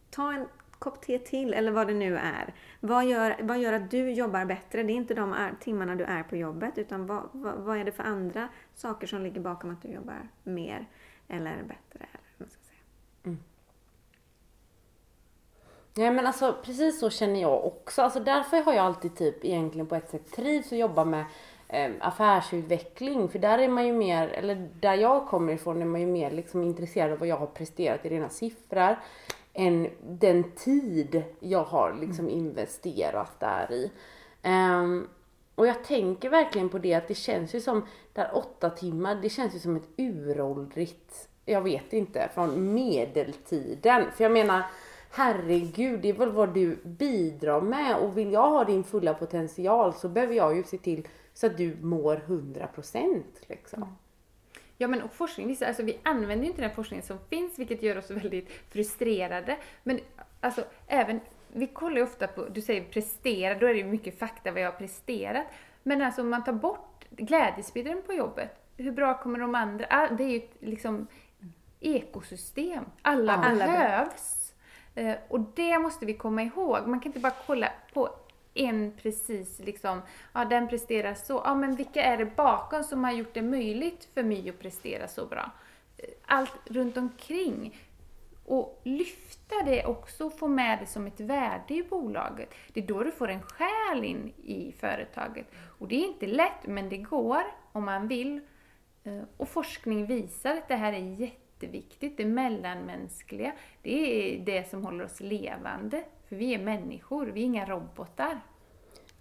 Ta 0.10 0.34
en 0.34 0.48
kopp 0.80 1.02
te 1.02 1.20
till, 1.20 1.54
eller 1.54 1.72
vad 1.72 1.88
det 1.88 1.94
nu 1.94 2.18
är. 2.18 2.54
Vad 2.80 3.06
gör, 3.06 3.36
vad 3.42 3.60
gör 3.60 3.74
att 3.74 3.92
du 3.92 4.12
jobbar 4.12 4.46
bättre? 4.46 4.84
Det 4.84 4.94
är 4.94 4.96
inte 4.96 5.14
de 5.14 5.36
timmarna 5.60 5.96
du 5.96 6.04
är 6.04 6.24
på 6.24 6.36
jobbet, 6.36 6.78
utan 6.78 7.08
vad, 7.08 7.30
vad, 7.32 7.56
vad, 7.56 7.78
är 7.78 7.84
det 7.84 7.92
för 7.92 8.04
andra 8.04 8.48
saker 8.76 9.08
som 9.08 9.22
ligger 9.22 9.42
bakom 9.42 9.72
att 9.72 9.82
du 9.82 9.88
jobbar 9.88 10.30
mer 10.44 10.86
eller 11.28 11.56
bättre? 11.64 12.06
Eller 12.14 12.20
vad 12.38 12.52
ska 12.52 12.62
säga. 12.62 12.80
Mm. 13.24 13.40
Ja 15.98 16.12
men 16.12 16.28
alltså 16.28 16.56
precis 16.64 17.00
så 17.00 17.10
känner 17.10 17.42
jag 17.42 17.66
också. 17.66 18.02
Alltså 18.02 18.20
därför 18.20 18.58
har 18.58 18.74
jag 18.74 18.86
alltid 18.86 19.16
typ 19.16 19.46
egentligen 19.46 19.88
på 19.88 19.96
ett 19.96 20.10
sätt 20.10 20.32
trivs 20.32 20.72
att 20.72 20.78
jobba 20.78 21.06
med 21.06 21.26
eh, 21.68 21.92
affärsutveckling. 22.00 23.30
För 23.30 23.40
där 23.40 23.58
är 23.58 23.68
man 23.68 23.88
ju 23.88 23.94
mer, 23.94 24.28
eller 24.28 24.70
där 24.80 24.94
jag 24.94 25.28
kommer 25.28 25.54
ifrån 25.54 25.82
är 25.82 25.86
man 25.86 26.02
ju 26.02 26.08
mer 26.08 26.32
liksom 26.32 26.64
intresserad 26.64 27.12
av 27.12 27.20
vad 27.20 27.28
jag 27.28 27.38
har 27.38 27.48
presterat 27.48 28.06
i 28.06 28.10
rena 28.10 28.30
siffror 28.30 28.96
än 29.56 29.90
den 30.02 30.44
tid 30.52 31.24
jag 31.40 31.64
har 31.64 31.98
liksom 32.02 32.30
investerat 32.30 33.40
där 33.40 33.72
i. 33.72 33.92
Um, 34.44 35.08
och 35.56 35.68
jag 35.68 35.84
tänker 35.84 36.30
verkligen 36.30 36.70
på 36.70 36.78
det 36.78 36.94
att 36.94 37.08
det 37.08 37.16
känns 37.16 37.56
ju 37.56 37.62
som, 37.62 37.86
där 38.14 38.32
åtta 38.34 38.70
timmar, 38.70 39.16
det 39.16 39.30
känns 39.30 39.56
ju 39.56 39.60
som 39.60 39.76
ett 39.76 39.90
uråldrigt, 39.98 41.30
jag 41.46 41.62
vet 41.62 41.94
inte, 41.94 42.30
från 42.34 42.74
medeltiden. 42.74 44.06
För 44.16 44.24
jag 44.24 44.32
menar, 44.32 44.64
herregud, 45.12 46.02
det 46.02 46.10
är 46.10 46.14
väl 46.14 46.32
vad 46.32 46.54
du 46.54 46.76
bidrar 46.84 47.62
med 47.62 47.96
och 47.98 48.18
vill 48.18 48.32
jag 48.32 48.50
ha 48.50 48.64
din 48.64 48.84
fulla 48.84 49.14
potential 49.14 49.94
så 49.94 50.10
behöver 50.10 50.34
jag 50.34 50.58
ju 50.58 50.64
se 50.64 50.78
till 50.78 51.08
så 51.34 51.46
att 51.46 51.58
du 51.58 51.78
mår 51.82 52.16
100% 52.28 53.24
liksom. 53.48 53.84
Mm. 53.84 53.96
Ja 54.78 54.88
men 54.88 55.02
och 55.02 55.14
forskning 55.14 55.58
alltså 55.66 55.84
vi 55.84 56.00
använder 56.04 56.46
ju 56.46 56.50
inte 56.50 56.62
den 56.62 56.76
forskning 56.76 57.02
som 57.02 57.20
finns 57.30 57.60
vilket 57.60 57.84
gör 57.84 57.98
oss 57.98 58.12
väldigt 58.12 58.52
frustrerade. 58.70 59.58
Men 59.84 60.00
alltså 60.40 60.64
även, 60.88 61.20
vi 61.48 61.68
kollar 61.68 61.98
ju 61.98 62.04
ofta 62.04 62.28
på, 62.28 62.46
du 62.46 62.62
säger 62.62 62.84
prestera, 62.84 63.60
då 63.60 63.68
är 63.68 63.74
det 63.74 63.80
ju 63.80 63.86
mycket 63.86 64.20
fakta 64.20 64.52
vad 64.52 64.62
jag 64.62 64.72
har 64.72 64.78
presterat. 64.78 65.46
Men 65.84 66.02
alltså 66.02 66.22
om 66.22 66.30
man 66.30 66.44
tar 66.44 66.54
bort 66.54 67.06
glädjespridaren 67.10 68.02
på 68.06 68.14
jobbet, 68.14 68.50
hur 68.78 68.92
bra 68.92 69.18
kommer 69.22 69.40
de 69.40 69.56
andra? 69.56 70.10
Det 70.18 70.24
är 70.24 70.30
ju 70.30 70.42
liksom 70.60 71.08
ekosystem. 71.80 72.86
Alla 73.02 73.34
ja, 73.34 73.56
behövs. 73.56 74.54
Alla. 74.96 75.18
Och 75.28 75.40
det 75.40 75.80
måste 75.80 76.06
vi 76.06 76.14
komma 76.14 76.44
ihåg. 76.44 76.88
Man 76.88 77.00
kan 77.00 77.10
inte 77.10 77.20
bara 77.20 77.34
kolla 77.46 77.72
på 77.94 78.10
en 78.56 78.92
precis 79.02 79.60
liksom, 79.60 80.02
ja 80.34 80.46
den 80.46 80.68
presterar 80.68 81.14
så, 81.14 81.42
ja 81.46 81.56
men 81.56 81.76
vilka 81.76 82.04
är 82.04 82.18
det 82.18 82.36
bakom 82.36 82.84
som 82.84 83.04
har 83.04 83.12
gjort 83.12 83.34
det 83.34 83.42
möjligt 83.42 84.08
för 84.14 84.24
mig 84.24 84.50
att 84.50 84.60
prestera 84.60 85.08
så 85.08 85.26
bra? 85.26 85.52
Allt 86.26 86.52
runt 86.66 86.98
omkring. 86.98 87.78
Och 88.46 88.82
lyfta 88.84 89.56
det 89.66 89.86
också 89.86 90.26
och 90.26 90.40
få 90.40 90.48
med 90.48 90.80
det 90.80 90.86
som 90.86 91.08
ett 91.08 91.20
värde 91.20 91.74
i 91.74 91.84
bolaget. 91.84 92.54
Det 92.74 92.80
är 92.80 92.88
då 92.88 93.04
du 93.04 93.12
får 93.12 93.28
en 93.28 93.42
själ 93.42 94.04
in 94.04 94.34
i 94.44 94.72
företaget. 94.80 95.48
Och 95.80 95.88
det 95.88 95.96
är 95.96 96.08
inte 96.08 96.28
lätt, 96.28 96.66
men 96.68 96.90
det 96.90 96.98
går 96.98 97.44
om 97.72 97.86
man 97.86 98.08
vill. 98.08 98.42
Eh, 99.04 99.22
och 99.38 99.50
forskning 99.50 100.06
visar 100.06 100.52
att 100.58 100.68
det 100.68 100.76
här 100.76 100.94
är 100.94 101.20
jätteviktigt, 101.20 102.18
det 102.18 102.26
mellanmänskliga. 102.26 103.52
Det 103.82 104.36
är 104.36 104.40
det 104.40 104.70
som 104.70 104.86
håller 104.86 105.06
oss 105.06 105.20
levande. 105.20 106.04
För 106.30 106.36
vi 106.36 106.54
är 106.54 106.60
människor, 106.60 107.26
vi 107.26 107.42
är 107.42 107.46
inga 107.46 107.66
robotar. 107.66 108.42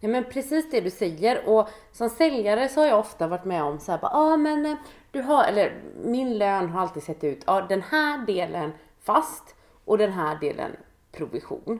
Ja 0.00 0.08
men 0.08 0.24
precis 0.24 0.70
det 0.70 0.80
du 0.80 0.90
säger 0.90 1.48
och 1.48 1.68
som 1.92 2.10
säljare 2.10 2.68
så 2.68 2.80
har 2.80 2.86
jag 2.86 2.98
ofta 2.98 3.26
varit 3.26 3.44
med 3.44 3.62
om 3.62 3.80
så 3.80 3.92
här, 3.92 3.98
ja 4.02 4.08
ah, 4.12 4.36
men 4.36 4.66
eh, 4.66 4.76
du 5.10 5.22
har, 5.22 5.44
eller 5.44 5.82
min 6.04 6.38
lön 6.38 6.68
har 6.68 6.80
alltid 6.80 7.02
sett 7.02 7.24
ut, 7.24 7.42
ja 7.46 7.52
ah, 7.52 7.60
den 7.60 7.82
här 7.82 8.26
delen 8.26 8.72
fast 9.02 9.54
och 9.84 9.98
den 9.98 10.12
här 10.12 10.40
delen 10.40 10.76
provision. 11.12 11.78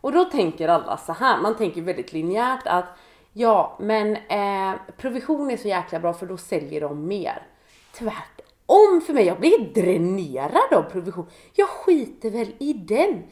Och 0.00 0.12
då 0.12 0.24
tänker 0.24 0.68
alla 0.68 0.96
så 0.96 1.12
här, 1.12 1.42
man 1.42 1.56
tänker 1.56 1.82
väldigt 1.82 2.12
linjärt 2.12 2.66
att 2.66 2.86
ja 3.32 3.78
men 3.80 4.16
eh, 4.16 4.80
provision 4.96 5.50
är 5.50 5.56
så 5.56 5.68
jäkla 5.68 6.00
bra 6.00 6.12
för 6.12 6.26
då 6.26 6.36
säljer 6.36 6.80
de 6.80 7.06
mer. 7.06 7.46
Tvärtom 7.92 9.00
för 9.06 9.12
mig, 9.12 9.26
jag 9.26 9.40
blir 9.40 9.74
dränerad 9.74 10.72
av 10.74 10.82
provision. 10.82 11.26
Jag 11.52 11.68
skiter 11.68 12.30
väl 12.30 12.54
i 12.58 12.72
den. 12.72 13.22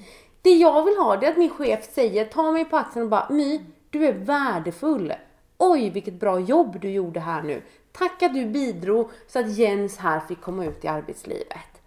Det 0.43 0.55
jag 0.55 0.85
vill 0.85 0.97
ha 0.97 1.17
det 1.17 1.27
är 1.27 1.31
att 1.31 1.39
min 1.39 1.51
chef 1.51 1.95
säger, 1.95 2.25
ta 2.25 2.53
mig 2.53 2.65
på 2.65 2.77
axeln 2.77 3.05
och 3.05 3.11
bara 3.11 3.29
My, 3.31 3.61
du 3.91 4.07
är 4.07 4.13
värdefull. 4.13 5.15
Oj, 5.59 5.91
vilket 5.91 6.15
bra 6.15 6.41
jobb 6.41 6.81
du 6.81 6.91
gjorde 6.91 7.21
här 7.21 7.43
nu. 7.43 7.63
Tack 7.93 8.23
att 8.23 8.35
du 8.35 8.47
bidrog 8.47 9.11
så 9.29 9.39
att 9.39 9.53
Jens 9.53 9.99
här 9.99 10.21
fick 10.21 10.41
komma 10.41 10.65
ut 10.65 10.85
i 10.85 10.89
arbetslivet. 10.89 11.83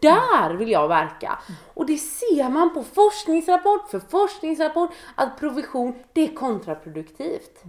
Där 0.00 0.54
vill 0.54 0.70
jag 0.70 0.88
verka. 0.88 1.38
Och 1.74 1.86
det 1.86 1.98
ser 1.98 2.50
man 2.50 2.74
på 2.74 2.82
forskningsrapport 2.82 3.90
för 3.90 4.00
forskningsrapport 4.00 4.90
att 5.14 5.38
provision, 5.38 5.94
det 6.12 6.22
är 6.22 6.34
kontraproduktivt. 6.34 7.62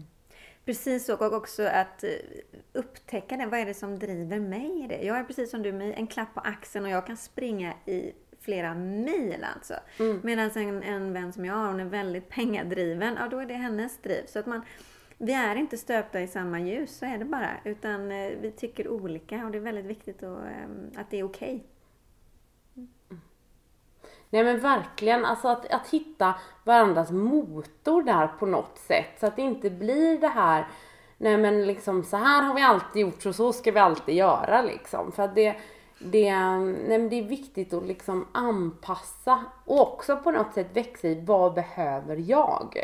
Precis 0.65 1.10
och 1.10 1.34
också 1.34 1.63
att 1.63 2.04
eh, 2.04 2.10
upptäcka 2.73 3.38
det. 3.38 3.45
Vad 3.45 3.60
är 3.60 3.65
det 3.65 3.73
som 3.73 3.99
driver 3.99 4.39
mig 4.39 4.84
i 4.84 4.88
det? 4.88 5.02
Jag 5.02 5.17
är 5.17 5.23
precis 5.23 5.52
som 5.52 5.62
du, 5.63 5.93
en 5.93 6.08
klapp 6.08 6.34
på 6.34 6.39
axeln 6.39 6.86
och 6.86 6.91
jag 6.91 7.08
kan 7.08 7.17
springa 7.17 7.73
i 7.86 8.12
flera 8.41 8.73
mil 8.73 9.45
alltså. 9.56 9.73
Mm. 9.99 10.19
Medan 10.23 10.49
en, 10.49 10.84
en 10.84 11.13
vän 11.13 11.34
som 11.34 11.45
jag 11.45 11.54
har, 11.54 11.67
hon 11.67 11.80
är 11.80 11.86
väldigt 11.86 12.30
pengadriven, 12.30 13.15
ja 13.19 13.28
då 13.28 13.39
är 13.39 13.45
det 13.45 13.54
hennes 13.54 13.97
driv. 13.97 14.25
Så 14.25 14.39
att 14.39 14.45
man, 14.45 14.62
vi 15.17 15.34
är 15.34 15.56
inte 15.56 15.78
stöpta 15.78 16.21
i 16.21 16.28
samma 16.28 16.60
ljus, 16.60 16.97
så 16.97 17.06
är 17.06 17.17
det 17.17 17.25
bara. 17.25 17.52
Utan 17.63 18.12
eh, 18.12 18.30
vi 18.41 18.52
tycker 18.52 18.88
olika 18.88 19.45
och 19.45 19.52
det 19.52 19.58
är 19.58 19.62
väldigt 19.62 19.86
viktigt 19.86 20.23
att, 20.23 20.39
eh, 20.39 20.99
att 21.02 21.10
det 21.10 21.19
är 21.19 21.23
okej. 21.23 21.56
Okay. 21.56 22.86
Mm. 23.10 23.21
Nej 24.30 24.43
men 24.43 24.60
verkligen, 24.60 25.25
alltså 25.25 25.47
att, 25.47 25.73
att 25.73 25.88
hitta 25.88 26.34
varandras 26.63 27.12
motor 27.12 28.04
där 28.04 28.28
på 28.28 28.45
något 28.45 28.78
sätt. 28.78 29.19
Så 29.19 29.25
att 29.28 29.36
det 29.36 29.41
inte 29.41 29.69
blir 29.69 30.17
det 30.17 30.28
här, 30.28 30.67
nej 31.17 31.38
men 31.38 31.67
liksom 31.67 32.04
så 32.04 32.17
här 32.17 32.41
har 32.41 32.56
vi 32.56 32.62
alltid 32.62 33.02
gjort 33.02 33.21
så 33.21 33.34
så 33.34 33.54
ska 33.54 33.71
vi 33.71 33.80
alltid 33.80 34.15
göra 34.15 34.62
liksom. 34.62 35.12
För 35.12 35.23
att 35.23 35.36
det, 35.36 35.56
det, 35.99 36.33
nej, 36.33 37.09
det 37.09 37.19
är 37.19 37.23
viktigt 37.23 37.73
att 37.73 37.88
liksom 37.88 38.27
anpassa 38.31 39.45
och 39.65 39.81
också 39.81 40.17
på 40.17 40.31
något 40.31 40.53
sätt 40.53 40.67
växa 40.73 41.07
i 41.07 41.21
vad 41.25 41.53
behöver 41.53 42.15
jag? 42.15 42.83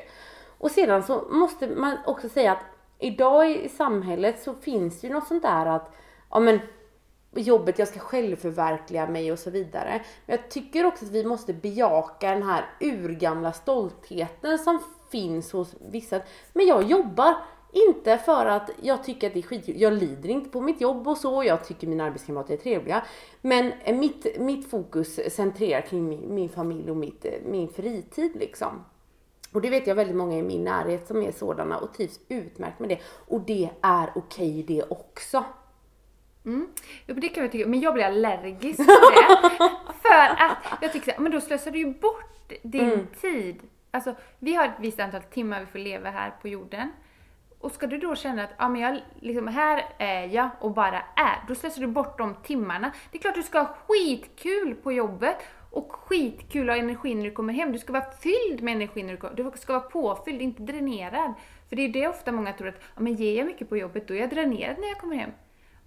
Och 0.57 0.71
sedan 0.71 1.03
så 1.03 1.23
måste 1.29 1.67
man 1.67 1.97
också 2.05 2.29
säga 2.29 2.51
att 2.51 2.63
idag 2.99 3.51
i 3.51 3.69
samhället 3.69 4.43
så 4.43 4.53
finns 4.53 5.03
ju 5.03 5.09
något 5.09 5.27
sånt 5.27 5.43
där 5.43 5.65
att 5.65 5.95
ja 6.29 6.39
men 6.39 6.59
jobbet, 7.35 7.79
jag 7.79 7.87
ska 7.87 7.99
självförverkliga 7.99 9.07
mig 9.07 9.31
och 9.31 9.39
så 9.39 9.49
vidare. 9.49 10.01
Men 10.25 10.37
jag 10.37 10.49
tycker 10.49 10.85
också 10.85 11.05
att 11.05 11.11
vi 11.11 11.25
måste 11.25 11.53
bejaka 11.53 12.31
den 12.31 12.43
här 12.43 12.65
urgamla 12.79 13.53
stoltheten 13.53 14.59
som 14.59 14.79
finns 15.11 15.51
hos 15.51 15.75
vissa. 15.89 16.21
Men 16.53 16.67
jag 16.67 16.83
jobbar 16.83 17.35
inte 17.75 18.17
för 18.17 18.45
att 18.45 18.69
jag 18.81 19.03
tycker 19.03 19.27
att 19.27 19.33
det 19.33 19.39
är 19.39 19.43
skit. 19.43 19.63
Jag 19.67 19.93
lider 19.93 20.29
inte 20.29 20.49
på 20.49 20.61
mitt 20.61 20.81
jobb 20.81 21.07
och 21.07 21.17
så. 21.17 21.43
Jag 21.43 21.65
tycker 21.67 21.87
mina 21.87 22.03
arbetskamrater 22.03 22.53
är 22.53 22.57
trevliga. 22.57 23.05
Men 23.41 23.71
mitt, 23.85 24.39
mitt 24.39 24.69
fokus 24.69 25.19
centrerar 25.35 25.81
kring 25.81 26.09
min, 26.09 26.35
min 26.35 26.49
familj 26.49 26.91
och 26.91 26.97
mitt, 26.97 27.25
min 27.45 27.69
fritid 27.69 28.31
liksom. 28.35 28.85
Och 29.51 29.61
det 29.61 29.69
vet 29.69 29.87
jag 29.87 29.95
väldigt 29.95 30.15
många 30.15 30.37
i 30.37 30.43
min 30.43 30.63
närhet 30.63 31.07
som 31.07 31.21
är 31.21 31.31
sådana 31.31 31.77
och 31.77 31.93
trivs 31.93 32.19
utmärkt 32.29 32.79
med 32.79 32.89
det. 32.89 32.99
Och 33.27 33.41
det 33.41 33.69
är 33.81 34.09
okej 34.15 34.63
det 34.63 34.83
också. 34.89 35.43
Mm. 36.45 36.67
Ja, 37.05 37.13
det 37.13 37.29
kan 37.29 37.43
jag 37.43 37.51
tycka, 37.51 37.67
men 37.67 37.81
jag 37.81 37.93
blir 37.93 38.03
allergisk 38.03 38.77
på 38.77 39.11
det. 39.11 39.49
för 40.01 40.43
att 40.43 40.57
jag 40.81 40.93
tycker 40.93 41.13
så 41.15 41.21
men 41.21 41.31
då 41.31 41.41
slösar 41.41 41.71
du 41.71 41.77
ju 41.77 41.93
bort 41.93 42.53
din 42.61 42.91
mm. 42.91 43.07
tid. 43.21 43.59
Alltså, 43.91 44.15
vi 44.39 44.55
har 44.55 44.65
ett 44.65 44.79
visst 44.79 44.99
antal 44.99 45.21
timmar 45.21 45.59
vi 45.59 45.65
får 45.65 45.79
leva 45.79 46.09
här 46.09 46.33
på 46.41 46.47
jorden. 46.47 46.91
Och 47.65 47.71
ska 47.71 47.87
du 47.87 47.97
då 47.97 48.15
känna 48.15 48.43
att, 48.43 48.49
ja 48.57 48.69
men 48.69 48.81
jag, 48.81 49.01
liksom, 49.19 49.47
här 49.47 49.85
är 49.97 50.27
jag 50.27 50.49
och 50.59 50.71
bara 50.71 50.99
är, 51.15 51.47
då 51.47 51.55
slösar 51.55 51.81
du 51.81 51.87
bort 51.87 52.17
de 52.17 52.35
timmarna. 52.35 52.91
Det 53.11 53.17
är 53.17 53.21
klart 53.21 53.35
du 53.35 53.43
ska 53.43 53.59
ha 53.59 53.75
skitkul 53.87 54.75
på 54.75 54.91
jobbet 54.91 55.37
och 55.71 55.91
skitkul 55.91 56.69
och 56.69 56.75
energi 56.75 57.15
när 57.15 57.23
du 57.23 57.31
kommer 57.31 57.53
hem. 57.53 57.71
Du 57.71 57.79
ska 57.79 57.93
vara 57.93 58.11
fylld 58.11 58.61
med 58.61 58.75
energi 58.75 59.03
när 59.03 59.11
du 59.11 59.17
kommer 59.17 59.35
Du 59.35 59.51
ska 59.57 59.73
vara 59.73 59.83
påfylld, 59.83 60.41
inte 60.41 60.63
dränerad. 60.63 61.33
För 61.69 61.75
det 61.75 61.81
är 61.81 61.89
det 61.89 62.07
ofta 62.07 62.31
många 62.31 62.53
tror 62.53 62.67
att, 62.67 62.81
ja 62.95 63.01
men 63.01 63.15
ger 63.15 63.37
jag 63.37 63.45
mycket 63.45 63.69
på 63.69 63.77
jobbet, 63.77 64.07
då 64.07 64.13
är 64.13 64.19
jag 64.19 64.29
dränerad 64.29 64.75
när 64.79 64.87
jag 64.87 64.97
kommer 64.97 65.15
hem. 65.15 65.31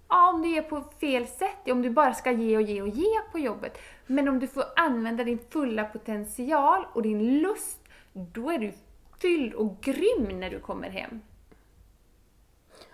Ja, 0.09 0.29
om 0.29 0.41
du 0.41 0.49
ger 0.49 0.61
på 0.61 0.83
fel 0.99 1.27
sätt, 1.27 1.69
om 1.69 1.81
du 1.81 1.89
bara 1.89 2.13
ska 2.13 2.31
ge 2.31 2.57
och 2.57 2.63
ge 2.63 2.81
och 2.81 2.87
ge 2.87 3.21
på 3.31 3.39
jobbet. 3.39 3.77
Men 4.07 4.27
om 4.27 4.39
du 4.39 4.47
får 4.47 4.63
använda 4.75 5.23
din 5.23 5.39
fulla 5.49 5.85
potential 5.85 6.85
och 6.93 7.01
din 7.01 7.39
lust, 7.39 7.79
då 8.13 8.51
är 8.51 8.59
du 8.59 8.73
fylld 9.21 9.53
och 9.53 9.81
grym 9.81 10.39
när 10.39 10.49
du 10.49 10.59
kommer 10.59 10.89
hem. 10.89 11.21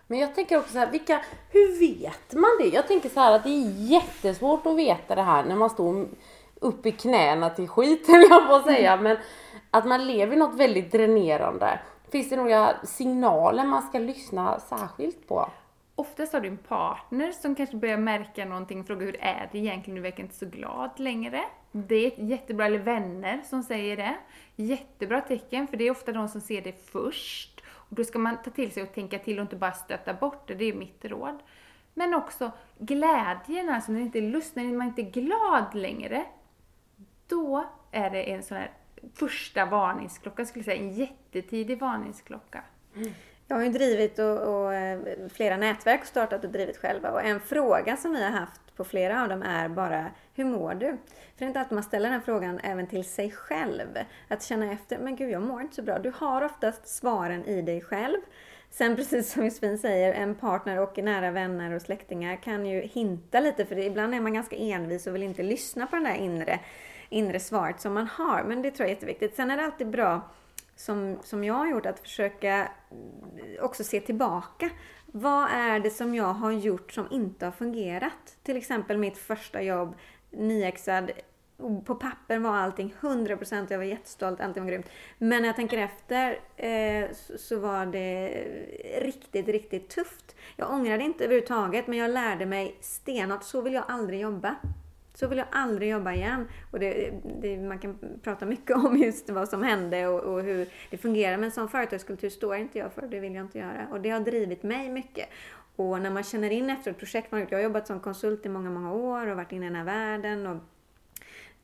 Men 0.08 0.20
jag 0.20 0.36
tänker 0.36 0.58
också 0.58 0.72
så 0.72 0.80
här, 0.80 0.92
vilka, 0.92 1.22
hur 1.52 1.80
vet 1.80 2.34
man 2.34 2.52
det? 2.60 2.68
Jag 2.68 2.88
tänker 2.88 3.10
så 3.10 3.20
här 3.20 3.36
att 3.36 3.44
det 3.44 3.50
är 3.50 3.90
jättesvårt 3.92 4.66
att 4.66 4.78
veta 4.78 5.16
det 5.16 5.22
här 5.22 5.44
när 5.44 5.56
man 5.56 5.70
står 5.70 6.08
upp 6.60 6.86
i 6.86 6.92
knäna 6.92 7.50
till 7.50 7.68
skiten, 7.68 8.16
jag 8.30 8.48
får 8.48 8.60
säga. 8.60 8.94
Mm. 8.94 9.04
Men 9.04 9.18
att 9.72 9.86
man 9.86 10.08
lever 10.08 10.36
något 10.36 10.56
väldigt 10.56 10.92
dränerande. 10.92 11.80
Finns 12.12 12.30
det 12.30 12.36
några 12.36 12.74
signaler 12.84 13.66
man 13.66 13.82
ska 13.82 14.00
lyssna 14.00 14.60
särskilt 14.60 15.28
på? 15.28 15.50
Oftast 15.96 16.34
har 16.34 16.42
du 16.42 16.48
en 16.48 16.58
partner 16.58 17.32
som 17.32 17.56
kanske 17.56 17.76
börjar 17.78 17.98
märka 17.98 18.46
någonting 18.46 18.80
och 18.80 18.88
frågar 18.88 19.06
hur 19.06 19.18
är 19.22 19.50
det 19.52 19.58
egentligen, 19.58 19.96
du 19.96 20.02
verkar 20.02 20.24
inte 20.24 20.36
så 20.36 20.46
glad 20.46 20.90
längre. 20.98 21.44
Det 21.72 21.96
är 21.96 22.24
jättebra, 22.24 22.66
eller 22.66 22.80
vänner 22.80 23.42
som 23.50 23.64
säger 23.64 23.98
det. 23.98 24.16
Jättebra 24.56 25.22
tecken, 25.22 25.68
för 25.68 25.78
det 25.78 25.88
är 25.88 25.92
ofta 25.92 26.12
de 26.12 26.28
som 26.28 26.42
ser 26.42 26.62
det 26.62 26.86
först. 26.92 27.55
Och 27.90 27.96
då 27.96 28.04
ska 28.04 28.20
man 28.20 28.38
ta 28.44 28.52
till 28.52 28.72
sig 28.72 28.84
och 28.84 28.94
tänka 28.94 29.20
till 29.20 29.40
och 29.40 29.42
inte 29.42 29.56
bara 29.56 29.72
stöta 29.72 30.14
bort 30.14 30.48
det, 30.48 30.56
det 30.56 30.66
är 30.66 30.74
mitt 30.74 31.06
råd. 31.06 31.40
Men 31.94 32.14
också 32.14 32.52
glädjen, 32.80 33.70
alltså 33.70 33.92
när 33.92 34.00
det 34.00 34.06
inte 34.06 34.20
är 34.20 34.32
lust, 34.32 34.56
när 34.56 34.64
man 34.64 34.88
inte 34.88 35.02
är 35.02 35.12
glad 35.12 35.76
längre. 35.76 36.26
Då 37.28 37.66
är 37.92 38.10
det 38.10 38.32
en 38.32 38.44
sån 38.44 38.58
här 38.58 38.72
första 39.14 39.66
varningsklocka, 39.66 40.46
skulle 40.46 40.66
jag 40.66 40.78
säga, 40.78 40.88
en 40.88 40.94
jättetidig 40.94 41.80
varningsklocka. 41.80 42.64
Mm. 42.96 43.12
Jag 43.48 43.56
har 43.56 43.64
ju 43.64 43.70
drivit 43.70 44.20
och, 44.20 44.38
och, 44.38 44.74
eh, 44.74 45.00
flera 45.34 45.58
nätverk 45.58 46.02
och 46.02 46.08
startat 46.08 46.44
och 46.44 46.50
drivit 46.50 46.78
själva 46.78 47.12
och 47.12 47.22
en 47.22 47.40
fråga 47.40 47.98
som 47.98 48.12
vi 48.12 48.24
har 48.24 48.32
haft 48.32 48.76
på 48.76 48.84
flera 48.84 49.24
av 49.24 49.30
dem 49.30 49.42
är 49.44 49.70
bara 49.70 50.06
Hur 50.34 50.46
mår 50.46 50.74
du? 50.74 50.88
För 50.88 50.98
det 51.38 51.46
är 51.46 51.48
inte 51.48 51.60
alltid 51.60 51.76
man 51.76 51.84
ställer 51.84 52.10
den 52.10 52.22
frågan 52.22 52.60
även 52.64 52.88
till 52.88 53.04
sig 53.04 53.32
själv. 53.32 53.88
Att 54.28 54.44
känna 54.44 54.72
efter, 54.72 54.98
men 54.98 55.16
gud 55.16 55.32
jag 55.32 55.42
mår 55.42 55.62
inte 55.62 55.76
så 55.76 55.82
bra. 55.82 56.00
Du 56.00 56.12
har 56.16 56.42
oftast 56.42 56.88
svaren 56.88 57.46
i 57.46 57.62
dig 57.62 57.82
själv. 57.82 58.18
Sen 58.70 58.96
precis 58.96 59.32
som 59.32 59.46
Josefin 59.46 59.78
säger, 59.78 60.14
en 60.14 60.36
partner 60.36 60.80
och 60.80 60.98
nära 60.98 61.32
vänner 61.32 61.74
och 61.74 61.82
släktingar 61.82 62.36
kan 62.36 62.66
ju 62.66 62.82
hinta 62.82 63.40
lite 63.40 63.66
för 63.66 63.78
ibland 63.78 64.16
är 64.16 64.20
man 64.20 64.34
ganska 64.34 64.56
envis 64.56 65.08
och 65.08 65.16
vill 65.16 65.24
inte 65.24 65.44
lyssna 65.44 65.88
på 65.88 65.96
det 65.96 66.04
där 66.04 66.16
inre, 66.16 66.60
inre 67.10 67.40
svaret 67.40 67.82
som 67.82 67.94
man 67.94 68.08
har. 68.08 68.44
Men 68.44 68.62
det 68.62 68.72
tror 68.72 68.86
jag 68.86 68.92
är 68.92 68.96
jätteviktigt. 68.96 69.36
Sen 69.36 69.52
är 69.52 69.58
det 69.58 69.64
alltid 69.64 69.88
bra 69.88 70.22
som, 70.76 71.18
som 71.24 71.44
jag 71.44 71.54
har 71.54 71.68
gjort, 71.68 71.86
att 71.86 72.00
försöka 72.00 72.72
mm, 72.92 73.58
också 73.62 73.84
se 73.84 74.00
tillbaka. 74.00 74.70
Vad 75.06 75.50
är 75.52 75.80
det 75.80 75.90
som 75.90 76.16
jag 76.16 76.34
har 76.34 76.52
gjort 76.52 76.92
som 76.92 77.08
inte 77.12 77.46
har 77.46 77.52
fungerat? 77.52 78.38
Till 78.44 78.58
exempel 78.58 78.98
mitt 78.98 79.18
första 79.18 79.62
jobb, 79.62 79.96
nyexad. 80.32 81.12
På 81.86 81.96
papper 81.96 82.40
var 82.40 82.58
allting 82.58 82.94
100%, 83.02 83.68
jag 83.70 83.78
var 83.78 83.86
jättestolt, 83.86 84.42
allting 84.42 84.64
var 84.64 84.72
grymt. 84.72 84.90
Men 85.18 85.42
när 85.42 85.50
jag 85.50 85.56
tänker 85.56 85.78
efter 85.78 86.40
eh, 86.56 87.12
så, 87.14 87.38
så, 87.38 87.60
var 87.60 87.86
det 87.86 88.28
riktigt, 89.02 89.48
riktigt 89.48 89.90
tufft. 89.90 90.36
Jag 90.56 90.72
ångrade 90.72 91.04
inte 91.04 91.24
överhuvudtaget, 91.24 91.88
men 91.88 91.98
jag 91.98 92.12
lärde 92.12 92.46
mig 92.46 92.78
stenhårt, 92.82 93.44
så 93.44 93.62
vill 93.62 93.74
jag 93.74 93.84
aldrig 93.88 94.20
jobba. 94.20 94.56
Så 95.16 95.28
vill 95.28 95.38
jag 95.38 95.48
aldrig 95.52 95.90
jobba 95.90 96.14
igen. 96.14 96.48
Och 96.72 96.80
det, 96.80 97.14
det, 97.42 97.58
man 97.58 97.80
kan 97.80 98.00
prata 98.24 98.46
mycket 98.46 98.76
om 98.78 98.98
just 98.98 99.30
vad 99.30 99.50
som 99.50 99.64
hände 99.64 100.08
och, 100.08 100.34
och, 100.34 100.44
hur 100.44 100.68
det 100.90 100.98
fungerar. 100.98 101.38
Men 101.38 101.52
som 101.52 101.70
företagskultur 101.70 102.30
står 102.30 102.56
inte 102.56 102.78
jag 102.80 102.94
för. 102.94 103.08
Det 103.08 103.20
vill 103.20 103.36
jag 103.36 103.46
inte 103.46 103.60
göra. 103.60 103.88
Och 103.92 104.02
det 104.02 104.10
har 104.10 104.20
drivit 104.20 104.64
mig 104.64 104.90
mycket. 104.90 105.30
Och 105.76 106.02
när 106.02 106.10
man 106.10 106.24
känner 106.24 106.50
in 106.50 106.70
efter 106.70 106.92
ett 106.92 106.98
projekt 106.98 107.32
man 107.32 107.38
har 107.38 107.42
gjort. 107.46 107.52
Jag 107.52 107.60
har 107.60 107.64
jobbat 107.64 107.88
som 107.88 108.00
konsult 108.00 108.46
i 108.46 108.50
många, 108.50 108.70
många 108.70 108.94
år 108.94 109.28
och 109.28 109.36
varit 109.36 109.52
inne 109.52 109.66
i 109.66 109.70
den 109.70 109.76
här 109.76 109.86
världen. 109.86 110.48
Och, 110.48 110.62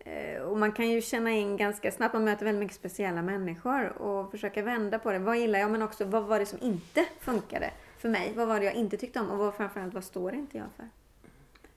eh, 0.07 0.41
och 0.41 0.57
man 0.57 0.71
kan 0.71 0.89
ju 0.89 1.01
känna 1.01 1.31
in 1.31 1.57
ganska 1.57 1.91
snabbt, 1.91 2.13
man 2.13 2.23
möter 2.23 2.45
väldigt 2.45 2.59
mycket 2.59 2.77
speciella 2.77 3.21
människor 3.21 4.01
och 4.01 4.31
försöka 4.31 4.61
vända 4.61 4.99
på 4.99 5.11
det. 5.11 5.19
Vad 5.19 5.37
gillar 5.37 5.59
jag? 5.59 5.71
Men 5.71 5.81
också 5.81 6.05
vad 6.05 6.23
var 6.23 6.39
det 6.39 6.45
som 6.45 6.59
inte 6.61 7.05
funkade 7.19 7.71
för 7.97 8.09
mig? 8.09 8.33
Vad 8.35 8.47
var 8.47 8.59
det 8.59 8.65
jag 8.65 8.75
inte 8.75 8.97
tyckte 8.97 9.19
om? 9.19 9.29
Och 9.29 9.37
vad, 9.37 9.53
framförallt, 9.53 9.93
vad 9.93 10.03
står 10.03 10.33
inte 10.33 10.57
jag 10.57 10.67
för? 10.77 11.00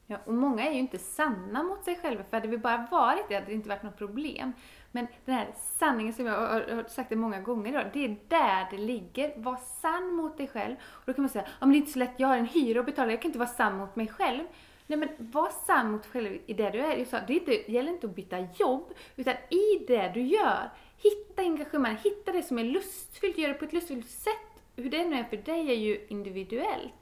Ja, 0.06 0.16
och 0.24 0.34
många 0.34 0.66
är 0.66 0.72
ju 0.72 0.78
inte 0.78 0.98
sanna 0.98 1.62
mot 1.62 1.84
sig 1.84 1.98
själva, 2.02 2.24
för 2.24 2.36
hade 2.36 2.48
vi 2.48 2.58
bara 2.58 2.86
varit 2.90 3.28
det 3.28 3.34
hade 3.34 3.46
det 3.46 3.52
inte 3.52 3.68
varit 3.68 3.82
något 3.82 3.98
problem. 3.98 4.52
Men 4.92 5.06
den 5.24 5.34
här 5.34 5.48
sanningen 5.56 6.12
som 6.12 6.26
jag 6.26 6.34
har 6.34 6.88
sagt 6.88 7.08
det 7.08 7.16
många 7.16 7.40
gånger 7.40 7.70
idag, 7.70 7.90
det 7.92 8.04
är 8.04 8.16
där 8.28 8.66
det 8.70 8.78
ligger. 8.78 9.32
Var 9.36 9.56
sann 9.80 10.14
mot 10.14 10.36
dig 10.36 10.48
själv. 10.48 10.74
Och 10.82 11.02
då 11.06 11.12
kan 11.12 11.22
man 11.22 11.28
säga, 11.28 11.44
ja 11.44 11.66
men 11.66 11.70
det 11.70 11.76
är 11.76 11.78
inte 11.78 11.92
så 11.92 11.98
lätt, 11.98 12.14
jag 12.16 12.28
har 12.28 12.36
en 12.36 12.46
hyra 12.46 12.80
att 12.80 12.86
betala, 12.86 13.10
jag 13.10 13.22
kan 13.22 13.28
inte 13.28 13.38
vara 13.38 13.48
sann 13.48 13.76
mot 13.76 13.96
mig 13.96 14.08
själv. 14.08 14.42
Nej 14.86 14.98
men 14.98 15.08
var 15.18 15.50
sann 15.66 15.90
mot 15.92 16.02
dig 16.02 16.10
själv 16.12 16.38
i 16.46 16.54
det 16.54 16.70
du 16.70 16.78
är. 16.78 16.96
Jag 16.96 17.06
sa, 17.06 17.20
det, 17.26 17.34
inte, 17.34 17.50
det 17.50 17.72
gäller 17.72 17.92
inte 17.92 18.06
att 18.06 18.14
byta 18.14 18.38
jobb, 18.58 18.92
utan 19.16 19.34
i 19.34 19.84
det 19.86 20.10
du 20.14 20.20
gör, 20.20 20.70
hitta 20.96 21.42
engagemang, 21.42 21.96
hitta 21.96 22.32
det 22.32 22.42
som 22.42 22.58
är 22.58 22.64
lustfyllt, 22.64 23.38
gör 23.38 23.48
det 23.48 23.54
på 23.54 23.64
ett 23.64 23.72
lustfyllt 23.72 24.10
sätt. 24.10 24.62
Hur 24.76 24.90
det 24.90 25.04
nu 25.04 25.16
är 25.16 25.24
för 25.24 25.36
dig 25.36 25.70
är 25.70 25.76
ju 25.76 26.06
individuellt. 26.08 26.94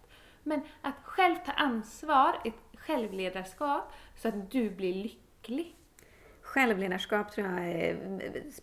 Men 0.42 0.60
att 0.82 0.94
själv 1.02 1.36
ta 1.46 1.52
ansvar, 1.52 2.36
ett 2.44 2.71
självledarskap 2.86 3.92
så 4.16 4.28
att 4.28 4.50
du 4.50 4.70
blir 4.70 4.94
lycklig. 4.94 5.76
Självledarskap 6.42 7.32
tror 7.32 7.46
jag 7.46 7.88
eh, 7.88 7.96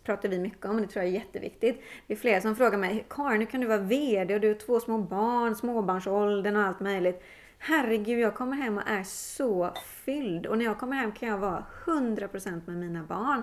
pratar 0.04 0.28
vi 0.28 0.38
mycket 0.38 0.64
om 0.64 0.74
och 0.76 0.80
det 0.80 0.86
tror 0.86 1.04
jag 1.04 1.14
är 1.14 1.18
jätteviktigt. 1.18 1.82
Det 2.06 2.12
är 2.12 2.16
flera 2.16 2.40
som 2.40 2.56
frågar 2.56 2.78
mig, 2.78 3.06
Karin, 3.10 3.40
hur 3.40 3.46
kan 3.46 3.60
du 3.60 3.66
vara 3.66 3.78
VD 3.78 4.34
och 4.34 4.40
du 4.40 4.48
har 4.48 4.54
två 4.54 4.80
små 4.80 4.98
barn, 4.98 5.54
småbarnsåldern 5.54 6.56
och 6.56 6.62
allt 6.62 6.80
möjligt. 6.80 7.22
Herregud, 7.58 8.18
jag 8.18 8.34
kommer 8.34 8.56
hem 8.56 8.78
och 8.78 8.88
är 8.88 9.02
så 9.02 9.74
fylld. 10.04 10.46
Och 10.46 10.58
när 10.58 10.64
jag 10.64 10.78
kommer 10.78 10.96
hem 10.96 11.12
kan 11.12 11.28
jag 11.28 11.38
vara 11.38 11.64
100% 11.84 12.62
med 12.66 12.76
mina 12.76 13.02
barn. 13.02 13.42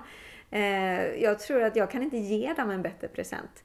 Eh, 0.50 1.24
jag 1.24 1.40
tror 1.40 1.64
att 1.64 1.76
jag 1.76 1.92
kan 1.92 2.04
inte 2.04 2.18
ge 2.18 2.54
dem 2.54 2.70
en 2.70 2.82
bättre 2.82 3.08
present 3.08 3.64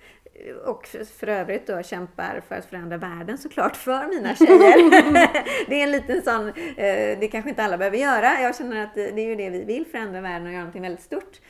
och 0.64 0.86
för 0.86 1.26
övrigt 1.26 1.66
då 1.66 1.82
kämpar 1.82 2.42
för 2.48 2.54
att 2.54 2.64
förändra 2.64 2.96
världen 2.96 3.38
såklart 3.38 3.76
för 3.76 4.06
mina 4.06 4.34
tjejer. 4.34 5.66
det 5.68 5.80
är 5.80 5.82
en 5.82 5.90
liten 5.90 6.22
sån, 6.22 6.48
eh, 6.48 7.18
det 7.20 7.28
kanske 7.32 7.50
inte 7.50 7.62
alla 7.62 7.78
behöver 7.78 7.98
göra. 7.98 8.40
Jag 8.40 8.56
känner 8.56 8.84
att 8.84 8.94
det 8.94 9.20
är 9.20 9.28
ju 9.28 9.36
det 9.36 9.50
vi 9.50 9.64
vill, 9.64 9.86
förändra 9.86 10.20
världen 10.20 10.46
och 10.46 10.52
göra 10.52 10.62
någonting 10.62 10.82
väldigt 10.82 11.04
stort. 11.04 11.40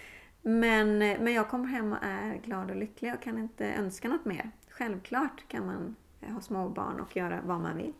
Men, 0.43 0.99
men 0.99 1.33
jag 1.33 1.49
kommer 1.49 1.69
hem 1.69 1.93
och 1.93 1.99
är 2.03 2.41
glad 2.45 2.71
och 2.71 2.77
lycklig 2.77 3.15
och 3.15 3.23
kan 3.23 3.39
inte 3.39 3.67
önska 3.67 4.09
något 4.09 4.25
mer. 4.25 4.51
Självklart 4.71 5.49
kan 5.49 5.67
man 5.67 5.97
ha 6.35 6.41
små 6.41 6.69
barn 6.69 7.01
och 7.01 7.17
göra 7.17 7.41
vad 7.45 7.61
man 7.61 7.77
vill. 7.77 7.93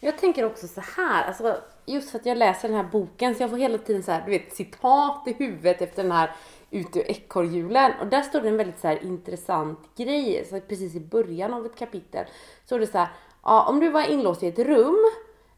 Jag 0.00 0.18
tänker 0.18 0.44
också 0.44 0.68
så 0.68 0.80
här, 0.96 1.24
alltså 1.24 1.56
just 1.86 2.10
för 2.10 2.18
att 2.18 2.26
jag 2.26 2.38
läser 2.38 2.68
den 2.68 2.76
här 2.76 2.90
boken 2.92 3.34
så 3.34 3.42
jag 3.42 3.50
får 3.50 3.56
hela 3.56 3.78
tiden 3.78 4.02
så 4.02 4.12
här, 4.12 4.22
du 4.24 4.30
vet, 4.30 4.54
citat 4.54 5.28
i 5.28 5.32
huvudet 5.32 5.82
efter 5.82 6.02
den 6.02 6.12
här 6.12 6.30
ut 6.70 6.96
ur 6.96 7.10
ekorrhjulen. 7.10 7.92
Och 8.00 8.06
där 8.06 8.22
står 8.22 8.40
det 8.40 8.48
en 8.48 8.56
väldigt 8.56 8.78
så 8.78 8.88
här, 8.88 9.04
intressant 9.04 9.78
grej, 9.96 10.46
så 10.50 10.60
precis 10.60 10.94
i 10.94 11.00
början 11.00 11.54
av 11.54 11.66
ett 11.66 11.78
kapitel. 11.78 12.26
Så 12.64 12.78
det 12.78 12.86
så 12.86 12.98
här, 12.98 13.08
ja, 13.44 13.68
om 13.68 13.80
du 13.80 13.88
var 13.88 14.10
inlåst 14.10 14.42
i 14.42 14.46
ett 14.46 14.58
rum 14.58 15.10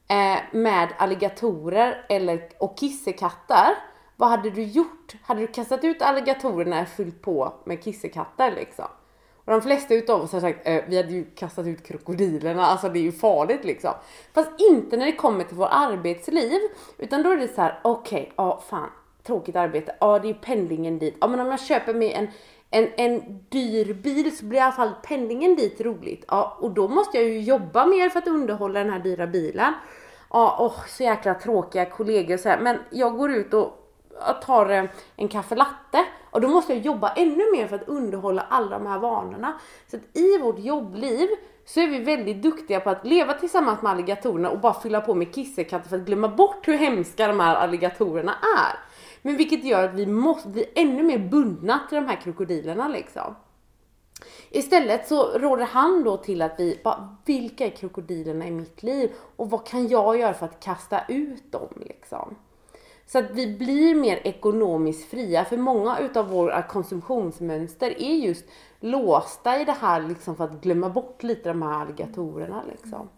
eh, 0.09 0.39
med 0.53 0.89
alligatorer 0.99 2.07
eller, 2.09 2.49
och 2.59 2.79
kissekatter, 2.79 3.77
vad 4.17 4.29
hade 4.29 4.51
du 4.51 4.63
gjort? 4.63 5.15
Hade 5.23 5.41
du 5.41 5.47
kastat 5.47 5.85
ut 5.85 6.03
alligatorerna 6.03 6.83
och 6.83 6.89
fyllt 6.89 7.23
på 7.23 7.53
med 7.65 7.83
kissekatter 7.83 8.53
liksom? 8.53 8.87
Och 9.45 9.53
de 9.53 9.63
flesta 9.63 9.95
utav 9.95 10.23
oss 10.23 10.33
har 10.33 10.41
sagt, 10.41 10.69
eh, 10.69 10.85
vi 10.89 10.97
hade 10.97 11.13
ju 11.13 11.25
kastat 11.25 11.67
ut 11.67 11.87
krokodilerna, 11.87 12.67
alltså 12.67 12.89
det 12.89 12.99
är 12.99 13.03
ju 13.03 13.13
farligt 13.13 13.65
liksom. 13.65 13.91
Fast 14.33 14.51
inte 14.59 14.97
när 14.97 15.07
det 15.07 15.13
kommer 15.13 15.45
till 15.45 15.57
vårt 15.57 15.69
arbetsliv, 15.71 16.61
utan 16.99 17.23
då 17.23 17.31
är 17.31 17.37
det 17.37 17.49
så 17.49 17.61
här: 17.61 17.81
okej, 17.85 18.21
okay, 18.23 18.33
ja 18.37 18.63
fan, 18.71 18.91
tråkigt 19.23 19.57
arbete. 19.57 19.95
Ja, 20.01 20.19
det 20.19 20.31
är 20.31 20.35
pendlingen 20.35 20.99
dit. 20.99 21.17
Ja, 21.21 21.27
men 21.27 21.41
om 21.41 21.47
jag 21.47 21.61
köper 21.61 21.95
mig 21.95 22.13
en, 22.13 22.29
en, 22.71 22.89
en 22.97 23.45
dyr 23.49 23.95
bil 23.95 24.37
så 24.37 24.45
blir 24.45 24.59
i 24.59 24.63
alla 24.63 24.73
fall 24.73 24.93
pendlingen 25.03 25.57
dit 25.57 25.81
roligt. 25.81 26.25
Ja, 26.29 26.57
och 26.61 26.71
då 26.71 26.89
måste 26.89 27.19
jag 27.19 27.27
ju 27.27 27.41
jobba 27.41 27.87
mer 27.87 28.09
för 28.09 28.19
att 28.19 28.29
underhålla 28.29 28.81
den 28.81 28.91
här 28.91 29.01
dyra 29.01 29.27
bilen. 29.27 29.73
Ja, 30.31 30.57
åh, 30.59 30.87
så 30.89 31.03
jäkla 31.03 31.35
tråkiga 31.35 31.85
kollegor 31.85 32.37
så 32.37 32.49
här. 32.49 32.61
Men 32.61 32.79
jag 32.91 33.17
går 33.17 33.31
ut 33.31 33.55
och 33.55 33.77
tar 34.43 34.89
en 35.17 35.29
kaffe 35.29 35.55
latte 35.55 36.05
och 36.31 36.41
då 36.41 36.49
måste 36.49 36.75
jag 36.75 36.83
jobba 36.83 37.13
ännu 37.13 37.53
mer 37.53 37.67
för 37.67 37.77
att 37.77 37.89
underhålla 37.89 38.47
alla 38.49 38.79
de 38.79 38.87
här 38.87 38.99
vanorna. 38.99 39.53
Så 39.91 39.97
att 39.97 40.17
i 40.17 40.39
vårt 40.39 40.59
jobbliv 40.59 41.29
så 41.67 41.81
är 41.81 41.87
vi 41.87 41.99
väldigt 41.99 42.43
duktiga 42.43 42.81
på 42.81 42.91
att 42.91 43.07
leva 43.07 43.35
tillsammans 43.35 43.83
med 43.83 43.93
alligatorerna 43.93 44.51
och 44.51 44.61
bara 44.61 44.75
fylla 44.75 45.01
på 45.01 45.15
med 45.15 45.35
kissekatter 45.35 45.89
för 45.89 45.97
att 45.97 46.03
glömma 46.03 46.29
bort 46.29 46.69
hur 46.69 46.77
hemska 46.77 47.27
de 47.27 47.41
här 47.41 47.57
alligatorerna 47.57 48.35
är. 48.59 48.90
Men 49.23 49.37
vilket 49.37 49.65
gör 49.65 49.85
att 49.85 49.95
vi 49.95 50.07
måste 50.07 50.49
bli 50.49 50.67
ännu 50.75 51.03
mer 51.03 51.19
bundna 51.19 51.81
till 51.89 51.97
de 51.97 52.07
här 52.07 52.21
krokodilerna 52.21 52.89
liksom. 52.89 53.35
Istället 54.51 55.09
så 55.09 55.39
råder 55.39 55.65
han 55.65 56.05
då 56.05 56.17
till 56.17 56.43
att 56.43 56.55
vi, 56.59 56.81
bara, 56.85 57.17
vilka 57.25 57.67
är 57.67 57.71
krokodilerna 57.71 58.47
i 58.47 58.51
mitt 58.51 58.83
liv? 58.83 59.11
Och 59.37 59.51
vad 59.51 59.67
kan 59.67 59.89
jag 59.89 60.19
göra 60.19 60.35
för 60.35 60.47
att 60.47 60.61
kasta 60.61 61.01
ut 61.09 61.53
dem 61.53 61.69
liksom? 61.77 62.37
Så 63.07 63.19
att 63.19 63.31
vi 63.31 63.57
blir 63.57 63.95
mer 63.95 64.21
ekonomiskt 64.25 65.11
fria, 65.11 65.45
för 65.45 65.57
många 65.57 65.99
utav 65.99 66.29
våra 66.29 66.59
eh, 66.59 66.67
konsumtionsmönster 66.67 68.03
är 68.03 68.15
just 68.15 68.45
låsta 68.81 69.61
i 69.61 69.65
det 69.65 69.77
här 69.81 70.03
liksom 70.03 70.37
för 70.37 70.45
att 70.45 70.61
glömma 70.61 70.89
bort 70.89 71.23
lite 71.23 71.49
de 71.49 71.63
här 71.63 71.81
alligatorerna 71.81 72.63
liksom. 72.71 73.09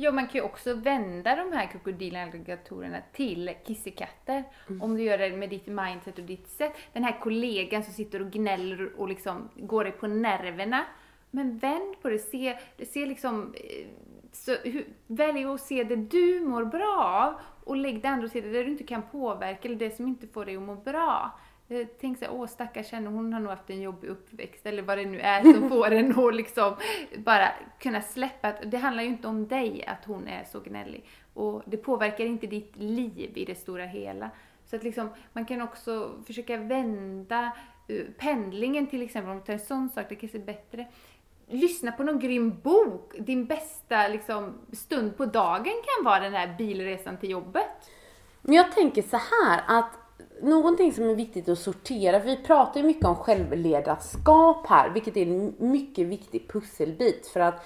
Ja, 0.00 0.12
man 0.12 0.26
kan 0.26 0.34
ju 0.34 0.40
också 0.40 0.74
vända 0.74 1.36
de 1.36 1.52
här 1.52 1.66
krokodilalligatorerna 1.66 2.98
till 3.12 3.54
kissekatter. 3.66 4.44
Mm. 4.68 4.82
Om 4.82 4.96
du 4.96 5.02
gör 5.02 5.18
det 5.18 5.36
med 5.36 5.50
ditt 5.50 5.66
mindset 5.66 6.18
och 6.18 6.24
ditt 6.24 6.48
sätt. 6.48 6.72
Den 6.92 7.04
här 7.04 7.20
kollegan 7.20 7.82
som 7.82 7.92
sitter 7.92 8.22
och 8.22 8.30
gnäller 8.30 9.00
och 9.00 9.08
liksom 9.08 9.48
går 9.56 9.84
dig 9.84 9.92
på 9.92 10.06
nerverna. 10.06 10.84
Men 11.30 11.58
vänd 11.58 12.02
på 12.02 12.08
det, 12.08 12.18
se, 12.18 12.58
se 12.92 13.06
liksom, 13.06 13.54
eh, 13.54 13.86
så, 14.32 14.54
hur, 14.54 14.86
välj 15.06 15.44
att 15.44 15.60
se 15.60 15.84
det 15.84 15.96
du 15.96 16.40
mår 16.40 16.64
bra 16.64 17.04
av 17.04 17.34
och 17.64 17.76
lägg 17.76 18.02
det 18.02 18.08
andra 18.08 18.26
åt 18.26 18.32
sidan, 18.32 18.52
det 18.52 18.62
du 18.62 18.70
inte 18.70 18.84
kan 18.84 19.02
påverka 19.02 19.68
eller 19.68 19.78
det 19.78 19.96
som 19.96 20.06
inte 20.06 20.26
får 20.26 20.44
dig 20.44 20.56
att 20.56 20.62
må 20.62 20.74
bra. 20.74 21.38
Eh, 21.70 21.86
tänk 22.00 22.18
såhär, 22.18 22.32
åh 22.32 22.46
stackars 22.46 22.92
henne, 22.92 23.10
hon 23.10 23.32
har 23.32 23.40
nog 23.40 23.50
haft 23.50 23.70
en 23.70 23.80
jobbig 23.80 24.08
uppväxt 24.08 24.66
eller 24.66 24.82
vad 24.82 24.98
det 24.98 25.04
nu 25.04 25.20
är 25.20 25.42
som 25.42 25.68
får 25.68 25.90
en 25.90 26.18
att 26.18 26.34
liksom 26.34 26.76
bara 27.16 27.48
kunna 27.78 28.02
släppa 28.02 28.52
det 28.52 28.76
handlar 28.76 29.02
ju 29.02 29.08
inte 29.08 29.28
om 29.28 29.48
dig 29.48 29.84
att 29.86 30.04
hon 30.04 30.28
är 30.28 30.44
så 30.44 30.60
gnällig. 30.60 31.04
Och 31.34 31.62
det 31.66 31.76
påverkar 31.76 32.24
inte 32.24 32.46
ditt 32.46 32.76
liv 32.76 33.32
i 33.34 33.44
det 33.44 33.54
stora 33.54 33.84
hela. 33.84 34.30
Så 34.64 34.76
att 34.76 34.82
liksom, 34.82 35.08
man 35.32 35.44
kan 35.44 35.62
också 35.62 36.22
försöka 36.26 36.56
vända 36.56 37.52
uh, 37.90 38.04
pendlingen 38.18 38.86
till 38.86 39.02
exempel, 39.02 39.30
om 39.30 39.38
vi 39.38 39.44
tar 39.44 39.52
en 39.52 39.58
sån 39.58 39.90
sak, 39.90 40.06
det 40.08 40.14
kanske 40.14 40.38
är 40.38 40.44
bättre. 40.44 40.86
Lyssna 41.46 41.92
på 41.92 42.02
någon 42.02 42.18
grym 42.18 42.60
bok. 42.60 43.14
Din 43.18 43.44
bästa 43.44 44.08
liksom, 44.08 44.54
stund 44.72 45.16
på 45.16 45.26
dagen 45.26 45.64
kan 45.64 46.04
vara 46.04 46.20
den 46.20 46.34
här 46.34 46.54
bilresan 46.58 47.16
till 47.16 47.30
jobbet. 47.30 47.90
Men 48.42 48.54
jag 48.54 48.72
tänker 48.72 49.02
så 49.02 49.16
här 49.16 49.62
att 49.66 50.07
någonting 50.42 50.92
som 50.92 51.10
är 51.10 51.14
viktigt 51.14 51.48
att 51.48 51.58
sortera, 51.58 52.20
för 52.20 52.26
vi 52.26 52.36
pratar 52.36 52.80
ju 52.80 52.86
mycket 52.86 53.04
om 53.04 53.16
självledarskap 53.16 54.66
här, 54.66 54.90
vilket 54.90 55.16
är 55.16 55.26
en 55.26 55.54
mycket 55.58 56.06
viktig 56.06 56.48
pusselbit 56.52 57.26
för 57.26 57.40
att 57.40 57.64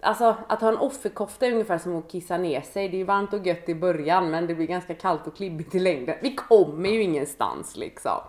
Alltså 0.00 0.36
att 0.48 0.60
ha 0.60 0.68
en 0.68 0.76
offerkofta 0.76 1.46
är 1.46 1.52
ungefär 1.52 1.78
som 1.78 1.96
att 1.96 2.10
kissa 2.10 2.38
ner 2.38 2.60
sig. 2.60 2.88
Det 2.88 2.96
är 2.96 2.98
ju 2.98 3.04
varmt 3.04 3.32
och 3.32 3.46
gött 3.46 3.68
i 3.68 3.74
början 3.74 4.30
men 4.30 4.46
det 4.46 4.54
blir 4.54 4.66
ganska 4.66 4.94
kallt 4.94 5.26
och 5.26 5.36
klibbigt 5.36 5.74
i 5.74 5.78
längden. 5.78 6.16
Vi 6.22 6.34
kommer 6.34 6.88
ju 6.88 7.02
ingenstans 7.02 7.76
liksom. 7.76 8.20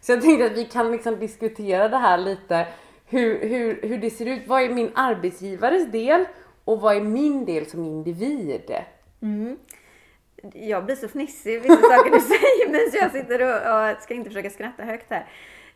Så 0.00 0.12
jag 0.12 0.22
tänkte 0.22 0.46
att 0.46 0.52
vi 0.52 0.64
kan 0.64 0.92
liksom 0.92 1.18
diskutera 1.18 1.88
det 1.88 1.96
här 1.96 2.18
lite. 2.18 2.66
Hur, 3.06 3.48
hur, 3.48 3.82
hur 3.82 3.98
det 3.98 4.10
ser 4.10 4.26
ut. 4.26 4.42
Vad 4.46 4.62
är 4.62 4.68
min 4.68 4.90
arbetsgivares 4.94 5.92
del 5.92 6.24
och 6.64 6.80
vad 6.80 6.96
är 6.96 7.00
min 7.00 7.44
del 7.44 7.66
som 7.66 7.84
individ? 7.84 8.72
Mm 9.22 9.56
jag 10.54 10.84
blir 10.84 10.96
så 10.96 11.08
fnissig 11.08 11.62
vissa 11.62 11.82
saker 11.82 12.10
du 12.10 12.20
säger 12.34 12.70
men 12.70 12.80
jag 13.00 13.12
sitter 13.12 13.42
och, 13.42 13.90
och, 13.90 14.02
ska 14.02 14.14
inte 14.14 14.30
försöka 14.30 14.50
skratta 14.50 14.84
högt 14.84 15.10
här. 15.10 15.26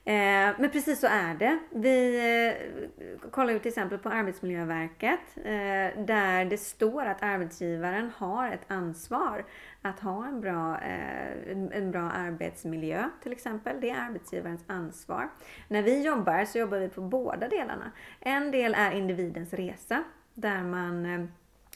Eh, 0.07 0.55
men 0.59 0.71
precis 0.71 1.01
så 1.01 1.07
är 1.07 1.35
det. 1.35 1.59
Vi 1.71 2.17
eh, 2.47 3.31
kollar 3.31 3.53
ju 3.53 3.59
till 3.59 3.69
exempel 3.69 3.99
på 3.99 4.09
Arbetsmiljöverket 4.09 5.21
eh, 5.37 6.05
där 6.05 6.45
det 6.45 6.59
står 6.59 7.07
att 7.07 7.23
arbetsgivaren 7.23 8.11
har 8.17 8.49
ett 8.49 8.65
ansvar 8.69 9.45
att 9.83 10.01
ha 10.01 10.27
en 10.27 10.41
bra, 10.41 10.81
eh, 10.81 11.51
en, 11.53 11.73
en 11.73 11.91
bra 11.91 12.11
arbetsmiljö 12.11 13.09
till 13.23 13.33
exempel. 13.33 13.81
Det 13.81 13.91
är 13.91 14.01
arbetsgivarens 14.01 14.65
ansvar. 14.67 15.29
När 15.69 15.83
vi 15.83 16.03
jobbar 16.03 16.45
så 16.45 16.59
jobbar 16.59 16.79
vi 16.79 16.89
på 16.89 17.01
båda 17.01 17.49
delarna. 17.49 17.93
En 18.21 18.51
del 18.51 18.75
är 18.75 18.91
individens 18.91 19.53
resa 19.53 20.05
där 20.35 20.63
man 20.63 21.07
eh, 21.07 21.27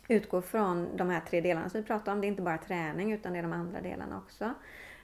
utgår 0.08 0.40
från 0.40 0.96
de 0.96 1.10
här 1.10 1.20
tre 1.20 1.40
delarna 1.40 1.68
som 1.68 1.80
vi 1.80 1.86
pratar 1.86 2.12
om. 2.12 2.20
Det 2.20 2.26
är 2.26 2.28
inte 2.28 2.42
bara 2.42 2.58
träning 2.58 3.12
utan 3.12 3.32
det 3.32 3.38
är 3.38 3.42
de 3.42 3.52
andra 3.52 3.80
delarna 3.80 4.18
också. 4.18 4.54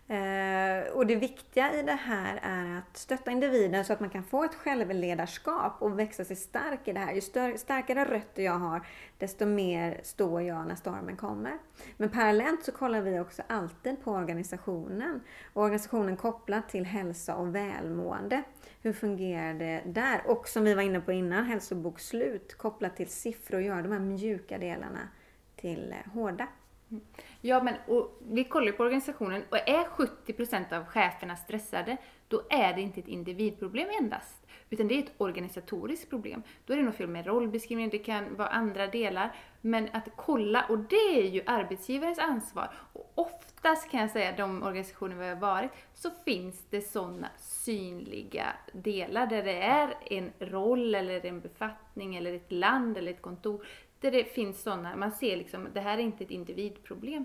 Eh, 0.09 0.93
och 0.93 1.07
det 1.07 1.17
viktiga 1.17 1.75
i 1.75 1.83
det 1.83 1.93
här 1.93 2.41
är 2.43 2.79
att 2.79 2.97
stötta 2.97 3.31
individen 3.31 3.85
så 3.85 3.93
att 3.93 4.01
man 4.01 4.11
kan 4.11 4.25
få 4.25 4.45
ett 4.45 4.55
självledarskap 4.55 5.73
och 5.79 5.99
växa 5.99 6.25
sig 6.25 6.37
stark 6.37 6.89
i 6.89 6.93
det 6.93 7.01
här. 7.01 7.13
Ju 7.15 7.21
större, 7.21 7.59
starkare 7.59 8.05
rötter 8.05 8.43
jag 8.43 8.59
har, 8.59 8.87
desto 9.19 9.47
mer 9.47 10.01
står 10.03 10.43
jag 10.43 10.67
när 10.67 10.75
stormen 10.75 11.17
kommer. 11.17 11.59
Men 11.97 12.09
parallellt 12.09 12.65
så 12.65 12.73
kollar 12.73 13.01
vi 13.01 13.21
också 13.21 13.43
alltid 13.49 14.05
på 14.05 14.13
organisationen. 14.13 15.21
organisationen 15.53 16.17
kopplat 16.17 16.69
till 16.69 16.85
hälsa 16.85 17.37
och 17.37 17.55
välmående. 17.55 18.43
Hur 18.85 18.93
fungerar 18.93 19.55
det 19.55 19.83
där? 19.87 20.21
Och 20.27 20.49
som 20.49 20.65
vi 20.65 20.75
var 20.75 20.83
inne 20.83 21.01
på 21.01 21.13
innan, 21.13 21.45
hälsobokslut 21.45 22.55
kopplat 22.55 22.97
till 22.97 23.09
siffror 23.09 23.61
gör 23.61 23.83
de 23.83 23.93
här 23.93 23.99
mjuka 23.99 24.59
delarna 24.59 25.09
till 25.57 25.93
eh, 25.93 26.13
hårda. 26.13 26.49
Mm. 26.91 27.05
Ja, 27.41 27.63
men 27.63 27.75
och 27.87 28.21
vi 28.31 28.45
kollar 28.45 28.73
på 28.73 28.83
organisationen 28.83 29.43
och 29.51 29.69
är 29.69 29.85
70% 29.85 30.77
av 30.79 30.85
cheferna 30.85 31.37
stressade, 31.37 31.97
då 32.29 32.43
är 32.51 32.75
det 32.75 32.81
inte 32.81 33.01
ett 33.01 33.09
individproblem 33.09 33.89
endast. 34.01 34.47
Utan 34.71 34.89
det 34.89 34.95
är 34.95 35.03
ett 35.03 35.13
organisatoriskt 35.19 36.11
problem. 36.11 36.43
Då 36.67 36.73
är 36.73 36.77
det 36.77 36.83
nog 36.83 36.95
fel 36.95 37.09
med 37.09 37.27
rollbeskrivningen, 37.27 37.91
det 37.91 37.99
kan 37.99 38.37
vara 38.37 38.49
andra 38.49 38.87
delar. 38.87 39.35
Men 39.67 39.89
att 39.93 40.09
kolla, 40.17 40.65
och 40.69 40.79
det 40.79 41.19
är 41.21 41.29
ju 41.29 41.43
arbetsgivarens 41.47 42.19
ansvar. 42.19 42.75
Och 42.93 43.13
oftast 43.15 43.91
kan 43.91 44.01
jag 44.01 44.11
säga, 44.11 44.37
de 44.37 44.63
organisationer 44.63 45.17
vi 45.17 45.29
har 45.29 45.37
varit, 45.37 45.71
så 45.95 46.11
finns 46.25 46.65
det 46.71 46.81
sådana 46.81 47.29
synliga 47.39 48.47
delar 48.73 49.27
där 49.27 49.43
det 49.43 49.63
är 49.63 49.95
en 50.11 50.33
roll 50.39 50.95
eller 50.95 51.27
en 51.27 51.41
befattning 51.41 52.17
eller 52.17 52.35
ett 52.35 52.53
land 52.53 52.97
eller 52.97 53.13
ett 53.13 53.23
kontor. 53.23 53.67
Där 54.01 54.11
det 54.11 54.25
finns 54.25 54.63
sådana, 54.63 54.97
man 54.97 55.13
ser 55.13 55.37
liksom, 55.37 55.69
det 55.75 55.81
här 55.81 55.99
är 55.99 56.03
inte 56.03 56.25
ett 56.25 56.31
individproblem. 56.31 57.25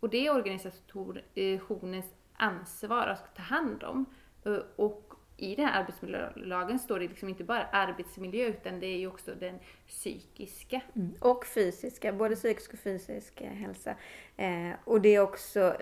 Och 0.00 0.08
det 0.08 0.26
är 0.26 0.34
organisationens 0.34 2.04
eh, 2.04 2.10
ansvar 2.32 3.06
att 3.06 3.36
ta 3.36 3.42
hand 3.42 3.82
om. 3.82 4.06
Eh, 4.44 4.58
och 4.76 5.09
i 5.40 5.54
den 5.54 5.66
här 5.66 5.80
arbetsmiljölagen 5.80 6.78
står 6.78 6.98
det 6.98 7.08
liksom 7.08 7.28
inte 7.28 7.44
bara 7.44 7.64
arbetsmiljö 7.64 8.46
utan 8.46 8.80
det 8.80 8.86
är 8.86 8.98
ju 8.98 9.06
också 9.06 9.34
den 9.34 9.58
psykiska. 9.86 10.80
Mm. 10.96 11.14
Och 11.20 11.46
fysiska, 11.46 12.12
både 12.12 12.36
psykisk 12.36 12.72
och 12.72 12.78
fysisk 12.78 13.40
hälsa. 13.40 13.94
Eh, 14.36 14.70
och 14.84 15.00
det 15.00 15.14
är 15.14 15.20
också, 15.20 15.76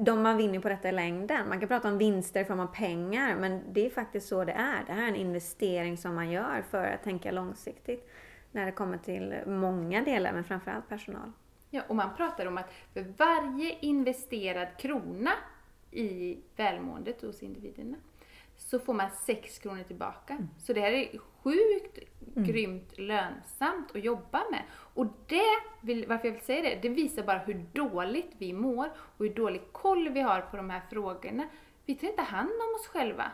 de 0.00 0.22
man 0.22 0.36
vinner 0.36 0.60
på 0.60 0.68
detta 0.68 0.88
i 0.88 0.92
längden. 0.92 1.48
Man 1.48 1.60
kan 1.60 1.68
prata 1.68 1.88
om 1.88 1.98
vinster 1.98 2.40
i 2.40 2.44
form 2.44 2.60
av 2.60 2.66
pengar 2.66 3.36
men 3.36 3.62
det 3.72 3.86
är 3.86 3.90
faktiskt 3.90 4.28
så 4.28 4.44
det 4.44 4.52
är. 4.52 4.84
Det 4.86 4.92
här 4.92 5.04
är 5.04 5.08
en 5.08 5.16
investering 5.16 5.96
som 5.96 6.14
man 6.14 6.30
gör 6.30 6.64
för 6.70 6.84
att 6.84 7.02
tänka 7.02 7.30
långsiktigt 7.30 8.10
när 8.52 8.66
det 8.66 8.72
kommer 8.72 8.98
till 8.98 9.34
många 9.46 10.04
delar 10.04 10.32
men 10.32 10.44
framförallt 10.44 10.88
personal. 10.88 11.32
Ja, 11.70 11.82
och 11.88 11.96
man 11.96 12.16
pratar 12.16 12.46
om 12.46 12.58
att 12.58 12.72
för 12.92 13.06
varje 13.16 13.78
investerad 13.80 14.68
krona 14.78 15.30
i 15.90 16.38
välmåendet 16.56 17.22
hos 17.22 17.42
individerna 17.42 17.96
så 18.56 18.78
får 18.78 18.94
man 18.94 19.10
6 19.10 19.58
kronor 19.58 19.82
tillbaka. 19.82 20.34
Mm. 20.34 20.48
Så 20.58 20.72
det 20.72 20.80
här 20.80 20.92
är 20.92 21.18
sjukt 21.18 21.98
mm. 22.36 22.48
grymt 22.48 22.98
lönsamt 22.98 23.90
att 23.94 24.04
jobba 24.04 24.42
med. 24.50 24.62
Och 24.72 25.06
det, 25.26 25.60
vill, 25.80 26.06
varför 26.08 26.28
jag 26.28 26.32
vill 26.32 26.42
säga 26.42 26.62
det, 26.62 26.78
det 26.82 26.88
visar 26.88 27.22
bara 27.22 27.38
hur 27.38 27.66
dåligt 27.72 28.30
vi 28.38 28.52
mår 28.52 28.86
och 28.96 29.24
hur 29.24 29.34
dålig 29.34 29.62
koll 29.72 30.08
vi 30.08 30.20
har 30.20 30.40
på 30.40 30.56
de 30.56 30.70
här 30.70 30.82
frågorna. 30.90 31.48
Vi 31.86 31.94
tar 31.94 32.08
inte 32.08 32.22
hand 32.22 32.50
om 32.50 32.80
oss 32.80 32.86
själva. 32.86 33.32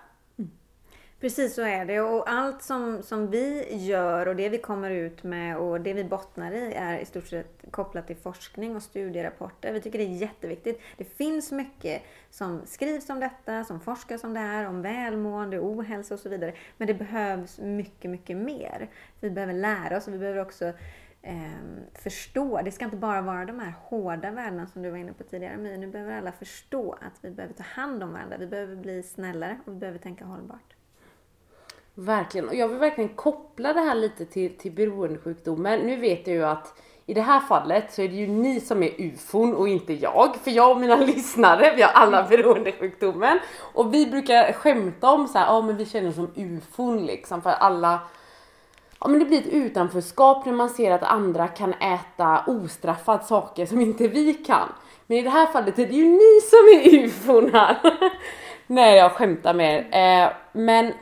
Precis 1.20 1.54
så 1.54 1.62
är 1.62 1.84
det 1.84 2.00
och 2.00 2.30
allt 2.30 2.62
som, 2.62 3.02
som 3.02 3.30
vi 3.30 3.76
gör 3.76 4.28
och 4.28 4.36
det 4.36 4.48
vi 4.48 4.58
kommer 4.58 4.90
ut 4.90 5.22
med 5.22 5.56
och 5.56 5.80
det 5.80 5.92
vi 5.92 6.04
bottnar 6.04 6.52
i 6.52 6.72
är 6.72 6.98
i 6.98 7.04
stort 7.04 7.26
sett 7.26 7.64
kopplat 7.70 8.06
till 8.06 8.16
forskning 8.16 8.76
och 8.76 8.82
studierapporter. 8.82 9.72
Vi 9.72 9.80
tycker 9.80 9.98
det 9.98 10.04
är 10.04 10.16
jätteviktigt. 10.16 10.80
Det 10.96 11.04
finns 11.04 11.52
mycket 11.52 12.02
som 12.30 12.62
skrivs 12.66 13.10
om 13.10 13.20
detta, 13.20 13.64
som 13.64 13.80
forskas 13.80 14.24
om 14.24 14.34
det 14.34 14.40
här, 14.40 14.66
om 14.66 14.82
välmående, 14.82 15.60
ohälsa 15.60 16.14
och 16.14 16.20
så 16.20 16.28
vidare. 16.28 16.54
Men 16.76 16.86
det 16.86 16.94
behövs 16.94 17.58
mycket, 17.58 18.10
mycket 18.10 18.36
mer. 18.36 18.90
Vi 19.20 19.30
behöver 19.30 19.54
lära 19.54 19.96
oss 19.96 20.06
och 20.08 20.14
vi 20.14 20.18
behöver 20.18 20.40
också 20.40 20.72
eh, 21.22 21.34
förstå. 21.94 22.60
Det 22.64 22.70
ska 22.70 22.84
inte 22.84 22.96
bara 22.96 23.22
vara 23.22 23.44
de 23.44 23.60
här 23.60 23.74
hårda 23.82 24.30
värdena 24.30 24.66
som 24.66 24.82
du 24.82 24.90
var 24.90 24.98
inne 24.98 25.12
på 25.12 25.24
tidigare 25.24 25.56
My. 25.56 25.76
Nu 25.76 25.86
behöver 25.86 26.18
alla 26.18 26.32
förstå 26.32 26.92
att 26.92 27.18
vi 27.20 27.30
behöver 27.30 27.54
ta 27.54 27.62
hand 27.62 28.02
om 28.02 28.12
varandra. 28.12 28.36
Vi 28.36 28.46
behöver 28.46 28.76
bli 28.76 29.02
snällare 29.02 29.60
och 29.64 29.72
vi 29.72 29.76
behöver 29.76 29.98
tänka 29.98 30.24
hållbart. 30.24 30.74
Verkligen. 32.00 32.48
Och 32.48 32.54
jag 32.54 32.68
vill 32.68 32.78
verkligen 32.78 33.10
koppla 33.10 33.72
det 33.72 33.80
här 33.80 33.94
lite 33.94 34.24
till, 34.24 34.56
till 34.58 34.72
beroendesjukdomen. 34.72 35.80
Nu 35.80 35.96
vet 35.96 36.26
jag 36.26 36.36
ju 36.36 36.44
att 36.44 36.74
i 37.06 37.14
det 37.14 37.20
här 37.20 37.40
fallet 37.40 37.92
så 37.92 38.02
är 38.02 38.08
det 38.08 38.14
ju 38.14 38.26
ni 38.26 38.60
som 38.60 38.82
är 38.82 39.00
ufon 39.00 39.54
och 39.54 39.68
inte 39.68 39.92
jag. 39.92 40.36
För 40.36 40.50
jag 40.50 40.70
och 40.70 40.80
mina 40.80 40.96
lyssnare, 41.06 41.72
vi 41.76 41.82
har 41.82 41.90
alla 41.90 42.22
beroendesjukdomen. 42.22 43.38
Och 43.74 43.94
vi 43.94 44.06
brukar 44.06 44.52
skämta 44.52 45.10
om 45.10 45.28
så 45.28 45.38
här, 45.38 45.46
ja 45.46 45.52
ah, 45.52 45.62
men 45.62 45.76
vi 45.76 45.86
känner 45.86 46.08
oss 46.08 46.14
som 46.14 46.30
ufon 46.34 47.06
liksom 47.06 47.42
för 47.42 47.50
alla 47.50 48.00
Ja 49.00 49.08
men 49.08 49.18
det 49.18 49.24
blir 49.24 49.38
ett 49.38 49.46
utanförskap 49.46 50.46
när 50.46 50.52
man 50.52 50.70
ser 50.70 50.90
att 50.90 51.02
andra 51.02 51.48
kan 51.48 51.74
äta 51.74 52.44
ostraffat 52.46 53.26
saker 53.26 53.66
som 53.66 53.80
inte 53.80 54.08
vi 54.08 54.34
kan. 54.34 54.68
Men 55.06 55.18
i 55.18 55.22
det 55.22 55.30
här 55.30 55.46
fallet 55.46 55.78
är 55.78 55.86
det 55.86 55.94
ju 55.94 56.04
ni 56.04 56.40
som 56.40 56.58
är 56.58 57.04
ufon 57.04 57.50
här. 57.52 57.78
Nej 58.66 58.96
jag 58.96 59.12
skämtar 59.12 59.54
med 59.54 59.86
er. 59.90 60.24
Eh, 60.24 60.32
men 60.52 60.92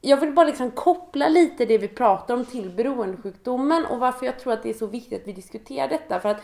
jag 0.00 0.16
vill 0.16 0.32
bara 0.32 0.46
liksom 0.46 0.70
koppla 0.70 1.28
lite 1.28 1.64
det 1.64 1.78
vi 1.78 1.88
pratar 1.88 2.34
om 2.34 2.44
till 2.44 2.70
beroendesjukdomen 2.70 3.86
och 3.86 3.98
varför 3.98 4.26
jag 4.26 4.38
tror 4.38 4.52
att 4.52 4.62
det 4.62 4.70
är 4.70 4.74
så 4.74 4.86
viktigt 4.86 5.20
att 5.22 5.28
vi 5.28 5.32
diskuterar 5.32 5.88
detta. 5.88 6.20
För 6.20 6.28
att 6.28 6.40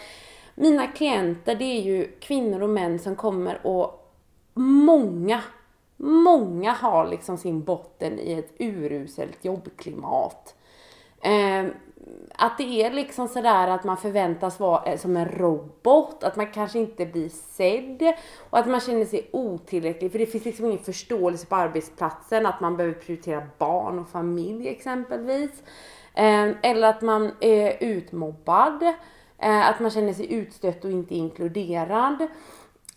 mina 0.54 0.86
klienter 0.86 1.54
det 1.54 1.64
är 1.64 1.82
ju 1.82 2.10
kvinnor 2.20 2.62
och 2.62 2.70
män 2.70 2.98
som 2.98 3.16
kommer 3.16 3.66
och 3.66 4.12
många, 4.54 5.42
många 5.96 6.72
har 6.72 7.08
liksom 7.08 7.38
sin 7.38 7.64
botten 7.64 8.18
i 8.18 8.32
ett 8.32 8.54
uruselt 8.58 9.44
jobbklimat. 9.44 10.54
Eh, 11.24 11.66
att 12.36 12.58
det 12.58 12.82
är 12.82 12.90
liksom 12.90 13.28
sådär 13.28 13.68
att 13.68 13.84
man 13.84 13.96
förväntas 13.96 14.60
vara 14.60 14.84
eh, 14.84 14.98
som 14.98 15.16
en 15.16 15.28
robot, 15.28 16.24
att 16.24 16.36
man 16.36 16.46
kanske 16.46 16.78
inte 16.78 17.06
blir 17.06 17.28
sedd 17.28 18.14
och 18.50 18.58
att 18.58 18.66
man 18.66 18.80
känner 18.80 19.04
sig 19.04 19.28
otillräcklig 19.32 20.12
för 20.12 20.18
det 20.18 20.26
finns 20.26 20.44
liksom 20.44 20.66
ingen 20.66 20.78
förståelse 20.78 21.46
på 21.46 21.56
arbetsplatsen 21.56 22.46
att 22.46 22.60
man 22.60 22.76
behöver 22.76 22.94
prioritera 22.94 23.42
barn 23.58 23.98
och 23.98 24.08
familj 24.08 24.68
exempelvis. 24.68 25.50
Eh, 26.14 26.50
eller 26.62 26.88
att 26.88 27.02
man 27.02 27.32
är 27.40 27.76
utmobbad, 27.80 28.82
eh, 29.38 29.68
att 29.68 29.80
man 29.80 29.90
känner 29.90 30.12
sig 30.12 30.32
utstött 30.32 30.84
och 30.84 30.90
inte 30.90 31.14
inkluderad. 31.14 32.26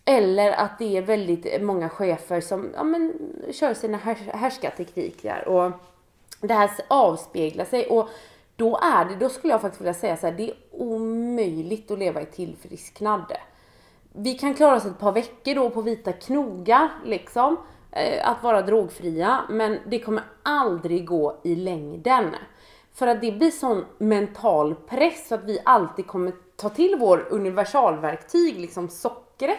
Eller 0.04 0.52
att 0.52 0.78
det 0.78 0.96
är 0.96 1.02
väldigt 1.02 1.62
många 1.62 1.88
chefer 1.88 2.40
som 2.40 2.70
ja, 2.74 2.84
men, 2.84 3.12
kör 3.50 3.74
sina 3.74 3.98
härskartekniker 4.32 5.48
och 5.48 5.72
det 6.40 6.54
här 6.54 6.70
avspeglar 6.88 7.64
sig. 7.64 7.86
Och 7.86 8.08
då 8.56 8.76
är 8.76 9.04
det, 9.04 9.16
då 9.16 9.28
skulle 9.28 9.52
jag 9.52 9.60
faktiskt 9.60 9.80
vilja 9.80 9.94
säga 9.94 10.16
så 10.16 10.26
här, 10.26 10.34
det 10.34 10.50
är 10.50 10.56
omöjligt 10.70 11.90
att 11.90 11.98
leva 11.98 12.22
i 12.22 12.26
tillfrisknad. 12.26 13.32
Vi 14.12 14.34
kan 14.34 14.54
klara 14.54 14.76
oss 14.76 14.84
ett 14.84 14.98
par 14.98 15.12
veckor 15.12 15.54
då 15.54 15.70
på 15.70 15.82
vita 15.82 16.12
knogar 16.12 16.88
liksom, 17.04 17.56
eh, 17.92 18.28
att 18.30 18.42
vara 18.42 18.62
drogfria, 18.62 19.40
men 19.48 19.78
det 19.86 19.98
kommer 19.98 20.24
aldrig 20.42 21.06
gå 21.06 21.40
i 21.44 21.54
längden. 21.54 22.34
För 22.94 23.06
att 23.06 23.20
det 23.20 23.32
blir 23.32 23.50
sån 23.50 23.84
mental 23.98 24.74
press 24.74 25.28
så 25.28 25.34
att 25.34 25.44
vi 25.44 25.58
alltid 25.64 26.06
kommer 26.06 26.32
ta 26.56 26.68
till 26.68 26.96
vår 26.98 27.26
universalverktyg, 27.30 28.60
liksom 28.60 28.88
sockret. 28.88 29.58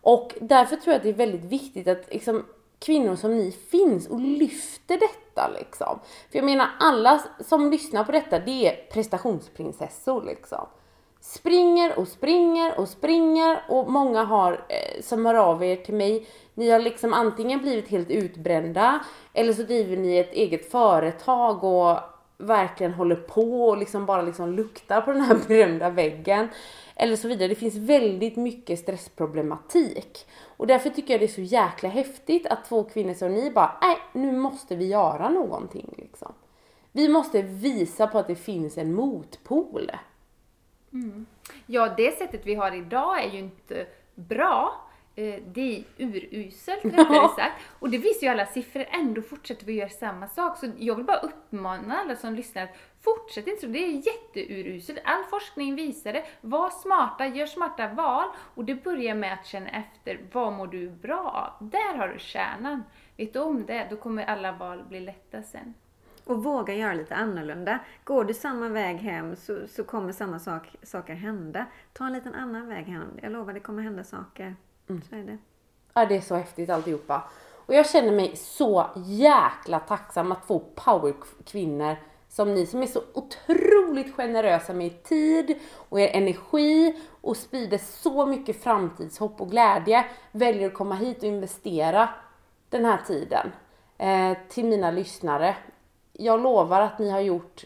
Och 0.00 0.34
därför 0.40 0.76
tror 0.76 0.92
jag 0.92 0.96
att 0.96 1.02
det 1.02 1.08
är 1.08 1.12
väldigt 1.12 1.44
viktigt 1.44 1.88
att 1.88 2.12
liksom, 2.12 2.44
kvinnor 2.78 3.16
som 3.16 3.36
ni 3.36 3.52
finns 3.52 4.08
och 4.08 4.20
lyfter 4.20 4.98
detta 4.98 5.48
liksom. 5.48 5.98
För 6.30 6.38
jag 6.38 6.44
menar 6.44 6.68
alla 6.80 7.22
som 7.40 7.70
lyssnar 7.70 8.04
på 8.04 8.12
detta 8.12 8.38
det 8.38 8.66
är 8.66 8.90
prestationsprinsessor 8.92 10.24
liksom. 10.24 10.66
Springer 11.20 11.98
och 11.98 12.08
springer 12.08 12.80
och 12.80 12.88
springer 12.88 13.62
och 13.68 13.90
många 13.90 14.24
har 14.24 14.52
eh, 14.52 15.02
som 15.02 15.26
hör 15.26 15.34
av 15.34 15.64
er 15.64 15.76
till 15.76 15.94
mig. 15.94 16.26
Ni 16.54 16.70
har 16.70 16.78
liksom 16.78 17.12
antingen 17.12 17.60
blivit 17.60 17.88
helt 17.88 18.10
utbrända 18.10 19.00
eller 19.32 19.52
så 19.52 19.62
driver 19.62 19.96
ni 19.96 20.18
ett 20.18 20.32
eget 20.32 20.70
företag 20.70 21.64
och 21.64 21.98
verkligen 22.38 22.92
håller 22.92 23.16
på 23.16 23.68
och 23.68 23.78
liksom 23.78 24.06
bara 24.06 24.22
liksom 24.22 24.52
luktar 24.52 25.00
på 25.00 25.12
den 25.12 25.20
här 25.20 25.38
berömda 25.48 25.90
väggen. 25.90 26.48
Eller 26.96 27.16
så 27.16 27.28
vidare. 27.28 27.48
Det 27.48 27.54
finns 27.54 27.74
väldigt 27.74 28.36
mycket 28.36 28.78
stressproblematik. 28.78 30.26
Och 30.58 30.66
därför 30.66 30.90
tycker 30.90 31.14
jag 31.14 31.20
det 31.20 31.26
är 31.26 31.28
så 31.28 31.40
jäkla 31.40 31.88
häftigt 31.88 32.46
att 32.46 32.64
två 32.64 32.84
kvinnor 32.84 33.14
som 33.14 33.34
ni 33.34 33.50
bara, 33.50 33.78
nej 33.80 33.96
nu 34.12 34.32
måste 34.32 34.76
vi 34.76 34.86
göra 34.86 35.28
någonting 35.28 35.94
liksom. 35.96 36.32
Vi 36.92 37.08
måste 37.08 37.42
visa 37.42 38.06
på 38.06 38.18
att 38.18 38.26
det 38.26 38.34
finns 38.34 38.78
en 38.78 38.94
motpol. 38.94 39.90
Mm. 40.92 41.26
Ja, 41.66 41.94
det 41.96 42.18
sättet 42.18 42.46
vi 42.46 42.54
har 42.54 42.74
idag 42.74 43.24
är 43.24 43.30
ju 43.30 43.38
inte 43.38 43.86
bra. 44.14 44.87
Eh, 45.18 45.42
det 45.46 45.76
är 45.76 45.84
uruselt 45.96 46.84
rättare 46.84 47.28
sagt. 47.36 47.62
Och 47.78 47.90
det 47.90 47.98
visar 47.98 48.26
ju 48.26 48.32
alla 48.32 48.46
siffror, 48.46 48.84
ändå 48.90 49.22
fortsätter 49.22 49.66
vi 49.66 49.72
göra 49.72 49.88
samma 49.88 50.28
sak. 50.28 50.58
Så 50.58 50.70
jag 50.78 50.94
vill 50.94 51.04
bara 51.04 51.18
uppmana 51.18 51.98
alla 51.98 52.16
som 52.16 52.34
lyssnar 52.34 52.62
att 52.62 52.76
fortsätt 53.00 53.46
inte 53.46 53.60
så, 53.60 53.66
det 53.66 53.78
är 53.78 54.06
jätteuruselt. 54.06 54.98
All 55.04 55.24
forskning 55.24 55.74
visar 55.74 56.12
det. 56.12 56.24
Var 56.40 56.70
smarta, 56.70 57.26
gör 57.26 57.46
smarta 57.46 57.88
val 57.88 58.26
och 58.54 58.64
det 58.64 58.84
börjar 58.84 59.14
med 59.14 59.32
att 59.32 59.46
känna 59.46 59.68
efter, 59.68 60.20
vad 60.32 60.52
mår 60.52 60.66
du 60.66 60.90
bra 60.90 61.52
av? 61.60 61.68
Där 61.68 61.96
har 61.96 62.08
du 62.08 62.18
kärnan. 62.18 62.84
Vet 63.16 63.32
du 63.32 63.38
om 63.38 63.66
det, 63.66 63.86
då 63.90 63.96
kommer 63.96 64.24
alla 64.24 64.52
val 64.52 64.84
bli 64.88 65.00
lätta 65.00 65.42
sen. 65.42 65.74
Och 66.24 66.44
våga 66.44 66.74
göra 66.74 66.94
lite 66.94 67.14
annorlunda. 67.14 67.78
Går 68.04 68.24
du 68.24 68.34
samma 68.34 68.68
väg 68.68 68.96
hem 68.96 69.36
så, 69.36 69.66
så 69.68 69.84
kommer 69.84 70.12
samma 70.12 70.38
sak, 70.38 70.76
saker 70.82 71.14
hända. 71.14 71.66
Ta 71.92 72.06
en 72.06 72.12
liten 72.12 72.34
annan 72.34 72.68
väg 72.68 72.86
hem. 72.86 73.08
Jag 73.22 73.32
lovar, 73.32 73.52
det 73.52 73.60
kommer 73.60 73.82
hända 73.82 74.04
saker. 74.04 74.56
Mm. 74.88 75.02
Så 75.08 75.14
är 75.14 75.22
det. 75.22 75.38
Ja, 75.94 76.06
det 76.06 76.16
är 76.16 76.20
så 76.20 76.34
häftigt 76.34 76.70
alltihopa. 76.70 77.22
Och 77.66 77.74
jag 77.74 77.90
känner 77.90 78.12
mig 78.12 78.36
så 78.36 78.86
jäkla 78.96 79.80
tacksam 79.80 80.32
att 80.32 80.44
få 80.44 80.58
powerkvinnor 80.58 81.96
som 82.28 82.54
ni 82.54 82.66
som 82.66 82.82
är 82.82 82.86
så 82.86 83.02
otroligt 83.14 84.14
generösa 84.14 84.72
med 84.72 85.02
tid 85.02 85.58
och 85.74 86.00
er 86.00 86.16
energi 86.16 87.00
och 87.20 87.36
sprider 87.36 87.78
så 87.78 88.26
mycket 88.26 88.62
framtidshopp 88.62 89.40
och 89.40 89.50
glädje 89.50 90.04
väljer 90.32 90.66
att 90.66 90.74
komma 90.74 90.94
hit 90.94 91.18
och 91.18 91.24
investera 91.24 92.08
den 92.68 92.84
här 92.84 92.98
tiden 93.06 93.52
eh, 93.98 94.38
till 94.48 94.64
mina 94.64 94.90
lyssnare. 94.90 95.56
Jag 96.12 96.40
lovar 96.40 96.80
att 96.80 96.98
ni 96.98 97.10
har 97.10 97.20
gjort 97.20 97.64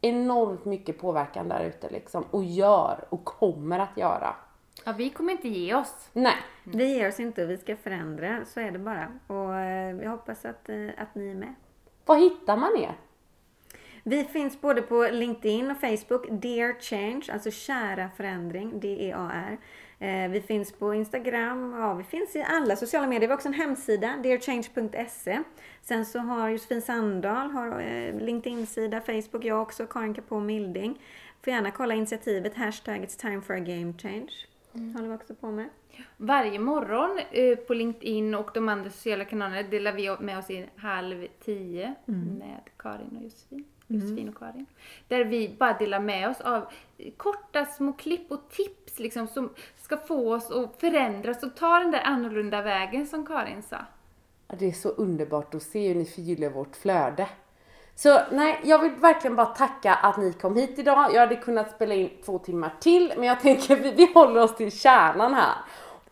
enormt 0.00 0.64
mycket 0.64 1.00
påverkan 1.00 1.48
där 1.48 1.64
ute 1.64 1.90
liksom 1.90 2.24
och 2.30 2.44
gör 2.44 3.04
och 3.08 3.24
kommer 3.24 3.78
att 3.78 3.96
göra. 3.96 4.36
Ja, 4.84 4.92
vi 4.92 5.10
kommer 5.10 5.32
inte 5.32 5.48
ge 5.48 5.74
oss. 5.74 6.10
Nej. 6.12 6.36
Vi 6.64 6.94
ger 6.94 7.08
oss 7.08 7.20
inte, 7.20 7.46
vi 7.46 7.58
ska 7.58 7.76
förändra. 7.76 8.44
Så 8.44 8.60
är 8.60 8.70
det 8.70 8.78
bara. 8.78 9.12
Och 9.26 9.54
eh, 9.54 9.96
jag 10.02 10.10
hoppas 10.10 10.44
att, 10.44 10.68
eh, 10.68 10.88
att 10.98 11.14
ni 11.14 11.30
är 11.30 11.34
med. 11.34 11.54
Var 12.04 12.16
hittar 12.16 12.56
man 12.56 12.76
er? 12.76 12.94
Vi 14.02 14.24
finns 14.24 14.60
både 14.60 14.82
på 14.82 15.08
LinkedIn 15.12 15.70
och 15.70 15.76
Facebook, 15.80 16.26
Dear 16.30 16.80
Change, 16.80 17.22
alltså 17.32 17.50
kära 17.50 18.10
förändring, 18.16 18.80
D-E-A-R. 18.80 19.58
Eh, 19.98 20.30
vi 20.30 20.40
finns 20.40 20.72
på 20.72 20.94
Instagram, 20.94 21.74
ja 21.78 21.94
vi 21.94 22.04
finns 22.04 22.36
i 22.36 22.42
alla 22.42 22.76
sociala 22.76 23.06
medier. 23.06 23.20
Vi 23.20 23.26
har 23.26 23.34
också 23.34 23.48
en 23.48 23.54
hemsida, 23.54 24.14
dearchange.se. 24.22 25.40
Sen 25.82 26.06
så 26.06 26.18
har 26.18 26.48
Josefin 26.48 26.82
Sandahl 26.82 27.50
har 27.50 27.82
LinkedIn-sida, 28.20 29.00
Facebook, 29.00 29.44
jag 29.44 29.62
också, 29.62 29.86
Karin 29.86 30.14
Kapå 30.14 30.40
Milding. 30.40 31.00
Får 31.44 31.52
gärna 31.52 31.70
kolla 31.70 31.94
initiativet, 31.94 32.54
hashtag 32.54 33.04
it's 33.04 33.20
time 33.20 33.40
for 33.40 33.54
a 33.54 33.60
game 33.60 33.92
change. 33.98 34.30
Mm. 34.74 34.94
håller 34.94 35.08
vi 35.08 35.14
också 35.14 35.34
på 35.34 35.50
med. 35.50 35.68
Varje 36.16 36.58
morgon 36.58 37.18
eh, 37.30 37.58
på 37.58 37.74
LinkedIn 37.74 38.34
och 38.34 38.50
de 38.54 38.68
andra 38.68 38.90
sociala 38.90 39.24
kanalerna 39.24 39.68
delar 39.68 39.92
vi 39.92 40.16
med 40.20 40.38
oss 40.38 40.50
i 40.50 40.66
halv 40.76 41.26
tio 41.44 41.94
mm. 42.08 42.34
med 42.34 42.60
Karin 42.76 43.16
och 43.16 43.22
Josefin. 43.22 43.64
Mm. 43.88 44.02
Josefin 44.02 44.28
och 44.28 44.38
Karin. 44.38 44.66
Där 45.08 45.24
vi 45.24 45.56
bara 45.58 45.78
delar 45.78 46.00
med 46.00 46.28
oss 46.28 46.40
av 46.40 46.66
korta 47.16 47.64
små 47.64 47.92
klipp 47.92 48.30
och 48.30 48.50
tips 48.50 48.98
liksom 48.98 49.28
som 49.28 49.50
ska 49.76 49.96
få 49.96 50.34
oss 50.34 50.50
att 50.50 50.80
förändras 50.80 51.42
och 51.42 51.56
ta 51.56 51.78
den 51.78 51.90
där 51.90 52.02
annorlunda 52.04 52.62
vägen 52.62 53.06
som 53.06 53.26
Karin 53.26 53.62
sa. 53.62 53.78
Det 54.46 54.66
är 54.66 54.72
så 54.72 54.88
underbart 54.88 55.54
att 55.54 55.62
se 55.62 55.88
hur 55.88 55.94
ni 55.94 56.04
förgyller 56.04 56.50
vårt 56.50 56.76
flöde. 56.76 57.28
Så 57.96 58.20
nej, 58.30 58.60
jag 58.64 58.78
vill 58.78 58.90
verkligen 58.90 59.36
bara 59.36 59.46
tacka 59.46 59.94
att 59.94 60.16
ni 60.16 60.32
kom 60.32 60.56
hit 60.56 60.78
idag. 60.78 61.14
Jag 61.14 61.20
hade 61.20 61.36
kunnat 61.36 61.70
spela 61.70 61.94
in 61.94 62.10
två 62.24 62.38
timmar 62.38 62.74
till, 62.80 63.12
men 63.16 63.24
jag 63.24 63.40
tänker 63.40 63.76
vi, 63.82 63.90
vi 63.90 64.12
håller 64.14 64.42
oss 64.42 64.56
till 64.56 64.72
kärnan 64.72 65.34
här. 65.34 65.54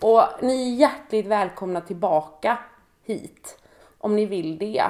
Och 0.01 0.23
ni 0.41 0.73
är 0.73 0.77
hjärtligt 0.77 1.27
välkomna 1.27 1.81
tillbaka 1.81 2.59
hit 3.05 3.59
om 3.99 4.17
ni 4.17 4.27
vill 4.27 4.59
det. 4.59 4.85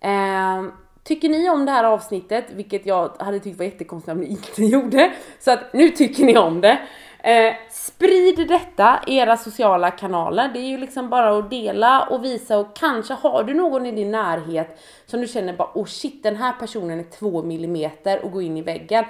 Eh, 0.00 0.64
tycker 1.04 1.28
ni 1.28 1.50
om 1.50 1.64
det 1.64 1.72
här 1.72 1.84
avsnittet, 1.84 2.44
vilket 2.50 2.86
jag 2.86 3.10
hade 3.18 3.40
tyckt 3.40 3.58
var 3.58 3.64
jättekonstigt 3.64 4.12
om 4.12 4.20
ni 4.20 4.26
inte 4.26 4.64
gjorde, 4.64 5.12
så 5.40 5.50
att 5.50 5.72
nu 5.72 5.88
tycker 5.88 6.24
ni 6.24 6.38
om 6.38 6.60
det. 6.60 6.78
Eh, 7.24 7.54
sprid 7.70 8.48
detta 8.48 9.00
i 9.06 9.16
era 9.16 9.36
sociala 9.36 9.90
kanaler. 9.90 10.50
Det 10.54 10.58
är 10.58 10.68
ju 10.68 10.78
liksom 10.78 11.10
bara 11.10 11.38
att 11.38 11.50
dela 11.50 12.06
och 12.06 12.24
visa 12.24 12.58
och 12.58 12.76
kanske 12.76 13.14
har 13.14 13.44
du 13.44 13.54
någon 13.54 13.86
i 13.86 13.92
din 13.92 14.10
närhet 14.10 14.80
som 15.06 15.20
du 15.20 15.26
känner 15.26 15.52
bara 15.52 15.70
oh 15.74 15.84
shit 15.84 16.22
den 16.22 16.36
här 16.36 16.52
personen 16.52 17.00
är 17.00 17.04
två 17.04 17.42
millimeter 17.42 18.24
och 18.24 18.32
gå 18.32 18.42
in 18.42 18.56
i 18.56 18.62
väggen. 18.62 19.04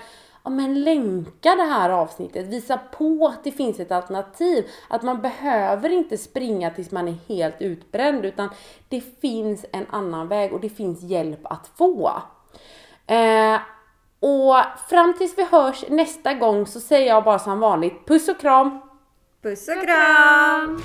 Ja 0.45 0.51
men 0.51 0.83
länka 0.83 1.55
det 1.55 1.63
här 1.63 1.91
avsnittet, 1.91 2.47
visa 2.47 2.79
på 2.79 3.33
att 3.35 3.45
det 3.45 3.53
finns 3.53 3.81
ett 3.81 3.93
alternativ. 3.93 4.69
Att 4.89 5.03
man 5.03 5.23
behöver 5.23 5.91
inte 5.91 6.19
springa 6.19 6.71
tills 6.71 6.91
man 6.91 7.09
är 7.09 7.17
helt 7.29 7.63
utbränd 7.63 8.25
utan 8.25 8.49
det 8.89 9.21
finns 9.21 9.67
en 9.73 9.87
annan 9.91 10.29
väg 10.29 10.53
och 10.53 10.61
det 10.61 10.69
finns 10.69 11.03
hjälp 11.03 11.41
att 11.43 11.71
få. 11.77 12.13
Eh, 13.07 13.61
och 14.25 14.57
fram 14.89 15.15
tills 15.19 15.39
vi 15.39 15.45
hörs 15.45 15.85
nästa 15.89 16.35
gång 16.35 16.67
så 16.67 16.81
säger 16.81 17.09
jag 17.09 17.25
bara 17.25 17.39
som 17.39 17.61
vanligt 17.61 18.07
puss 18.07 18.29
och 18.29 18.41
kram! 18.41 18.81
Puss 19.43 19.69
och 19.69 19.85
kram! 19.85 20.83